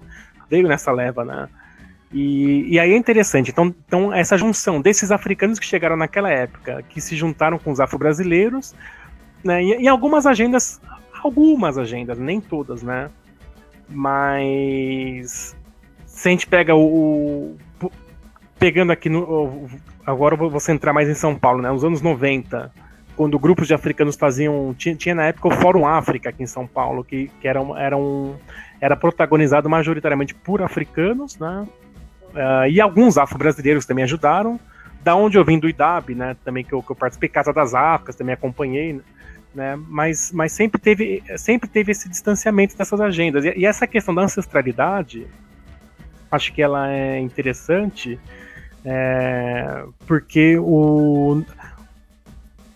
veio 0.49 0.67
nessa 0.67 0.91
leva, 0.91 1.23
né? 1.23 1.47
E, 2.13 2.73
e 2.73 2.79
aí 2.79 2.93
é 2.93 2.97
interessante, 2.97 3.49
então, 3.49 3.73
então 3.87 4.13
essa 4.13 4.37
junção 4.37 4.79
desses 4.79 5.11
africanos 5.11 5.57
que 5.57 5.65
chegaram 5.65 5.97
naquela 5.97 6.29
época, 6.29 6.83
que 6.87 7.01
se 7.01 7.15
juntaram 7.15 7.57
com 7.57 7.71
os 7.71 7.79
afro-brasileiros, 7.79 8.75
né? 9.43 9.63
E, 9.63 9.81
e 9.81 9.87
algumas 9.87 10.27
agendas 10.27 10.79
algumas 11.23 11.77
agendas, 11.77 12.19
nem 12.19 12.41
todas, 12.41 12.83
né? 12.83 13.09
Mas 13.89 15.55
se 16.05 16.27
a 16.27 16.31
gente 16.31 16.45
pega 16.45 16.75
o, 16.75 17.57
o 17.81 17.91
pegando 18.59 18.91
aqui 18.91 19.09
no 19.09 19.67
agora 20.05 20.35
eu 20.35 20.49
vou 20.49 20.59
centrar 20.59 20.93
mais 20.93 21.09
em 21.09 21.13
São 21.13 21.35
Paulo, 21.35 21.61
né? 21.61 21.71
Nos 21.71 21.83
anos 21.83 22.01
90, 22.01 22.71
quando 23.15 23.39
grupos 23.39 23.67
de 23.67 23.73
africanos 23.73 24.15
faziam. 24.15 24.73
Tinha, 24.77 24.95
tinha 24.95 25.15
na 25.15 25.25
época 25.25 25.47
o 25.47 25.51
Fórum 25.51 25.87
África 25.87 26.29
aqui 26.29 26.43
em 26.43 26.47
São 26.47 26.67
Paulo, 26.67 27.03
que, 27.03 27.29
que 27.39 27.47
era, 27.47 27.59
era, 27.77 27.97
um, 27.97 28.35
era 28.81 28.95
protagonizado 28.95 29.69
majoritariamente 29.69 30.33
por 30.33 30.61
africanos, 30.61 31.37
né? 31.37 31.67
Uh, 32.33 32.67
e 32.69 32.81
alguns 32.81 33.17
afro-brasileiros 33.17 33.85
também 33.85 34.03
ajudaram. 34.03 34.59
Da 35.03 35.15
onde 35.15 35.37
eu 35.37 35.43
vim 35.43 35.59
do 35.59 35.67
IDAB, 35.67 36.15
né? 36.15 36.35
Também 36.45 36.63
que 36.63 36.73
eu, 36.73 36.81
que 36.81 36.91
eu 36.91 36.95
participei, 36.95 37.27
Casa 37.27 37.51
das 37.51 37.73
Áfricas, 37.73 38.15
também 38.15 38.33
acompanhei, 38.33 39.01
né? 39.53 39.77
Mas, 39.87 40.31
mas 40.31 40.51
sempre, 40.53 40.79
teve, 40.79 41.21
sempre 41.37 41.69
teve 41.69 41.91
esse 41.91 42.07
distanciamento 42.09 42.77
dessas 42.77 42.99
agendas. 43.01 43.43
E, 43.43 43.53
e 43.57 43.65
essa 43.65 43.85
questão 43.85 44.15
da 44.15 44.21
ancestralidade, 44.21 45.27
acho 46.31 46.53
que 46.53 46.61
ela 46.61 46.89
é 46.91 47.19
interessante, 47.19 48.17
é, 48.85 49.83
porque 50.07 50.57
o 50.57 51.43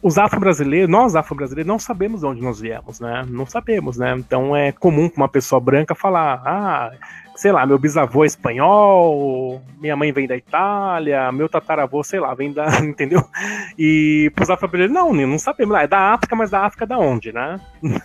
os 0.02 0.18
afro-brasileiros, 0.18 0.90
nós 0.90 1.16
afro-brasileiros, 1.16 1.68
não 1.68 1.80
sabemos 1.80 2.22
de 2.22 2.28
onde 2.28 2.42
nós 2.42 2.60
viemos, 2.60 3.00
né? 3.00 3.26
Não 3.28 3.46
sabemos, 3.46 3.98
né? 3.98 4.16
Então 4.18 4.56
é 4.56 4.72
comum 4.72 5.10
uma 5.16 5.28
pessoa 5.28 5.60
branca 5.60 5.96
falar, 5.96 6.42
ah, 6.46 6.92
sei 7.36 7.52
lá, 7.52 7.66
meu 7.66 7.80
bisavô 7.80 8.24
é 8.24 8.28
espanhol, 8.28 9.62
minha 9.80 9.96
mãe 9.96 10.12
vem 10.12 10.28
da 10.28 10.38
Itália, 10.38 11.32
meu 11.32 11.50
tataravô, 11.50 12.04
sei 12.04 12.20
lá, 12.20 12.34
vem 12.36 12.54
da, 12.54 12.68
entendeu? 12.86 13.24
E 13.78 14.32
pros 14.36 14.50
afro-brasileiros, 14.50 14.94
não, 14.94 15.14
não 15.14 15.40
sabemos, 15.40 15.76
é 15.78 15.88
da 15.88 16.14
África, 16.14 16.36
mas 16.36 16.52
da 16.52 16.66
África 16.66 16.86
da 16.86 16.98
onde, 16.98 17.32
né? 17.32 17.60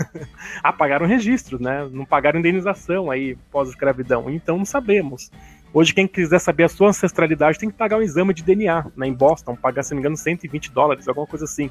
ah, 0.63 0.73
pagaram 0.73 1.07
registro, 1.07 1.63
né? 1.63 1.87
Não 1.91 2.07
pagaram 2.07 2.39
indenização 2.39 3.11
aí 3.11 3.37
pós-escravidão, 3.51 4.31
então 4.31 4.57
não 4.57 4.65
sabemos. 4.65 5.31
Hoje, 5.75 5.95
quem 5.95 6.07
quiser 6.07 6.39
saber 6.39 6.65
a 6.65 6.69
sua 6.69 6.89
ancestralidade 6.89 7.59
tem 7.59 7.71
que 7.71 7.77
pagar 7.77 7.97
um 7.97 8.03
exame 8.03 8.35
de 8.35 8.43
DNA 8.43 8.87
né, 8.95 9.07
em 9.07 9.15
Boston, 9.15 9.57
pagar, 9.57 9.83
se 9.83 9.93
não 9.93 9.97
me 9.97 10.03
engano, 10.03 10.17
120 10.17 10.71
dólares, 10.71 11.09
alguma 11.09 11.27
coisa 11.27 11.47
assim. 11.47 11.71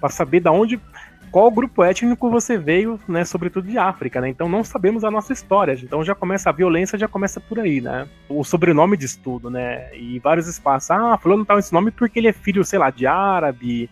para 0.00 0.08
saber 0.08 0.40
da 0.40 0.50
onde. 0.50 0.80
Qual 1.30 1.50
grupo 1.50 1.84
étnico 1.84 2.30
você 2.30 2.56
veio, 2.56 2.98
né? 3.06 3.22
Sobretudo 3.22 3.68
de 3.68 3.76
África, 3.76 4.18
né? 4.18 4.30
Então 4.30 4.48
não 4.48 4.64
sabemos 4.64 5.04
a 5.04 5.10
nossa 5.10 5.30
história. 5.30 5.74
Então 5.74 6.02
já 6.02 6.14
começa 6.14 6.48
a 6.48 6.52
violência, 6.54 6.98
já 6.98 7.06
começa 7.06 7.38
por 7.38 7.60
aí, 7.60 7.82
né? 7.82 8.08
O 8.30 8.42
sobrenome 8.42 8.96
de 8.96 9.04
estudo, 9.04 9.50
né? 9.50 9.94
E 9.94 10.18
vários 10.20 10.48
espaços. 10.48 10.90
Ah, 10.90 11.18
fulano 11.18 11.44
tá 11.44 11.58
esse 11.58 11.70
nome 11.70 11.90
porque 11.90 12.18
ele 12.18 12.28
é 12.28 12.32
filho, 12.32 12.64
sei 12.64 12.78
lá, 12.78 12.88
de 12.88 13.06
árabe, 13.06 13.90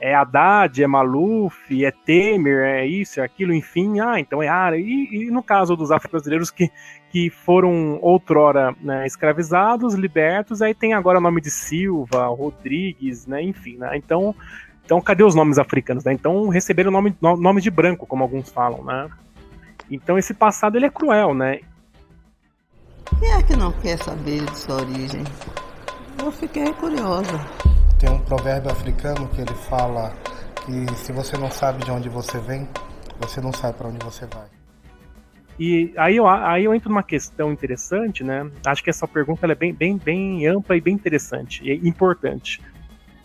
é 0.00 0.14
Haddad, 0.14 0.82
é 0.82 0.86
Maluf, 0.86 1.84
é 1.84 1.90
Temer, 1.90 2.64
é 2.64 2.86
isso, 2.86 3.20
é 3.20 3.24
aquilo, 3.24 3.52
enfim, 3.52 4.00
ah, 4.00 4.18
então 4.18 4.42
é 4.42 4.48
árabe. 4.48 4.82
E, 4.82 5.26
e 5.26 5.30
no 5.30 5.42
caso 5.42 5.76
dos 5.76 5.90
afro-brasileiros 5.90 6.50
que, 6.50 6.70
que 7.10 7.30
foram 7.30 7.98
outrora 8.00 8.74
né, 8.80 9.06
escravizados, 9.06 9.94
libertos, 9.94 10.62
aí 10.62 10.74
tem 10.74 10.94
agora 10.94 11.18
o 11.18 11.22
nome 11.22 11.40
de 11.40 11.50
Silva, 11.50 12.26
Rodrigues, 12.26 13.26
né, 13.26 13.42
enfim, 13.42 13.76
né, 13.76 13.96
então, 13.96 14.34
então 14.84 15.00
cadê 15.00 15.24
os 15.24 15.34
nomes 15.34 15.58
africanos, 15.58 16.04
né, 16.04 16.12
então 16.12 16.48
receberam 16.48 16.90
nome, 16.90 17.16
nome 17.20 17.60
de 17.60 17.70
branco, 17.70 18.06
como 18.06 18.22
alguns 18.22 18.50
falam, 18.50 18.84
né, 18.84 19.08
então 19.90 20.16
esse 20.16 20.32
passado 20.32 20.76
ele 20.76 20.86
é 20.86 20.90
cruel, 20.90 21.34
né. 21.34 21.60
Quem 23.18 23.32
é 23.32 23.42
que 23.42 23.56
não 23.56 23.72
quer 23.72 23.96
saber 23.98 24.44
de 24.44 24.58
sua 24.58 24.76
origem? 24.76 25.24
Eu 26.22 26.30
fiquei 26.30 26.72
curiosa. 26.74 27.40
Tem 27.98 28.08
um 28.08 28.20
provérbio 28.20 28.70
africano 28.70 29.26
que 29.28 29.40
ele 29.40 29.54
fala 29.54 30.14
que 30.64 30.94
se 30.94 31.10
você 31.10 31.36
não 31.36 31.50
sabe 31.50 31.84
de 31.84 31.90
onde 31.90 32.08
você 32.08 32.38
vem, 32.38 32.68
você 33.18 33.40
não 33.40 33.52
sabe 33.52 33.76
para 33.76 33.88
onde 33.88 33.98
você 34.04 34.24
vai. 34.26 34.46
E 35.58 35.92
aí 35.96 36.16
eu, 36.16 36.28
aí 36.28 36.64
eu 36.64 36.72
entro 36.72 36.88
numa 36.88 37.02
questão 37.02 37.52
interessante, 37.52 38.22
né? 38.22 38.48
Acho 38.64 38.84
que 38.84 38.90
essa 38.90 39.08
pergunta 39.08 39.44
é 39.50 39.54
bem, 39.54 39.74
bem, 39.74 39.96
bem 39.96 40.46
ampla 40.46 40.76
e 40.76 40.80
bem 40.80 40.94
interessante 40.94 41.64
e 41.64 41.88
importante. 41.88 42.62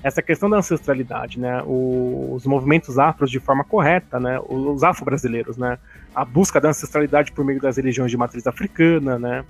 Essa 0.01 0.23
questão 0.23 0.49
da 0.49 0.57
ancestralidade, 0.57 1.39
né? 1.39 1.61
os 1.65 2.45
movimentos 2.45 2.97
afros 2.97 3.29
de 3.29 3.39
forma 3.39 3.63
correta, 3.63 4.19
né? 4.19 4.39
Os 4.49 4.83
afro-brasileiros, 4.83 5.55
né? 5.55 5.77
A 6.15 6.25
busca 6.25 6.59
da 6.59 6.69
ancestralidade 6.69 7.31
por 7.31 7.45
meio 7.45 7.61
das 7.61 7.77
religiões 7.77 8.09
de 8.09 8.17
matriz 8.17 8.47
africana, 8.47 9.19
né? 9.19 9.45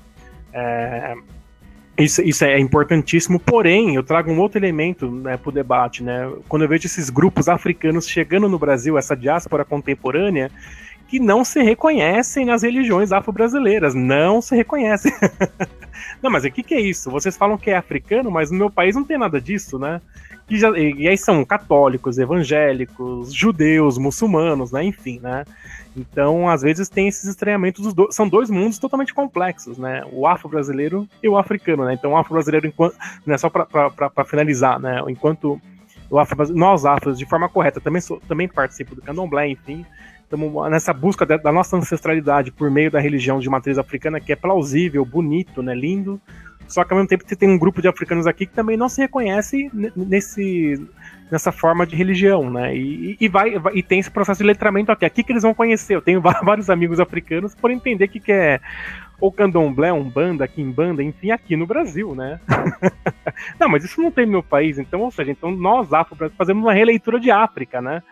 É, 0.52 1.16
isso, 1.98 2.22
isso 2.24 2.44
é 2.44 2.60
importantíssimo, 2.60 3.40
porém, 3.40 3.96
eu 3.96 4.04
trago 4.04 4.32
um 4.32 4.40
outro 4.40 4.58
elemento 4.58 5.10
né, 5.10 5.38
para 5.38 5.50
o 5.50 5.52
debate. 5.52 6.04
Né? 6.04 6.32
Quando 6.48 6.64
eu 6.64 6.70
vejo 6.70 6.88
esses 6.88 7.10
grupos 7.10 7.48
africanos 7.48 8.08
chegando 8.08 8.50
no 8.50 8.58
Brasil, 8.58 8.98
essa 8.98 9.16
diáspora 9.16 9.64
contemporânea, 9.64 10.50
que 11.08 11.20
não 11.20 11.46
se 11.46 11.62
reconhecem 11.62 12.44
nas 12.44 12.64
religiões 12.64 13.12
afro-brasileiras. 13.12 13.94
Não 13.94 14.42
se 14.42 14.56
reconhecem. 14.56 15.14
não, 16.20 16.32
mas 16.32 16.44
o 16.44 16.50
que, 16.50 16.64
que 16.64 16.74
é 16.74 16.82
isso? 16.82 17.12
Vocês 17.12 17.38
falam 17.38 17.56
que 17.56 17.70
é 17.70 17.78
africano, 17.78 18.32
mas 18.32 18.50
no 18.50 18.58
meu 18.58 18.72
país 18.72 18.96
não 18.96 19.04
tem 19.04 19.20
nada 19.20 19.40
disso, 19.40 19.78
né? 19.78 20.02
E, 20.50 20.58
já, 20.58 20.72
e 20.72 21.08
aí 21.08 21.18
são 21.18 21.46
católicos, 21.46 22.18
evangélicos, 22.18 23.32
judeus, 23.32 24.00
muçulmanos, 24.00 24.72
né? 24.72 24.84
Enfim, 24.84 25.20
né? 25.22 25.46
Então, 25.96 26.50
às 26.50 26.62
vezes 26.62 26.90
tem 26.90 27.08
esses 27.08 27.26
estranhamentos. 27.26 27.94
Do... 27.94 28.12
São 28.12 28.28
dois 28.28 28.50
mundos 28.50 28.80
totalmente 28.80 29.14
complexos, 29.14 29.78
né? 29.78 30.04
O 30.12 30.26
afro-brasileiro 30.26 31.08
e 31.22 31.30
o 31.30 31.38
africano, 31.38 31.86
né? 31.86 31.94
Então, 31.94 32.12
o 32.12 32.18
afro-brasileiro, 32.18 32.68
enquanto... 32.68 32.96
né? 33.26 33.38
só 33.38 33.50
para 33.50 34.26
finalizar, 34.26 34.80
né? 34.80 35.02
Enquanto 35.08 35.62
o 36.10 36.20
afro 36.20 36.54
nós 36.54 36.86
afros, 36.86 37.18
de 37.18 37.26
forma 37.26 37.50
correta, 37.50 37.82
também, 37.82 38.02
sou, 38.02 38.20
também 38.28 38.48
participo 38.48 38.94
do 38.94 39.02
candomblé, 39.02 39.48
enfim, 39.48 39.84
estamos 40.22 40.70
nessa 40.70 40.94
busca 40.94 41.26
da, 41.26 41.38
da, 41.38 41.52
nossa 41.52 41.76
ancestralidade 41.76 42.52
por 42.52 42.70
meio 42.70 42.92
da 42.92 43.00
religião 43.00 43.40
de 43.40 43.50
matriz 43.50 43.78
africana, 43.78 44.20
que 44.20 44.32
é 44.32 44.36
plausível, 44.36 45.04
bonito, 45.04 45.64
né, 45.64 45.74
lindo. 45.74 46.22
Só 46.74 46.84
que 46.84 46.92
ao 46.92 46.98
mesmo 46.98 47.08
tempo 47.08 47.24
você 47.24 47.36
tem 47.36 47.48
um 47.48 47.58
grupo 47.58 47.84
de 47.84 47.88
africanos 47.88 48.26
aqui 48.26 48.48
que 48.48 48.54
também 48.54 48.76
não 48.76 48.90
se 48.90 49.00
reconhece 49.00 49.70
nesse, 49.96 50.84
nessa 51.30 51.52
forma 51.52 51.86
de 51.86 51.96
religião, 51.96 52.50
né? 52.50 52.76
E, 52.76 53.16
e 53.20 53.28
vai, 53.28 53.54
e 53.76 53.84
tem 53.84 54.00
esse 54.00 54.10
processo 54.10 54.42
de 54.42 54.48
letramento 54.48 54.92
aqui. 54.92 55.06
Aqui 55.06 55.24
que 55.24 55.32
eles 55.32 55.44
vão 55.44 55.54
conhecer. 55.54 55.96
Eu 55.96 56.02
tenho 56.02 56.20
vários 56.44 56.72
amigos 56.72 57.00
africanos 57.00 57.54
por 57.54 57.70
entender 57.70 58.08
que, 58.08 58.20
que 58.20 58.32
é 58.32 58.60
ou 59.22 59.32
candomblé, 59.32 59.94
umbanda, 59.94 60.48
quimbanda, 60.48 61.04
enfim, 61.04 61.30
aqui 61.30 61.56
no 61.56 61.68
Brasil, 61.68 62.16
né? 62.16 62.40
não, 63.60 63.70
mas 63.70 63.84
isso 63.84 64.02
não 64.02 64.12
tem 64.12 64.26
no 64.26 64.34
meu 64.34 64.44
país, 64.44 64.78
então, 64.78 65.00
ou 65.00 65.12
seja, 65.12 65.32
então 65.32 65.50
nós 65.50 65.94
afro 65.94 66.30
fazemos 66.32 66.62
uma 66.62 66.74
releitura 66.74 67.20
de 67.20 67.32
África, 67.32 67.82
né? 67.82 68.04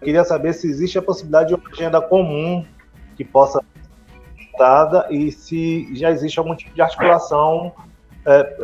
Queria 0.00 0.24
saber 0.24 0.52
se 0.52 0.68
existe 0.68 0.98
a 0.98 1.02
possibilidade 1.02 1.48
de 1.48 1.54
uma 1.54 1.70
agenda 1.70 2.00
comum 2.00 2.64
que 3.16 3.24
possa 3.24 3.60
ser 3.60 4.58
dada 4.58 5.06
e 5.10 5.30
se 5.30 5.94
já 5.94 6.10
existe 6.10 6.38
algum 6.38 6.54
tipo 6.54 6.74
de 6.74 6.82
articulação. 6.82 7.72
É, 8.26 8.56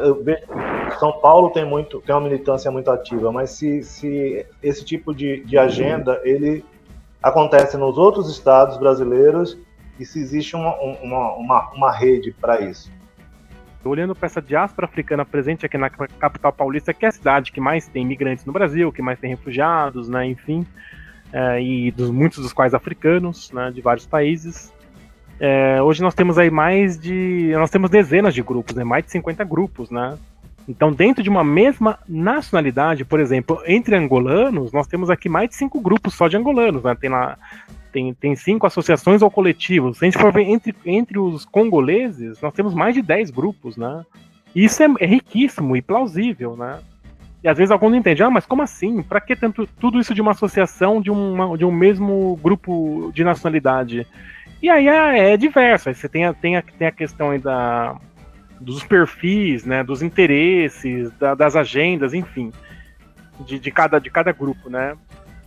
São 0.98 1.12
Paulo 1.20 1.50
tem 1.50 1.64
muito, 1.64 2.00
tem 2.02 2.14
uma 2.14 2.20
militância 2.20 2.70
muito 2.70 2.90
ativa, 2.90 3.32
mas 3.32 3.50
se, 3.50 3.82
se 3.82 4.46
esse 4.62 4.84
tipo 4.84 5.14
de, 5.14 5.44
de 5.44 5.56
agenda 5.56 6.20
ele 6.24 6.64
acontece 7.22 7.76
nos 7.76 7.96
outros 7.98 8.30
estados 8.30 8.76
brasileiros 8.76 9.58
e 9.98 10.04
se 10.04 10.20
existe 10.20 10.54
uma, 10.54 10.74
uma, 10.76 11.32
uma, 11.34 11.70
uma 11.70 11.92
rede 11.92 12.32
para 12.32 12.60
isso. 12.60 12.92
Olhando 13.84 14.16
para 14.16 14.26
essa 14.26 14.42
diáspora 14.42 14.86
africana 14.86 15.24
presente 15.24 15.64
aqui 15.64 15.78
na 15.78 15.88
capital 15.88 16.52
paulista, 16.52 16.92
que 16.92 17.04
é 17.04 17.08
a 17.08 17.12
cidade 17.12 17.52
que 17.52 17.60
mais 17.60 17.86
tem 17.86 18.02
imigrantes 18.02 18.44
no 18.44 18.52
Brasil, 18.52 18.92
que 18.92 19.00
mais 19.00 19.18
tem 19.18 19.30
refugiados, 19.30 20.08
né, 20.08 20.26
enfim, 20.26 20.66
é, 21.32 21.62
e 21.62 21.90
dos, 21.90 22.10
muitos 22.10 22.42
dos 22.42 22.52
quais 22.52 22.74
africanos, 22.74 23.50
né, 23.52 23.70
de 23.70 23.80
vários 23.80 24.06
países. 24.06 24.72
É, 25.38 25.82
hoje 25.82 26.02
nós 26.02 26.14
temos 26.14 26.38
aí 26.38 26.50
mais 26.50 26.98
de. 26.98 27.52
Nós 27.54 27.70
temos 27.70 27.90
dezenas 27.90 28.34
de 28.34 28.42
grupos, 28.42 28.74
né, 28.74 28.84
mais 28.84 29.04
de 29.04 29.10
50 29.10 29.44
grupos, 29.44 29.90
né? 29.90 30.16
Então, 30.68 30.92
dentro 30.92 31.22
de 31.22 31.28
uma 31.28 31.44
mesma 31.44 31.98
nacionalidade, 32.08 33.04
por 33.04 33.20
exemplo, 33.20 33.62
entre 33.66 33.94
angolanos, 33.94 34.72
nós 34.72 34.86
temos 34.86 35.08
aqui 35.08 35.28
mais 35.28 35.50
de 35.50 35.54
cinco 35.54 35.80
grupos 35.80 36.14
só 36.14 36.26
de 36.26 36.36
angolanos, 36.36 36.82
né? 36.82 36.96
Tem, 36.96 37.08
lá, 37.08 37.38
tem, 37.92 38.12
tem 38.14 38.34
cinco 38.34 38.66
associações 38.66 39.22
ou 39.22 39.30
coletivos. 39.30 39.98
Se 39.98 40.04
a 40.04 40.10
gente 40.10 40.20
for 40.20 40.32
ver 40.32 40.42
entre, 40.42 40.74
entre 40.84 41.18
os 41.18 41.44
congoleses, 41.44 42.40
nós 42.40 42.52
temos 42.52 42.74
mais 42.74 42.94
de 42.94 43.02
10 43.02 43.30
grupos, 43.30 43.76
né? 43.76 44.04
Isso 44.54 44.82
é, 44.82 44.86
é 45.00 45.06
riquíssimo 45.06 45.76
e 45.76 45.82
plausível, 45.82 46.56
né? 46.56 46.80
E 47.46 47.48
às 47.48 47.56
vezes 47.56 47.70
alguns 47.70 47.92
não 47.92 47.98
entendem, 47.98 48.26
ah, 48.26 48.28
mas 48.30 48.44
como 48.44 48.60
assim? 48.60 49.04
Para 49.04 49.20
que 49.20 49.36
tanto, 49.36 49.68
tudo 49.78 50.00
isso 50.00 50.12
de 50.12 50.20
uma 50.20 50.32
associação 50.32 51.00
de, 51.00 51.12
uma, 51.12 51.56
de 51.56 51.64
um 51.64 51.70
mesmo 51.70 52.36
grupo 52.42 53.12
de 53.14 53.22
nacionalidade? 53.22 54.04
E 54.60 54.68
aí 54.68 54.88
é, 54.88 55.34
é 55.34 55.36
diverso. 55.36 55.88
Aí 55.88 55.94
você 55.94 56.08
tem 56.08 56.24
a, 56.24 56.34
tem 56.34 56.56
a, 56.56 56.62
tem 56.62 56.88
a 56.88 56.90
questão 56.90 57.30
aí 57.30 57.38
da, 57.38 57.96
dos 58.60 58.82
perfis, 58.82 59.64
né, 59.64 59.84
dos 59.84 60.02
interesses, 60.02 61.12
da, 61.20 61.36
das 61.36 61.54
agendas, 61.54 62.14
enfim, 62.14 62.50
de, 63.46 63.60
de, 63.60 63.70
cada, 63.70 64.00
de 64.00 64.10
cada 64.10 64.32
grupo, 64.32 64.68
né? 64.68 64.96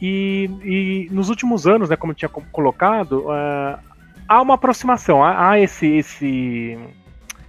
E, 0.02 0.50
e 0.64 1.10
nos 1.14 1.28
últimos 1.28 1.68
anos, 1.68 1.90
né, 1.90 1.98
como 1.98 2.14
eu 2.14 2.16
tinha 2.16 2.30
co- 2.30 2.46
colocado, 2.50 3.30
ah, 3.30 3.78
há 4.26 4.42
uma 4.42 4.54
aproximação, 4.54 5.22
há, 5.22 5.50
há 5.50 5.60
esse, 5.60 5.86
esse, 5.98 6.80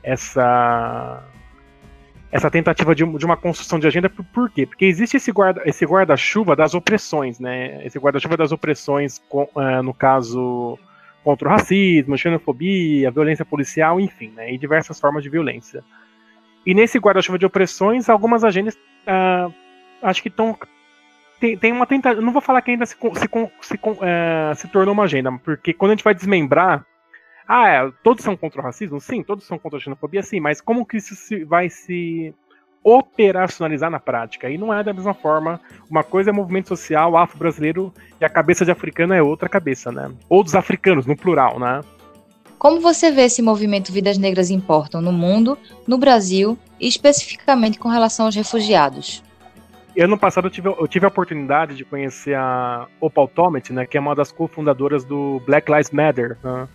essa, 0.03 1.23
essa 2.31 2.51
tentativa 2.51 2.95
de, 2.95 3.05
de 3.05 3.25
uma 3.25 3.37
construção 3.37 3.79
de 3.79 3.87
agenda. 3.87 4.09
Por, 4.09 4.25
por 4.25 4.51
quê? 4.51 4.67
Porque 4.67 4.85
existe 4.85 5.17
esse 5.17 5.33
guarda, 5.33 5.63
esse 5.65 5.85
guarda-chuva 5.85 6.55
das 6.55 6.75
opressões, 6.75 7.39
né? 7.41 7.85
Esse 7.85 7.99
guarda-chuva 7.99 8.37
das 8.37 8.53
opressões, 8.53 9.19
com- 9.29 9.49
ah, 9.57 9.83
no 9.83 9.93
caso 9.93 10.79
contra 11.23 11.49
o 11.49 11.51
racismo, 11.51 12.17
xenofobia, 12.17 13.11
violência 13.11 13.45
policial, 13.45 14.01
enfim, 14.01 14.33
né, 14.35 14.55
e 14.55 14.57
diversas 14.57 14.99
formas 14.99 15.23
de 15.23 15.29
violência. 15.29 15.85
E 16.65 16.73
nesse 16.73 16.99
guarda-chuva 16.99 17.39
de 17.39 17.45
opressões, 17.45 18.09
algumas 18.09 18.43
agendas 18.43 18.79
ah, 19.07 19.51
acho 20.03 20.23
que 20.23 20.29
estão 20.29 20.57
tem, 21.41 21.57
tem 21.57 21.73
uma 21.73 21.87
tentativa. 21.87 22.21
Não 22.23 22.33
vou 22.33 22.43
falar 22.43 22.61
que 22.63 22.71
ainda 22.71 22.87
se, 22.87 22.95
se, 22.95 23.29
se, 23.63 23.81
eh, 24.03 24.55
se 24.55 24.69
tornou 24.69 24.93
uma 24.93 25.05
agenda, 25.05 25.33
porque 25.43 25.73
quando 25.73 25.93
a 25.93 25.95
gente 25.95 26.05
vai 26.05 26.15
desmembrar. 26.15 26.85
Ah, 27.53 27.69
é, 27.69 27.93
todos 28.05 28.23
são 28.23 28.37
contra 28.37 28.61
o 28.61 28.65
racismo? 28.65 29.01
Sim, 29.01 29.25
todos 29.25 29.45
são 29.45 29.59
contra 29.59 29.77
a 29.77 29.83
xenofobia? 29.83 30.23
Sim, 30.23 30.39
mas 30.39 30.61
como 30.61 30.87
que 30.87 30.99
isso 30.99 31.17
se- 31.17 31.43
vai 31.45 31.69
se 31.69 32.33
operacionalizar 32.85 33.91
na 33.91 33.99
prática? 33.99 34.49
E 34.49 34.57
não 34.57 34.73
é 34.73 34.85
da 34.85 34.93
mesma 34.93 35.13
forma. 35.13 35.61
Uma 35.91 36.05
coisa 36.05 36.31
é 36.31 36.33
movimento 36.33 36.69
social 36.69 37.17
afro-brasileiro 37.17 37.93
e 38.21 38.25
a 38.25 38.29
cabeça 38.29 38.65
de 38.65 38.71
africano 38.71 39.15
é 39.15 39.21
outra 39.21 39.49
cabeça, 39.49 39.91
né? 39.91 40.13
Ou 40.29 40.45
dos 40.45 40.55
africanos, 40.55 41.07
no 41.07 41.17
plural, 41.17 41.59
né? 41.59 41.81
Como 42.57 42.81
você 42.81 43.11
vê 43.11 43.23
esse 43.23 43.43
movimento 43.43 43.93
Vidas 43.93 44.17
Negras 44.17 44.49
Importam 44.49 45.01
no 45.03 45.11
mundo, 45.11 45.59
no 45.89 45.99
Brasil 45.99 46.57
e 46.79 46.87
especificamente 46.87 47.81
com 47.81 47.89
relação 47.89 48.27
aos 48.27 48.37
refugiados? 48.37 49.25
Ano 49.99 50.17
passado 50.17 50.47
eu 50.47 50.51
tive, 50.53 50.69
eu 50.69 50.87
tive 50.87 51.05
a 51.05 51.09
oportunidade 51.09 51.75
de 51.75 51.85
conhecer 51.85 52.37
a 52.37 52.87
Opal 53.01 53.27
Tomet, 53.27 53.73
né, 53.73 53.85
que 53.87 53.97
é 53.99 54.01
uma 54.01 54.15
das 54.15 54.31
cofundadoras 54.31 55.05
do 55.05 55.43
Black 55.45 55.69
Lives 55.69 55.91
Matter. 55.91 56.39
né. 56.45 56.69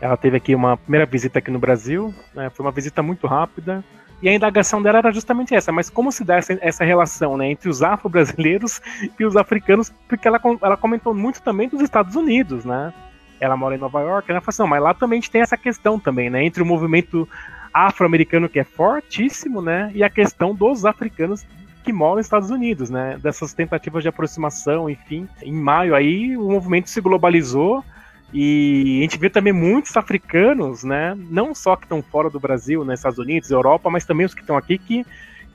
Ela 0.00 0.16
teve 0.16 0.36
aqui 0.36 0.54
uma 0.54 0.76
primeira 0.76 1.06
visita 1.06 1.38
aqui 1.38 1.50
no 1.50 1.58
Brasil, 1.58 2.14
né, 2.34 2.50
foi 2.50 2.64
uma 2.64 2.72
visita 2.72 3.02
muito 3.02 3.26
rápida. 3.26 3.84
E 4.20 4.28
a 4.28 4.34
indagação 4.34 4.82
dela 4.82 4.98
era 4.98 5.12
justamente 5.12 5.54
essa, 5.54 5.70
mas 5.70 5.88
como 5.88 6.10
se 6.10 6.24
dá 6.24 6.36
essa, 6.36 6.58
essa 6.60 6.84
relação 6.84 7.36
né, 7.36 7.50
entre 7.50 7.68
os 7.68 7.82
afro-brasileiros 7.82 8.80
e 9.18 9.24
os 9.24 9.36
africanos? 9.36 9.92
Porque 10.08 10.26
ela, 10.26 10.40
ela 10.60 10.76
comentou 10.76 11.14
muito 11.14 11.40
também 11.40 11.68
dos 11.68 11.80
Estados 11.80 12.16
Unidos, 12.16 12.64
né? 12.64 12.92
Ela 13.40 13.56
mora 13.56 13.76
em 13.76 13.78
Nova 13.78 14.00
York, 14.00 14.28
ela 14.28 14.40
falou 14.40 14.50
assim, 14.50 14.62
"Não, 14.62 14.68
mas 14.68 14.82
lá 14.82 14.92
também 14.92 15.18
a 15.18 15.20
gente 15.20 15.30
tem 15.30 15.40
essa 15.40 15.56
questão 15.56 16.00
também, 16.00 16.28
né? 16.28 16.44
Entre 16.44 16.60
o 16.60 16.66
movimento 16.66 17.28
afro-americano 17.72 18.48
que 18.48 18.58
é 18.58 18.64
fortíssimo, 18.64 19.62
né? 19.62 19.92
E 19.94 20.02
a 20.02 20.10
questão 20.10 20.52
dos 20.52 20.84
africanos 20.84 21.46
que 21.84 21.92
moram 21.92 22.16
nos 22.16 22.26
Estados 22.26 22.50
Unidos, 22.50 22.90
né? 22.90 23.16
Dessas 23.22 23.54
tentativas 23.54 24.02
de 24.02 24.08
aproximação, 24.08 24.90
enfim. 24.90 25.28
Em 25.42 25.52
maio 25.52 25.94
aí 25.94 26.36
o 26.36 26.50
movimento 26.50 26.90
se 26.90 27.00
globalizou 27.00 27.84
e 28.32 28.98
a 28.98 29.02
gente 29.02 29.18
vê 29.18 29.30
também 29.30 29.52
muitos 29.52 29.96
africanos, 29.96 30.84
né? 30.84 31.16
Não 31.30 31.54
só 31.54 31.76
que 31.76 31.84
estão 31.84 32.02
fora 32.02 32.28
do 32.28 32.38
Brasil, 32.38 32.84
nos 32.84 32.98
Estados 32.98 33.18
Unidos, 33.18 33.50
Europa, 33.50 33.88
mas 33.88 34.04
também 34.04 34.26
os 34.26 34.34
que 34.34 34.42
estão 34.42 34.56
aqui 34.56 34.76
que, 34.76 35.06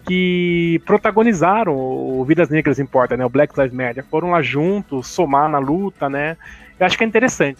que 0.05 0.81
protagonizaram 0.85 1.75
o 1.75 2.25
Vidas 2.25 2.49
Negras 2.49 2.79
Importa, 2.79 3.15
né? 3.15 3.23
O 3.23 3.29
Black 3.29 3.53
Lives 3.59 3.73
Matter. 3.73 4.03
Foram 4.05 4.31
lá 4.31 4.41
juntos, 4.41 5.07
somar 5.07 5.47
na 5.49 5.59
luta, 5.59 6.09
né? 6.09 6.35
Eu 6.79 6.85
acho 6.85 6.97
que 6.97 7.03
é 7.03 7.07
interessante. 7.07 7.59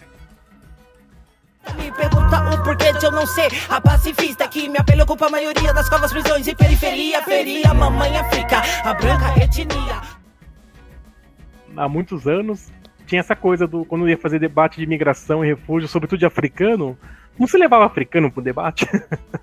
Me 1.76 1.90
pergunta 1.92 2.54
o 2.54 2.62
porquê 2.64 2.92
de 2.92 3.06
eu 3.06 3.12
não 3.12 3.26
ser 3.26 3.50
a 3.70 3.80
pacifista 3.80 4.46
que 4.48 4.68
me 4.68 4.78
apela 4.78 5.04
ocupa 5.04 5.26
a 5.26 5.30
maioria 5.30 5.72
das 5.72 5.88
covas, 5.88 6.12
prisões 6.12 6.46
e 6.46 6.54
periferia, 6.54 7.22
feria, 7.22 7.72
mamãe 7.72 8.16
África, 8.18 8.62
a 8.84 8.92
branca 8.94 9.42
etnia. 9.42 10.02
há 11.76 11.88
muitos 11.88 12.26
anos, 12.26 12.70
tinha 13.06 13.20
essa 13.20 13.36
coisa 13.36 13.66
do 13.66 13.84
quando 13.84 14.08
ia 14.08 14.16
fazer 14.18 14.38
debate 14.38 14.76
de 14.76 14.84
imigração 14.84 15.44
e 15.44 15.48
refúgio, 15.48 15.88
sobretudo 15.88 16.18
de 16.18 16.26
africano, 16.26 16.96
não 17.38 17.46
se 17.46 17.58
levava 17.58 17.84
africano 17.84 18.30
pro 18.30 18.42
debate. 18.42 18.86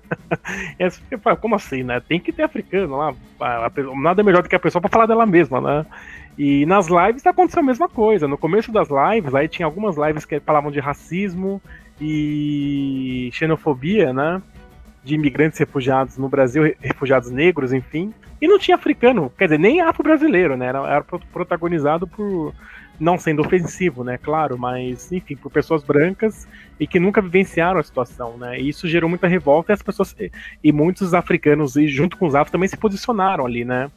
fala, 1.22 1.36
como 1.36 1.54
assim, 1.54 1.82
né? 1.82 2.00
Tem 2.00 2.18
que 2.18 2.32
ter 2.32 2.42
africano 2.42 2.96
lá. 2.96 3.14
Nada 4.00 4.22
melhor 4.22 4.42
do 4.42 4.48
que 4.48 4.56
a 4.56 4.60
pessoa 4.60 4.80
pra 4.80 4.90
falar 4.90 5.06
dela 5.06 5.26
mesma, 5.26 5.60
né? 5.60 5.86
E 6.38 6.64
nas 6.66 6.88
lives 6.88 7.26
aconteceu 7.26 7.60
a 7.60 7.66
mesma 7.66 7.88
coisa. 7.88 8.26
No 8.26 8.38
começo 8.38 8.72
das 8.72 8.88
lives, 8.88 9.34
aí 9.34 9.46
tinha 9.48 9.66
algumas 9.66 9.96
lives 9.96 10.24
que 10.24 10.40
falavam 10.40 10.70
de 10.70 10.80
racismo 10.80 11.60
e 12.00 13.30
xenofobia, 13.32 14.12
né? 14.12 14.42
De 15.04 15.14
imigrantes 15.14 15.58
refugiados 15.58 16.16
no 16.16 16.28
Brasil, 16.28 16.62
re- 16.62 16.76
refugiados 16.80 17.30
negros, 17.30 17.72
enfim. 17.72 18.14
E 18.40 18.48
não 18.48 18.58
tinha 18.58 18.76
africano, 18.76 19.30
quer 19.36 19.44
dizer, 19.44 19.58
nem 19.58 19.80
afro-brasileiro, 19.80 20.56
né? 20.56 20.66
Era, 20.66 20.78
era 20.88 21.04
pro- 21.04 21.20
protagonizado 21.32 22.06
por. 22.06 22.54
Não 23.00 23.18
sendo 23.18 23.42
ofensivo, 23.42 24.04
né? 24.04 24.16
Claro, 24.16 24.56
mas, 24.56 25.10
enfim, 25.10 25.34
por 25.34 25.50
pessoas 25.50 25.82
brancas 25.82 26.46
e 26.78 26.86
que 26.86 27.00
nunca 27.00 27.20
vivenciaram 27.20 27.80
a 27.80 27.82
situação, 27.82 28.36
né? 28.36 28.60
E 28.60 28.68
isso 28.68 28.86
gerou 28.86 29.08
muita 29.08 29.26
revolta 29.26 29.72
e 29.72 29.74
as 29.74 29.82
pessoas. 29.82 30.14
E 30.62 30.72
muitos 30.72 31.12
africanos, 31.14 31.74
e 31.76 31.88
junto 31.88 32.16
com 32.16 32.26
os 32.26 32.34
afros, 32.34 32.52
também 32.52 32.68
se 32.68 32.76
posicionaram 32.76 33.44
ali, 33.44 33.64
né? 33.64 33.90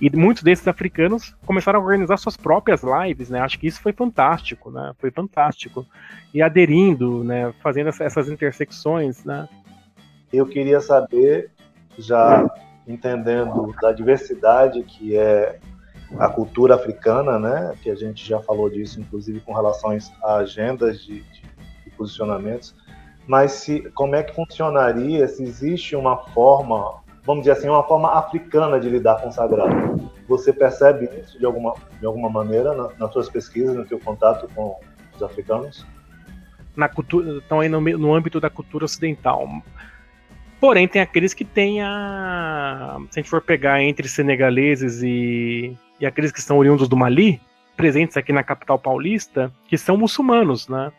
E 0.00 0.14
muitos 0.14 0.42
desses 0.42 0.68
africanos 0.68 1.34
começaram 1.44 1.80
a 1.80 1.82
organizar 1.82 2.16
suas 2.18 2.36
próprias 2.36 2.82
lives, 2.82 3.30
né? 3.30 3.40
Acho 3.40 3.58
que 3.58 3.66
isso 3.66 3.80
foi 3.80 3.92
fantástico, 3.92 4.70
né? 4.70 4.92
Foi 4.98 5.10
fantástico. 5.10 5.86
E 6.32 6.40
aderindo, 6.40 7.24
né? 7.24 7.52
Fazendo 7.62 7.88
essa- 7.88 8.04
essas 8.04 8.28
intersecções, 8.28 9.24
né? 9.24 9.48
Eu 10.32 10.46
queria 10.46 10.80
saber, 10.80 11.50
já 11.98 12.48
entendendo 12.86 13.74
da 13.80 13.92
diversidade 13.92 14.82
que 14.82 15.16
é 15.16 15.58
a 16.18 16.28
cultura 16.28 16.74
africana, 16.74 17.38
né? 17.38 17.74
Que 17.82 17.90
a 17.90 17.94
gente 17.94 18.26
já 18.26 18.40
falou 18.40 18.68
disso, 18.70 19.00
inclusive 19.00 19.40
com 19.40 19.52
relação 19.52 19.96
a 20.22 20.34
agendas 20.36 21.00
de, 21.04 21.20
de- 21.22 21.42
de 21.84 21.90
posicionamentos. 21.96 22.74
Mas 23.26 23.52
se, 23.52 23.80
como 23.94 24.14
é 24.16 24.22
que 24.22 24.34
funcionaria 24.34 25.26
se 25.28 25.42
existe 25.42 25.94
uma 25.96 26.16
forma, 26.28 27.00
vamos 27.24 27.42
dizer 27.42 27.52
assim, 27.52 27.68
uma 27.68 27.84
forma 27.84 28.12
africana 28.12 28.78
de 28.80 28.88
lidar 28.88 29.20
com 29.20 29.28
o 29.28 29.32
sagrado? 29.32 30.10
Você 30.28 30.52
percebe 30.52 31.08
isso 31.20 31.38
de 31.38 31.44
alguma, 31.46 31.74
de 32.00 32.06
alguma 32.06 32.28
maneira 32.28 32.74
na- 32.74 32.88
nas 32.98 33.12
suas 33.12 33.28
pesquisas, 33.28 33.74
no 33.76 33.86
seu 33.86 33.98
contato 33.98 34.48
com 34.54 34.76
os 35.14 35.22
africanos? 35.22 35.86
na 36.74 36.88
cultura, 36.88 37.36
estão 37.36 37.60
aí 37.60 37.68
no, 37.68 37.78
no 37.82 38.14
âmbito 38.14 38.40
da 38.40 38.48
cultura 38.48 38.86
ocidental. 38.86 39.46
Porém, 40.58 40.88
tem 40.88 41.02
aqueles 41.02 41.34
que 41.34 41.44
têm 41.44 41.82
a. 41.82 42.96
Se 43.10 43.18
a 43.18 43.22
gente 43.22 43.28
for 43.28 43.42
pegar 43.42 43.82
entre 43.82 44.08
senegaleses 44.08 45.02
e, 45.02 45.76
e 46.02 46.06
aqueles 46.06 46.32
que 46.32 46.42
são 46.42 46.58
oriundos 46.58 46.88
do 46.88 46.96
Mali, 46.96 47.40
presentes 47.76 48.16
aqui 48.16 48.32
na 48.32 48.42
capital 48.42 48.76
paulista, 48.76 49.52
que 49.68 49.78
são 49.78 49.96
muçulmanos, 49.96 50.66
né? 50.68 50.92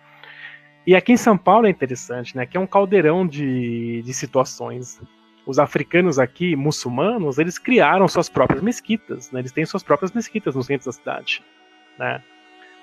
E 0.87 0.95
aqui 0.95 1.11
em 1.11 1.17
São 1.17 1.37
Paulo 1.37 1.67
é 1.67 1.69
interessante, 1.69 2.35
né? 2.35 2.45
Que 2.45 2.55
é 2.55 2.59
um 2.59 2.65
caldeirão 2.65 3.27
de, 3.27 4.01
de 4.01 4.13
situações. 4.13 5.01
Os 5.45 5.59
africanos 5.59 6.19
aqui, 6.19 6.55
muçulmanos, 6.55 7.37
eles 7.37 7.59
criaram 7.59 8.07
suas 8.07 8.29
próprias 8.29 8.63
mesquitas, 8.63 9.29
né? 9.29 9.41
Eles 9.41 9.51
têm 9.51 9.65
suas 9.65 9.83
próprias 9.83 10.13
mesquitas 10.13 10.55
no 10.55 10.63
centro 10.63 10.85
da 10.85 10.91
cidade, 10.93 11.43
né? 11.99 12.23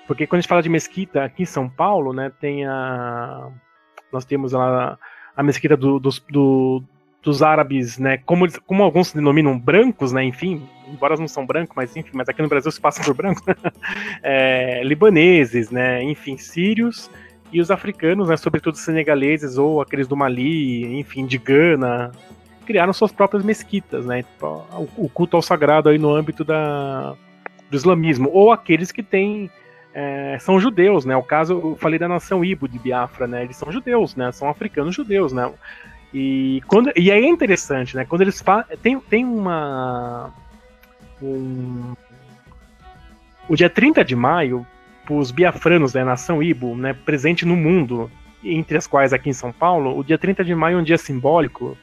Porque 0.05 0.27
quando 0.27 0.37
a 0.37 0.41
gente 0.41 0.49
fala 0.49 0.61
de 0.61 0.69
mesquita 0.69 1.23
aqui 1.23 1.41
em 1.43 1.45
São 1.45 1.67
Paulo, 1.67 2.13
né, 2.13 2.31
tem 2.39 2.65
a. 2.67 3.49
Nós 4.11 4.25
temos 4.25 4.53
a, 4.53 4.97
a 5.35 5.41
mesquita 5.43 5.75
do- 5.75 5.99
dos, 5.99 6.19
do- 6.29 6.83
dos 7.21 7.43
árabes, 7.43 7.97
né? 7.97 8.17
Como, 8.25 8.47
como 8.65 8.83
alguns 8.83 9.09
se 9.09 9.15
denominam 9.15 9.57
brancos, 9.57 10.11
né? 10.11 10.23
Enfim, 10.23 10.67
embora 10.87 11.15
não 11.15 11.27
são 11.27 11.45
brancos, 11.45 11.75
mas 11.75 11.95
enfim, 11.95 12.11
mas 12.13 12.27
aqui 12.27 12.41
no 12.41 12.47
Brasil 12.47 12.71
se 12.71 12.81
passam 12.81 13.03
por 13.03 13.13
brancos. 13.13 13.43
É, 14.23 14.83
libaneses, 14.83 15.71
né? 15.71 16.03
Enfim, 16.03 16.37
sírios 16.37 17.09
e 17.51 17.59
os 17.59 17.71
africanos, 17.71 18.29
né? 18.29 18.37
Sobretudo 18.37 18.77
senegaleses 18.77 19.57
ou 19.57 19.81
aqueles 19.81 20.07
do 20.07 20.15
Mali, 20.15 20.99
enfim, 20.99 21.25
de 21.25 21.37
Gana, 21.37 22.11
criaram 22.65 22.93
suas 22.93 23.11
próprias 23.11 23.43
mesquitas, 23.43 24.05
né? 24.05 24.23
O, 24.41 25.05
o 25.05 25.09
culto 25.09 25.35
ao 25.35 25.41
sagrado 25.41 25.89
aí 25.89 25.97
no 25.97 26.13
âmbito 26.13 26.43
da, 26.43 27.15
do 27.69 27.75
islamismo, 27.75 28.29
ou 28.31 28.51
aqueles 28.51 28.91
que 28.91 29.01
têm 29.01 29.49
é, 29.93 30.37
são 30.39 30.59
judeus, 30.59 31.03
né? 31.05 31.15
O 31.15 31.23
caso, 31.23 31.53
eu 31.53 31.75
falei 31.75 31.99
da 31.99 32.07
nação 32.07 32.45
Ibo 32.45 32.67
de 32.67 32.79
Biafra, 32.79 33.27
né? 33.27 33.43
Eles 33.43 33.57
são 33.57 33.71
judeus, 33.71 34.15
né? 34.15 34.31
São 34.31 34.49
africanos 34.49 34.95
judeus, 34.95 35.33
né? 35.33 35.51
E, 36.13 36.61
quando, 36.67 36.91
e 36.95 37.11
aí 37.11 37.23
é 37.23 37.27
interessante, 37.27 37.95
né? 37.95 38.05
Quando 38.05 38.21
eles 38.21 38.41
falam. 38.41 38.65
Tem, 38.81 38.99
tem 38.99 39.25
uma. 39.25 40.31
Um, 41.21 41.93
o 43.47 43.55
dia 43.55 43.69
30 43.69 44.03
de 44.03 44.15
maio, 44.15 44.65
os 45.09 45.31
biafranos 45.31 45.93
da 45.93 46.03
nação 46.03 46.41
Ibo, 46.41 46.75
né? 46.75 46.93
Presente 46.93 47.45
no 47.45 47.55
mundo, 47.55 48.11
entre 48.43 48.77
as 48.77 48.87
quais 48.87 49.13
aqui 49.13 49.29
em 49.29 49.33
São 49.33 49.51
Paulo, 49.51 49.97
o 49.97 50.03
dia 50.03 50.17
30 50.17 50.43
de 50.43 50.55
maio 50.55 50.77
é 50.77 50.81
um 50.81 50.83
dia 50.83 50.97
simbólico, 50.97 51.77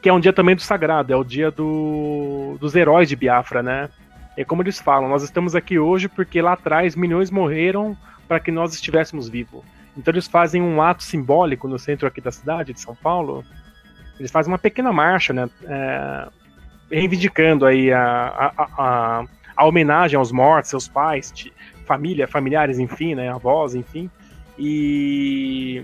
que 0.00 0.08
é 0.08 0.12
um 0.12 0.20
dia 0.20 0.32
também 0.32 0.54
do 0.54 0.62
sagrado, 0.62 1.12
é 1.12 1.16
o 1.16 1.24
dia 1.24 1.50
do, 1.50 2.56
dos 2.60 2.74
heróis 2.74 3.08
de 3.08 3.16
Biafra, 3.16 3.62
né? 3.62 3.88
É 4.36 4.44
como 4.44 4.62
eles 4.62 4.78
falam, 4.78 5.08
nós 5.08 5.22
estamos 5.22 5.54
aqui 5.54 5.78
hoje 5.78 6.08
porque 6.08 6.42
lá 6.42 6.54
atrás 6.54 6.96
milhões 6.96 7.30
morreram 7.30 7.96
para 8.26 8.40
que 8.40 8.50
nós 8.50 8.74
estivéssemos 8.74 9.28
vivos. 9.28 9.62
Então 9.96 10.12
eles 10.12 10.26
fazem 10.26 10.60
um 10.60 10.82
ato 10.82 11.02
simbólico 11.02 11.68
no 11.68 11.78
centro 11.78 12.06
aqui 12.06 12.20
da 12.20 12.32
cidade 12.32 12.72
de 12.72 12.80
São 12.80 12.94
Paulo. 12.94 13.44
Eles 14.18 14.30
fazem 14.30 14.52
uma 14.52 14.58
pequena 14.58 14.92
marcha, 14.92 15.32
né? 15.32 15.48
é, 15.64 16.28
reivindicando 16.90 17.66
aí 17.66 17.92
a, 17.92 18.52
a, 18.56 18.68
a, 18.78 19.24
a 19.56 19.64
homenagem 19.64 20.16
aos 20.16 20.30
mortos, 20.30 20.70
seus 20.70 20.88
pais, 20.88 21.32
família, 21.84 22.26
familiares, 22.26 22.78
enfim, 22.78 23.14
né, 23.14 23.28
avós, 23.28 23.74
enfim. 23.74 24.10
E 24.58 25.82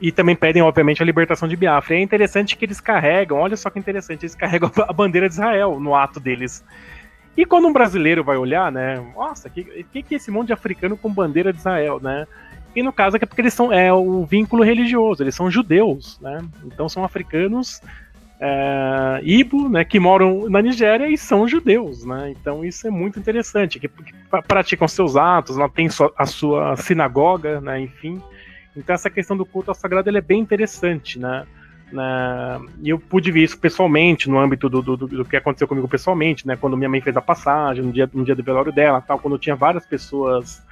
e 0.00 0.12
também 0.12 0.36
pedem, 0.36 0.62
obviamente, 0.62 1.02
a 1.02 1.06
libertação 1.06 1.48
de 1.48 1.56
Biafra. 1.56 1.94
E 1.94 1.98
é 1.98 2.02
interessante 2.02 2.56
que 2.56 2.66
eles 2.66 2.80
carregam, 2.80 3.38
olha 3.38 3.56
só 3.56 3.70
que 3.70 3.78
interessante, 3.78 4.24
eles 4.24 4.34
carregam 4.34 4.70
a 4.86 4.92
bandeira 4.92 5.28
de 5.28 5.34
Israel 5.34 5.80
no 5.80 5.94
ato 5.94 6.20
deles. 6.20 6.62
E 7.36 7.44
quando 7.44 7.66
um 7.68 7.72
brasileiro 7.72 8.24
vai 8.24 8.36
olhar, 8.36 8.70
né, 8.72 9.02
nossa, 9.14 9.48
que, 9.48 9.64
que 9.92 10.02
que 10.02 10.14
é 10.14 10.16
esse 10.16 10.30
monte 10.30 10.48
de 10.48 10.52
africano 10.52 10.96
com 10.96 11.12
bandeira 11.12 11.52
de 11.52 11.58
Israel, 11.58 12.00
né? 12.00 12.26
E 12.76 12.82
no 12.82 12.92
caso 12.92 13.16
é 13.16 13.20
é 13.22 13.26
porque 13.26 13.40
eles 13.40 13.54
são 13.54 13.72
é 13.72 13.92
o 13.92 14.24
vínculo 14.24 14.62
religioso, 14.62 15.22
eles 15.22 15.34
são 15.34 15.50
judeus, 15.50 16.20
né? 16.20 16.44
Então 16.64 16.88
são 16.88 17.02
africanos 17.02 17.80
é, 18.38 19.20
Ibo, 19.24 19.68
né, 19.68 19.82
que 19.82 19.98
moram 19.98 20.48
na 20.50 20.60
Nigéria 20.60 21.08
e 21.08 21.16
são 21.16 21.48
judeus, 21.48 22.04
né? 22.04 22.30
Então 22.38 22.64
isso 22.64 22.86
é 22.86 22.90
muito 22.90 23.18
interessante, 23.18 23.80
que, 23.80 23.88
que 23.88 24.12
pra- 24.30 24.42
praticam 24.42 24.86
seus 24.86 25.16
atos, 25.16 25.56
lá 25.56 25.68
tem 25.68 25.88
a 26.18 26.26
sua 26.26 26.76
sinagoga, 26.76 27.60
né? 27.62 27.80
Enfim, 27.80 28.20
então 28.76 28.94
essa 28.94 29.08
questão 29.08 29.36
do 29.36 29.46
culto 29.46 29.70
ao 29.70 29.74
sagrado 29.74 30.14
é 30.14 30.20
bem 30.20 30.38
interessante, 30.40 31.18
né? 31.18 31.46
né? 31.90 32.60
E 32.82 32.90
eu 32.90 32.98
pude 32.98 33.32
ver 33.32 33.42
isso 33.44 33.58
pessoalmente, 33.58 34.28
no 34.28 34.38
âmbito 34.38 34.68
do, 34.68 34.82
do, 34.82 34.96
do- 34.98 35.08
do 35.08 35.24
que 35.24 35.36
aconteceu 35.36 35.66
comigo 35.66 35.88
pessoalmente, 35.88 36.46
né? 36.46 36.56
Quando 36.56 36.76
minha 36.76 36.90
mãe 36.90 37.00
fez 37.00 37.16
a 37.16 37.22
passagem, 37.22 37.82
no 37.82 37.90
dia, 37.92 38.08
no 38.12 38.22
dia 38.22 38.34
do 38.34 38.42
velório 38.42 38.70
dela, 38.72 39.00
tal, 39.00 39.18
quando 39.18 39.38
tinha 39.38 39.56
várias 39.56 39.86
pessoas, 39.86 40.62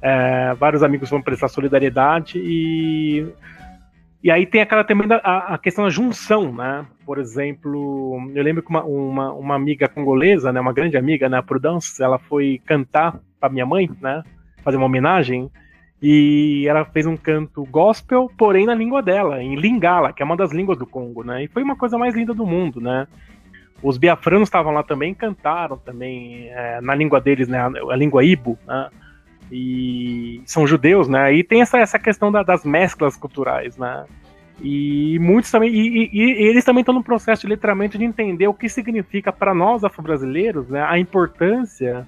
é, 0.00 0.54
vários 0.54 0.82
amigos 0.82 1.08
foram 1.08 1.22
prestar 1.22 1.48
solidariedade 1.48 2.38
e 2.38 3.26
e 4.22 4.32
aí 4.32 4.44
tem 4.46 4.60
aquela 4.60 4.82
também 4.82 5.06
a, 5.22 5.54
a 5.54 5.58
questão 5.58 5.84
da 5.84 5.90
junção, 5.90 6.52
né? 6.52 6.84
Por 7.06 7.18
exemplo, 7.18 8.18
eu 8.34 8.42
lembro 8.42 8.62
que 8.62 8.68
uma, 8.68 8.82
uma, 8.82 9.32
uma 9.32 9.54
amiga 9.54 9.88
congolesa, 9.88 10.52
né, 10.52 10.60
uma 10.60 10.72
grande 10.72 10.96
amiga, 10.96 11.28
né, 11.28 11.38
a 11.38 11.42
Prudence, 11.42 12.02
ela 12.02 12.18
foi 12.18 12.60
cantar 12.66 13.20
para 13.38 13.48
minha 13.48 13.64
mãe, 13.64 13.88
né, 14.00 14.24
fazer 14.64 14.76
uma 14.76 14.86
homenagem, 14.86 15.48
e 16.02 16.66
ela 16.68 16.84
fez 16.84 17.06
um 17.06 17.16
canto 17.16 17.64
gospel, 17.66 18.30
porém 18.36 18.66
na 18.66 18.74
língua 18.74 19.00
dela, 19.00 19.42
em 19.42 19.54
Lingala, 19.54 20.12
que 20.12 20.20
é 20.20 20.26
uma 20.26 20.36
das 20.36 20.52
línguas 20.52 20.78
do 20.78 20.86
Congo, 20.86 21.22
né? 21.24 21.44
E 21.44 21.48
foi 21.48 21.62
uma 21.62 21.76
coisa 21.76 21.96
mais 21.96 22.14
linda 22.14 22.34
do 22.34 22.46
mundo, 22.46 22.80
né? 22.80 23.06
Os 23.82 23.96
biafranos 23.96 24.48
estavam 24.48 24.72
lá 24.72 24.82
também, 24.82 25.14
cantaram 25.14 25.76
também 25.78 26.48
é, 26.50 26.80
na 26.80 26.94
língua 26.94 27.20
deles, 27.20 27.48
né? 27.48 27.58
A, 27.58 27.66
a 27.66 27.96
língua 27.96 28.24
Ibo, 28.24 28.58
né? 28.66 28.90
E 29.50 30.42
são 30.44 30.66
judeus, 30.66 31.08
né? 31.08 31.32
E 31.34 31.42
tem 31.42 31.60
essa, 31.62 31.78
essa 31.78 31.98
questão 31.98 32.30
da- 32.30 32.42
das 32.42 32.64
mesclas 32.64 33.16
culturais, 33.16 33.76
né? 33.76 34.04
E 34.60 35.18
muitos 35.20 35.50
também, 35.50 35.70
e, 35.70 36.04
e- 36.06 36.10
e 36.12 36.48
eles 36.48 36.64
também 36.64 36.80
estão 36.80 36.94
no 36.94 37.02
processo 37.02 37.42
de 37.42 37.48
letramento 37.48 37.96
de 37.96 38.04
entender 38.04 38.48
o 38.48 38.54
que 38.54 38.68
significa 38.68 39.32
para 39.32 39.54
nós 39.54 39.84
afro-brasileiros, 39.84 40.68
né? 40.68 40.82
A 40.82 40.98
importância 40.98 42.06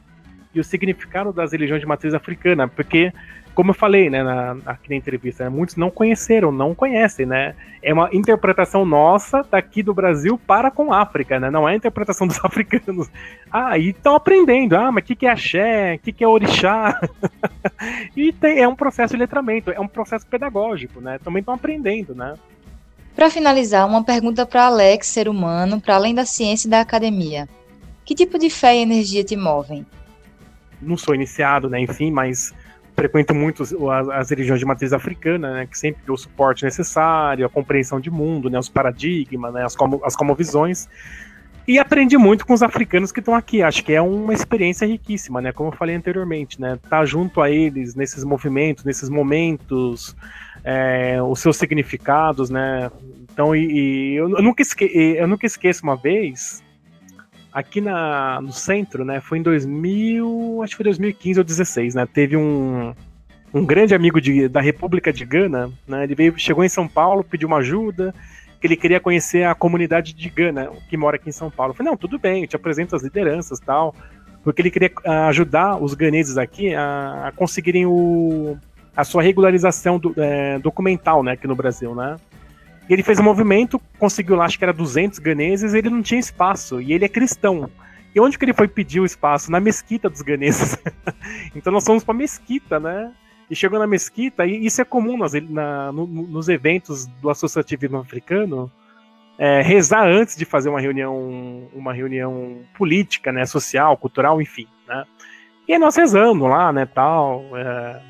e 0.55 0.59
o 0.59 0.65
significado 0.65 1.33
das 1.33 1.53
religiões 1.53 1.81
de 1.81 1.87
matriz 1.87 2.13
africana, 2.13 2.67
porque 2.67 3.13
como 3.55 3.71
eu 3.71 3.75
falei, 3.75 4.09
né, 4.09 4.23
na, 4.23 4.57
aqui 4.67 4.91
na 4.91 4.97
entrevista, 4.97 5.45
né, 5.45 5.51
muitos 5.51 5.77
não 5.77 5.91
conheceram, 5.91 6.53
não 6.53 6.75
conhecem, 6.75 7.27
né? 7.27 7.55
É 7.83 7.93
uma 7.93 8.09
interpretação 8.13 8.85
nossa 8.85 9.45
daqui 9.51 9.83
do 9.83 9.95
Brasil 9.95 10.39
para 10.47 10.71
com 10.71 10.93
a 10.93 11.01
África, 11.01 11.41
né? 11.41 11.51
Não 11.51 11.69
é 11.69 11.73
a 11.73 11.77
interpretação 11.77 12.27
dos 12.29 12.43
africanos. 12.45 13.09
Ah, 13.51 13.77
e 13.79 13.91
estão 13.91 14.15
aprendendo. 14.15 14.75
Ah, 14.75 14.93
mas 14.93 15.03
o 15.03 15.07
que, 15.07 15.17
que 15.17 15.27
é 15.27 15.31
axé? 15.31 15.95
O 15.95 15.99
que, 15.99 16.13
que 16.13 16.25
é 16.25 16.29
orixá? 16.29 17.01
e 18.17 18.33
tem- 18.33 18.59
é 18.61 18.69
um 18.69 18.77
processo 18.77 19.15
de 19.15 19.21
letramento, 19.21 19.71
é 19.71 19.81
um 19.81 19.89
processo 19.89 20.27
pedagógico, 20.27 21.01
né? 21.01 21.19
Também 21.19 21.41
estão 21.41 21.55
aprendendo, 21.55 22.15
né? 22.15 22.35
Para 23.15 23.31
finalizar, 23.31 23.87
uma 23.87 24.05
pergunta 24.05 24.47
para 24.47 24.67
Alex, 24.67 25.09
ser 25.09 25.29
humano, 25.29 25.81
para 25.81 25.97
além 25.97 26.15
da 26.15 26.25
ciência 26.25 26.69
e 26.69 26.71
da 26.71 26.81
academia. 26.81 27.49
Que 28.05 28.15
tipo 28.15 28.39
de 28.39 28.49
fé 28.49 28.77
e 28.77 28.83
energia 28.83 29.25
te 29.25 29.37
movem? 29.37 29.85
não 30.81 30.97
sou 30.97 31.15
iniciado, 31.15 31.69
né, 31.69 31.81
enfim, 31.81 32.11
mas 32.11 32.55
frequento 33.01 33.35
muito 33.35 33.63
as, 33.63 34.09
as 34.11 34.31
religiões 34.31 34.61
de 34.61 34.67
matriz 34.67 34.93
africana, 34.93 35.55
né, 35.55 35.67
que 35.67 35.79
sempre 35.79 36.03
deu 36.05 36.15
o 36.15 36.19
suporte 36.19 36.65
necessário, 36.65 37.47
a 37.47 37.49
compreensão 37.49 37.99
de 37.99 38.11
mundo, 38.11 38.51
né, 38.51 38.59
os 38.59 38.69
paradigmas, 38.69 39.55
né, 39.55 39.65
as, 39.65 39.75
como, 39.75 40.03
as 40.05 40.15
comovisões. 40.15 40.87
E 41.67 41.79
aprendi 41.79 42.19
muito 42.19 42.45
com 42.45 42.53
os 42.53 42.63
africanos 42.63 43.11
que 43.13 43.21
estão 43.21 43.35
aqui. 43.35 43.63
Acho 43.63 43.83
que 43.85 43.93
é 43.93 44.03
uma 44.03 44.35
experiência 44.35 44.87
riquíssima, 44.87 45.41
né? 45.41 45.53
Como 45.53 45.69
eu 45.69 45.77
falei 45.77 45.95
anteriormente, 45.95 46.61
né? 46.61 46.77
Tá 46.89 47.05
junto 47.05 47.41
a 47.41 47.49
eles 47.49 47.95
nesses 47.95 48.25
movimentos, 48.25 48.83
nesses 48.83 49.09
momentos, 49.09 50.17
é, 50.65 51.23
os 51.23 51.39
seus 51.39 51.57
significados, 51.57 52.51
né? 52.51 52.91
Então, 53.33 53.55
e, 53.55 53.71
e 53.71 54.15
eu, 54.17 54.29
nunca 54.29 54.63
esque, 54.63 54.85
eu 54.85 55.29
nunca 55.29 55.47
esqueço 55.47 55.85
uma 55.85 55.97
vez 55.97 56.61
aqui 57.53 57.81
na, 57.81 58.41
no 58.41 58.53
centro, 58.53 59.05
né? 59.05 59.21
Foi 59.21 59.39
em 59.39 59.43
2000, 59.43 60.61
acho 60.63 60.73
que 60.73 60.77
foi 60.77 60.85
2015 60.85 61.41
ou 61.41 61.45
16, 61.45 61.95
né? 61.95 62.07
Teve 62.07 62.37
um, 62.37 62.95
um 63.53 63.65
grande 63.65 63.95
amigo 63.95 64.21
de, 64.21 64.49
da 64.49 64.61
República 64.61 65.13
de 65.13 65.25
Gana, 65.25 65.71
né? 65.87 66.05
Ele 66.05 66.15
veio, 66.15 66.39
chegou 66.39 66.65
em 66.65 66.69
São 66.69 66.87
Paulo, 66.89 67.25
pediu 67.25 67.49
uma 67.49 67.59
ajuda, 67.59 68.15
que 68.61 68.67
ele 68.67 68.77
queria 68.77 69.01
conhecer 69.01 69.45
a 69.45 69.55
comunidade 69.55 70.13
de 70.13 70.29
Gana, 70.29 70.71
que 70.89 70.97
mora 70.97 71.17
aqui 71.17 71.29
em 71.29 71.33
São 71.33 71.51
Paulo. 71.51 71.73
Eu 71.73 71.77
falei, 71.77 71.91
não, 71.91 71.97
tudo 71.97 72.19
bem, 72.19 72.43
eu 72.43 72.49
te 72.49 72.57
apresento 72.57 72.95
as 72.95 73.03
lideranças 73.03 73.59
tal. 73.59 73.95
Porque 74.43 74.63
ele 74.63 74.71
queria 74.71 74.91
ah, 75.05 75.29
ajudar 75.29 75.77
os 75.77 75.93
ganeses 75.95 76.39
aqui 76.39 76.75
a, 76.75 77.29
a 77.29 77.33
conseguirem 77.33 77.85
o, 77.85 78.57
a 78.97 79.05
sua 79.05 79.23
regularização 79.23 79.99
do, 79.99 80.15
é, 80.17 80.59
documental, 80.59 81.23
né, 81.23 81.33
aqui 81.33 81.47
no 81.47 81.55
Brasil, 81.55 81.95
né? 81.95 82.17
E 82.91 82.93
ele 82.93 83.05
fez 83.05 83.21
um 83.21 83.23
movimento, 83.23 83.81
conseguiu 84.01 84.35
lá, 84.35 84.47
acho 84.47 84.59
que 84.59 84.65
era 84.65 84.73
200 84.73 85.21
ganeses, 85.21 85.75
e 85.75 85.79
ele 85.79 85.89
não 85.89 86.03
tinha 86.03 86.19
espaço, 86.19 86.81
e 86.81 86.93
ele 86.93 87.05
é 87.05 87.09
cristão. 87.09 87.71
E 88.13 88.21
onde 88.21 88.37
que 88.37 88.45
ele 88.45 88.53
foi 88.53 88.67
pedir 88.67 88.99
o 88.99 89.05
espaço? 89.05 89.49
Na 89.49 89.61
mesquita 89.61 90.11
dos 90.11 90.23
ganeses. 90.23 90.77
então 91.55 91.73
nós 91.73 91.85
fomos 91.85 92.03
pra 92.03 92.13
mesquita, 92.13 92.81
né? 92.81 93.13
E 93.49 93.55
chegou 93.55 93.79
na 93.79 93.87
mesquita, 93.87 94.45
e 94.45 94.67
isso 94.67 94.83
é 94.83 94.85
comum 94.85 95.17
nas, 95.17 95.35
na, 95.35 95.93
no, 95.93 96.05
nos 96.05 96.49
eventos 96.49 97.07
do 97.07 97.31
associativismo 97.31 97.99
africano, 97.99 98.69
é, 99.39 99.63
rezar 99.63 100.09
antes 100.09 100.37
de 100.37 100.45
fazer 100.45 100.69
uma 100.69 100.81
reunião, 100.81 101.69
uma 101.73 101.93
reunião 101.93 102.59
política, 102.77 103.31
né, 103.31 103.47
social, 103.47 103.97
cultural, 103.97 104.43
enfim, 104.43 104.67
né? 104.89 105.05
E 105.69 105.75
aí 105.75 105.79
nós 105.79 105.95
rezando 105.95 106.45
lá, 106.45 106.73
né, 106.73 106.87
tal. 106.87 107.45
É... 107.57 108.01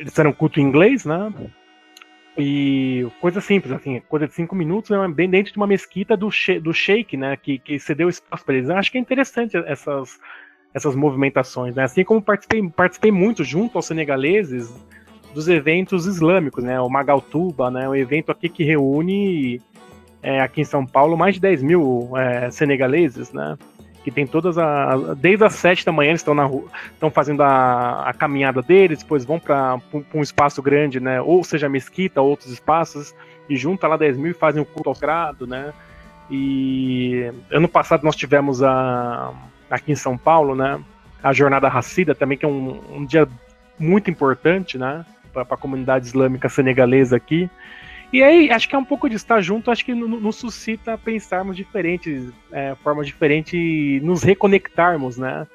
Eles 0.00 0.18
eram 0.18 0.32
culto 0.32 0.58
em 0.58 0.64
inglês, 0.64 1.04
né? 1.04 1.32
E 2.36 3.06
coisa 3.20 3.40
simples, 3.40 3.72
assim, 3.72 4.00
coisa 4.08 4.26
de 4.26 4.34
cinco 4.34 4.56
minutos, 4.56 4.90
né, 4.90 4.98
dentro 5.28 5.52
de 5.52 5.56
uma 5.56 5.68
mesquita 5.68 6.16
do, 6.16 6.30
do 6.60 6.72
Sheik, 6.72 7.16
né, 7.16 7.36
que, 7.36 7.58
que 7.58 7.78
cedeu 7.78 8.08
espaço 8.08 8.44
para 8.44 8.56
eles. 8.56 8.68
Eu 8.68 8.76
acho 8.76 8.90
que 8.90 8.98
é 8.98 9.00
interessante 9.00 9.56
essas, 9.56 10.18
essas 10.74 10.96
movimentações, 10.96 11.76
né? 11.76 11.84
Assim 11.84 12.02
como 12.02 12.20
participei, 12.20 12.68
participei 12.70 13.12
muito 13.12 13.44
junto 13.44 13.78
aos 13.78 13.86
senegaleses 13.86 14.74
dos 15.32 15.48
eventos 15.48 16.06
islâmicos, 16.06 16.64
né? 16.64 16.80
O 16.80 16.88
Magaltuba, 16.88 17.70
né? 17.70 17.88
O 17.88 17.94
evento 17.94 18.32
aqui 18.32 18.48
que 18.48 18.64
reúne 18.64 19.60
é, 20.20 20.40
aqui 20.40 20.62
em 20.62 20.64
São 20.64 20.84
Paulo 20.84 21.16
mais 21.16 21.36
de 21.36 21.40
10 21.40 21.62
mil 21.62 22.10
é, 22.16 22.50
senegaleses, 22.50 23.32
né? 23.32 23.56
Que 24.04 24.10
tem 24.10 24.26
todas 24.26 24.58
as. 24.58 25.16
Desde 25.16 25.44
as 25.44 25.54
7 25.54 25.84
da 25.84 25.90
manhã 25.90 26.10
eles 26.10 26.20
estão 26.20 26.34
na 26.34 26.44
rua, 26.44 26.68
estão 26.92 27.10
fazendo 27.10 27.42
a, 27.42 28.08
a, 28.08 28.12
caminhada 28.12 28.60
deles, 28.60 28.98
depois 28.98 29.24
vão 29.24 29.40
para 29.40 29.80
um 30.12 30.20
espaço 30.20 30.62
grande, 30.62 31.00
né? 31.00 31.20
Ou 31.22 31.42
seja, 31.42 31.68
mesquita, 31.68 32.20
outros 32.20 32.52
espaços, 32.52 33.14
e 33.48 33.56
juntam 33.56 33.88
lá 33.88 33.96
10 33.96 34.18
mil 34.18 34.30
e 34.30 34.34
fazem 34.34 34.60
o 34.60 34.66
culto 34.66 34.90
ao 34.90 34.94
grado, 34.94 35.46
né? 35.46 35.72
E 36.30 37.30
ano 37.50 37.68
passado 37.68 38.04
nós 38.04 38.14
tivemos 38.14 38.62
a, 38.62 39.32
aqui 39.70 39.92
em 39.92 39.96
São 39.96 40.16
Paulo, 40.18 40.54
né? 40.54 40.78
A 41.22 41.32
Jornada 41.32 41.68
Racida 41.68 42.14
também, 42.14 42.36
que 42.36 42.44
é 42.44 42.48
um, 42.48 42.98
um 42.98 43.04
dia 43.06 43.26
muito 43.78 44.10
importante, 44.10 44.76
né? 44.76 45.04
Para 45.32 45.42
a 45.42 45.56
comunidade 45.56 46.06
islâmica 46.06 46.48
senegalesa 46.48 47.16
aqui. 47.16 47.50
E 48.14 48.22
aí, 48.22 48.48
acho 48.48 48.68
que 48.68 48.76
é 48.76 48.78
um 48.78 48.84
pouco 48.84 49.08
de 49.08 49.16
estar 49.16 49.40
junto, 49.40 49.72
acho 49.72 49.84
que 49.84 49.92
nos 49.92 50.36
suscita 50.36 50.96
pensarmos 50.96 51.56
diferentes, 51.56 52.32
é, 52.52 52.76
formas 52.76 53.08
diferentes 53.08 54.00
nos 54.04 54.22
reconectarmos, 54.22 55.18
né? 55.18 55.48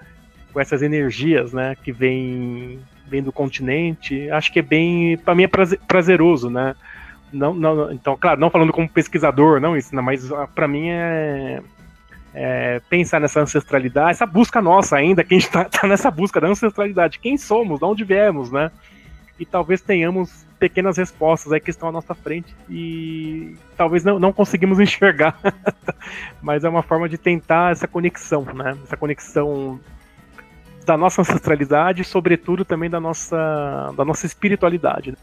Com 0.52 0.60
essas 0.60 0.82
energias, 0.82 1.54
né? 1.54 1.78
Que 1.82 1.94
vêm 1.94 2.78
vem 3.08 3.24
do 3.24 3.32
continente. 3.32 4.30
Acho 4.30 4.52
que 4.52 4.60
é 4.60 4.62
bem, 4.62 5.18
para 5.20 5.34
mim 5.34 5.44
é 5.44 5.48
prazeroso, 5.88 6.50
né? 6.50 6.76
Não, 7.32 7.54
não, 7.54 7.94
então, 7.94 8.18
claro, 8.18 8.38
não 8.38 8.50
falando 8.50 8.74
como 8.74 8.90
pesquisador, 8.90 9.62
não 9.62 9.78
isso, 9.78 9.96
mas 9.96 10.30
para 10.54 10.68
mim 10.68 10.90
é, 10.90 11.62
é, 12.34 12.82
pensar 12.90 13.22
nessa 13.22 13.40
ancestralidade, 13.40 14.12
essa 14.12 14.26
busca 14.26 14.62
nossa 14.62 14.98
ainda, 14.98 15.24
que 15.24 15.34
a 15.34 15.38
gente 15.40 15.48
está 15.48 15.64
tá 15.64 15.88
nessa 15.88 16.12
busca 16.12 16.42
da 16.42 16.50
ancestralidade, 16.50 17.20
quem 17.20 17.38
somos, 17.38 17.80
de 17.80 17.86
onde 17.86 18.04
viemos, 18.04 18.52
né? 18.52 18.70
E 19.40 19.46
talvez 19.46 19.80
tenhamos 19.82 20.46
pequenas 20.60 20.98
respostas 20.98 21.54
aí 21.54 21.60
que 21.60 21.70
estão 21.70 21.88
à 21.88 21.92
nossa 21.92 22.14
frente 22.14 22.54
e 22.70 23.56
talvez 23.78 24.04
não, 24.04 24.20
não 24.20 24.34
conseguimos 24.34 24.78
enxergar, 24.82 25.40
mas 26.42 26.66
é 26.66 26.70
uma 26.70 26.84
forma 26.84 27.08
de 27.08 27.18
tentar 27.18 27.72
essa 27.72 27.88
conexão, 27.88 28.44
né? 28.44 28.78
Essa 28.84 28.98
conexão 28.98 29.80
da 30.86 30.98
nossa 30.98 31.22
ancestralidade 31.22 32.02
e, 32.02 32.06
sobretudo, 32.06 32.66
também 32.66 32.90
da 32.90 33.00
nossa, 33.00 33.94
da 33.96 34.04
nossa 34.04 34.26
espiritualidade. 34.26 35.16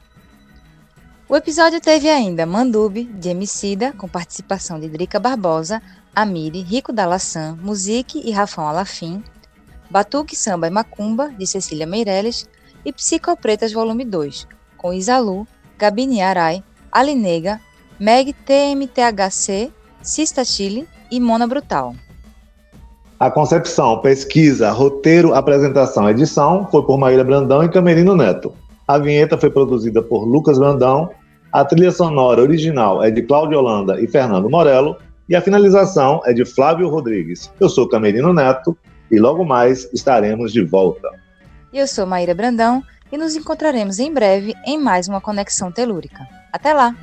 O 1.29 1.35
episódio 1.35 1.81
teve 1.81 2.09
ainda 2.09 2.45
Mandube, 2.45 3.03
de 3.03 3.27
Emicida, 3.27 3.91
com 3.91 4.07
participação 4.07 4.79
de 4.79 4.87
Drica 4.87 5.19
Barbosa, 5.19 5.81
Amiri, 6.15 6.61
Rico 6.61 6.93
da 6.93 7.05
Laçã, 7.05 7.53
Musique 7.61 8.21
e 8.23 8.31
Rafão 8.31 8.65
Alafim, 8.65 9.21
Batuque 9.91 10.37
Samba 10.37 10.67
e 10.67 10.69
Macumba, 10.69 11.29
de 11.37 11.45
Cecília 11.45 11.85
Meirelles, 11.85 12.47
e 12.85 12.93
Psicopretas 12.93 13.73
Volume 13.73 14.05
2, 14.05 14.47
com 14.77 14.93
Isalu, 14.93 15.45
Gabini 15.77 16.21
Arai, 16.21 16.63
Alinega, 16.89 17.59
Meg 17.99 18.31
TMTHC, 18.31 19.69
Sista 20.01 20.45
Chile 20.45 20.87
e 21.11 21.19
Mona 21.19 21.45
Brutal. 21.45 21.93
A 23.19 23.29
concepção, 23.29 23.99
pesquisa, 23.99 24.71
roteiro, 24.71 25.33
apresentação 25.33 26.07
e 26.07 26.11
edição 26.11 26.65
foi 26.71 26.83
por 26.83 26.97
Maíra 26.97 27.25
Brandão 27.25 27.65
e 27.65 27.69
Camerino 27.69 28.15
Neto. 28.15 28.53
A 28.87 28.97
vinheta 28.97 29.37
foi 29.37 29.49
produzida 29.49 30.01
por 30.01 30.23
Lucas 30.23 30.57
Brandão, 30.57 31.11
a 31.51 31.65
trilha 31.65 31.91
sonora 31.91 32.41
original 32.41 33.03
é 33.03 33.11
de 33.11 33.21
Cláudio 33.21 33.57
Holanda 33.57 33.99
e 33.99 34.07
Fernando 34.07 34.49
Morello, 34.49 34.95
e 35.27 35.35
a 35.35 35.41
finalização 35.41 36.21
é 36.25 36.31
de 36.31 36.45
Flávio 36.45 36.87
Rodrigues. 36.87 37.51
Eu 37.59 37.67
sou 37.67 37.89
Camerino 37.89 38.33
Neto 38.33 38.77
e 39.11 39.19
logo 39.19 39.43
mais 39.43 39.91
estaremos 39.93 40.53
de 40.53 40.63
volta. 40.63 41.09
Eu 41.73 41.85
sou 41.85 42.05
Maíra 42.05 42.33
Brandão 42.33 42.81
e 43.11 43.17
nos 43.17 43.35
encontraremos 43.35 43.99
em 43.99 44.13
breve 44.13 44.53
em 44.65 44.77
mais 44.77 45.07
uma 45.07 45.19
Conexão 45.19 45.69
Telúrica. 45.69 46.25
Até 46.53 46.73
lá! 46.73 46.95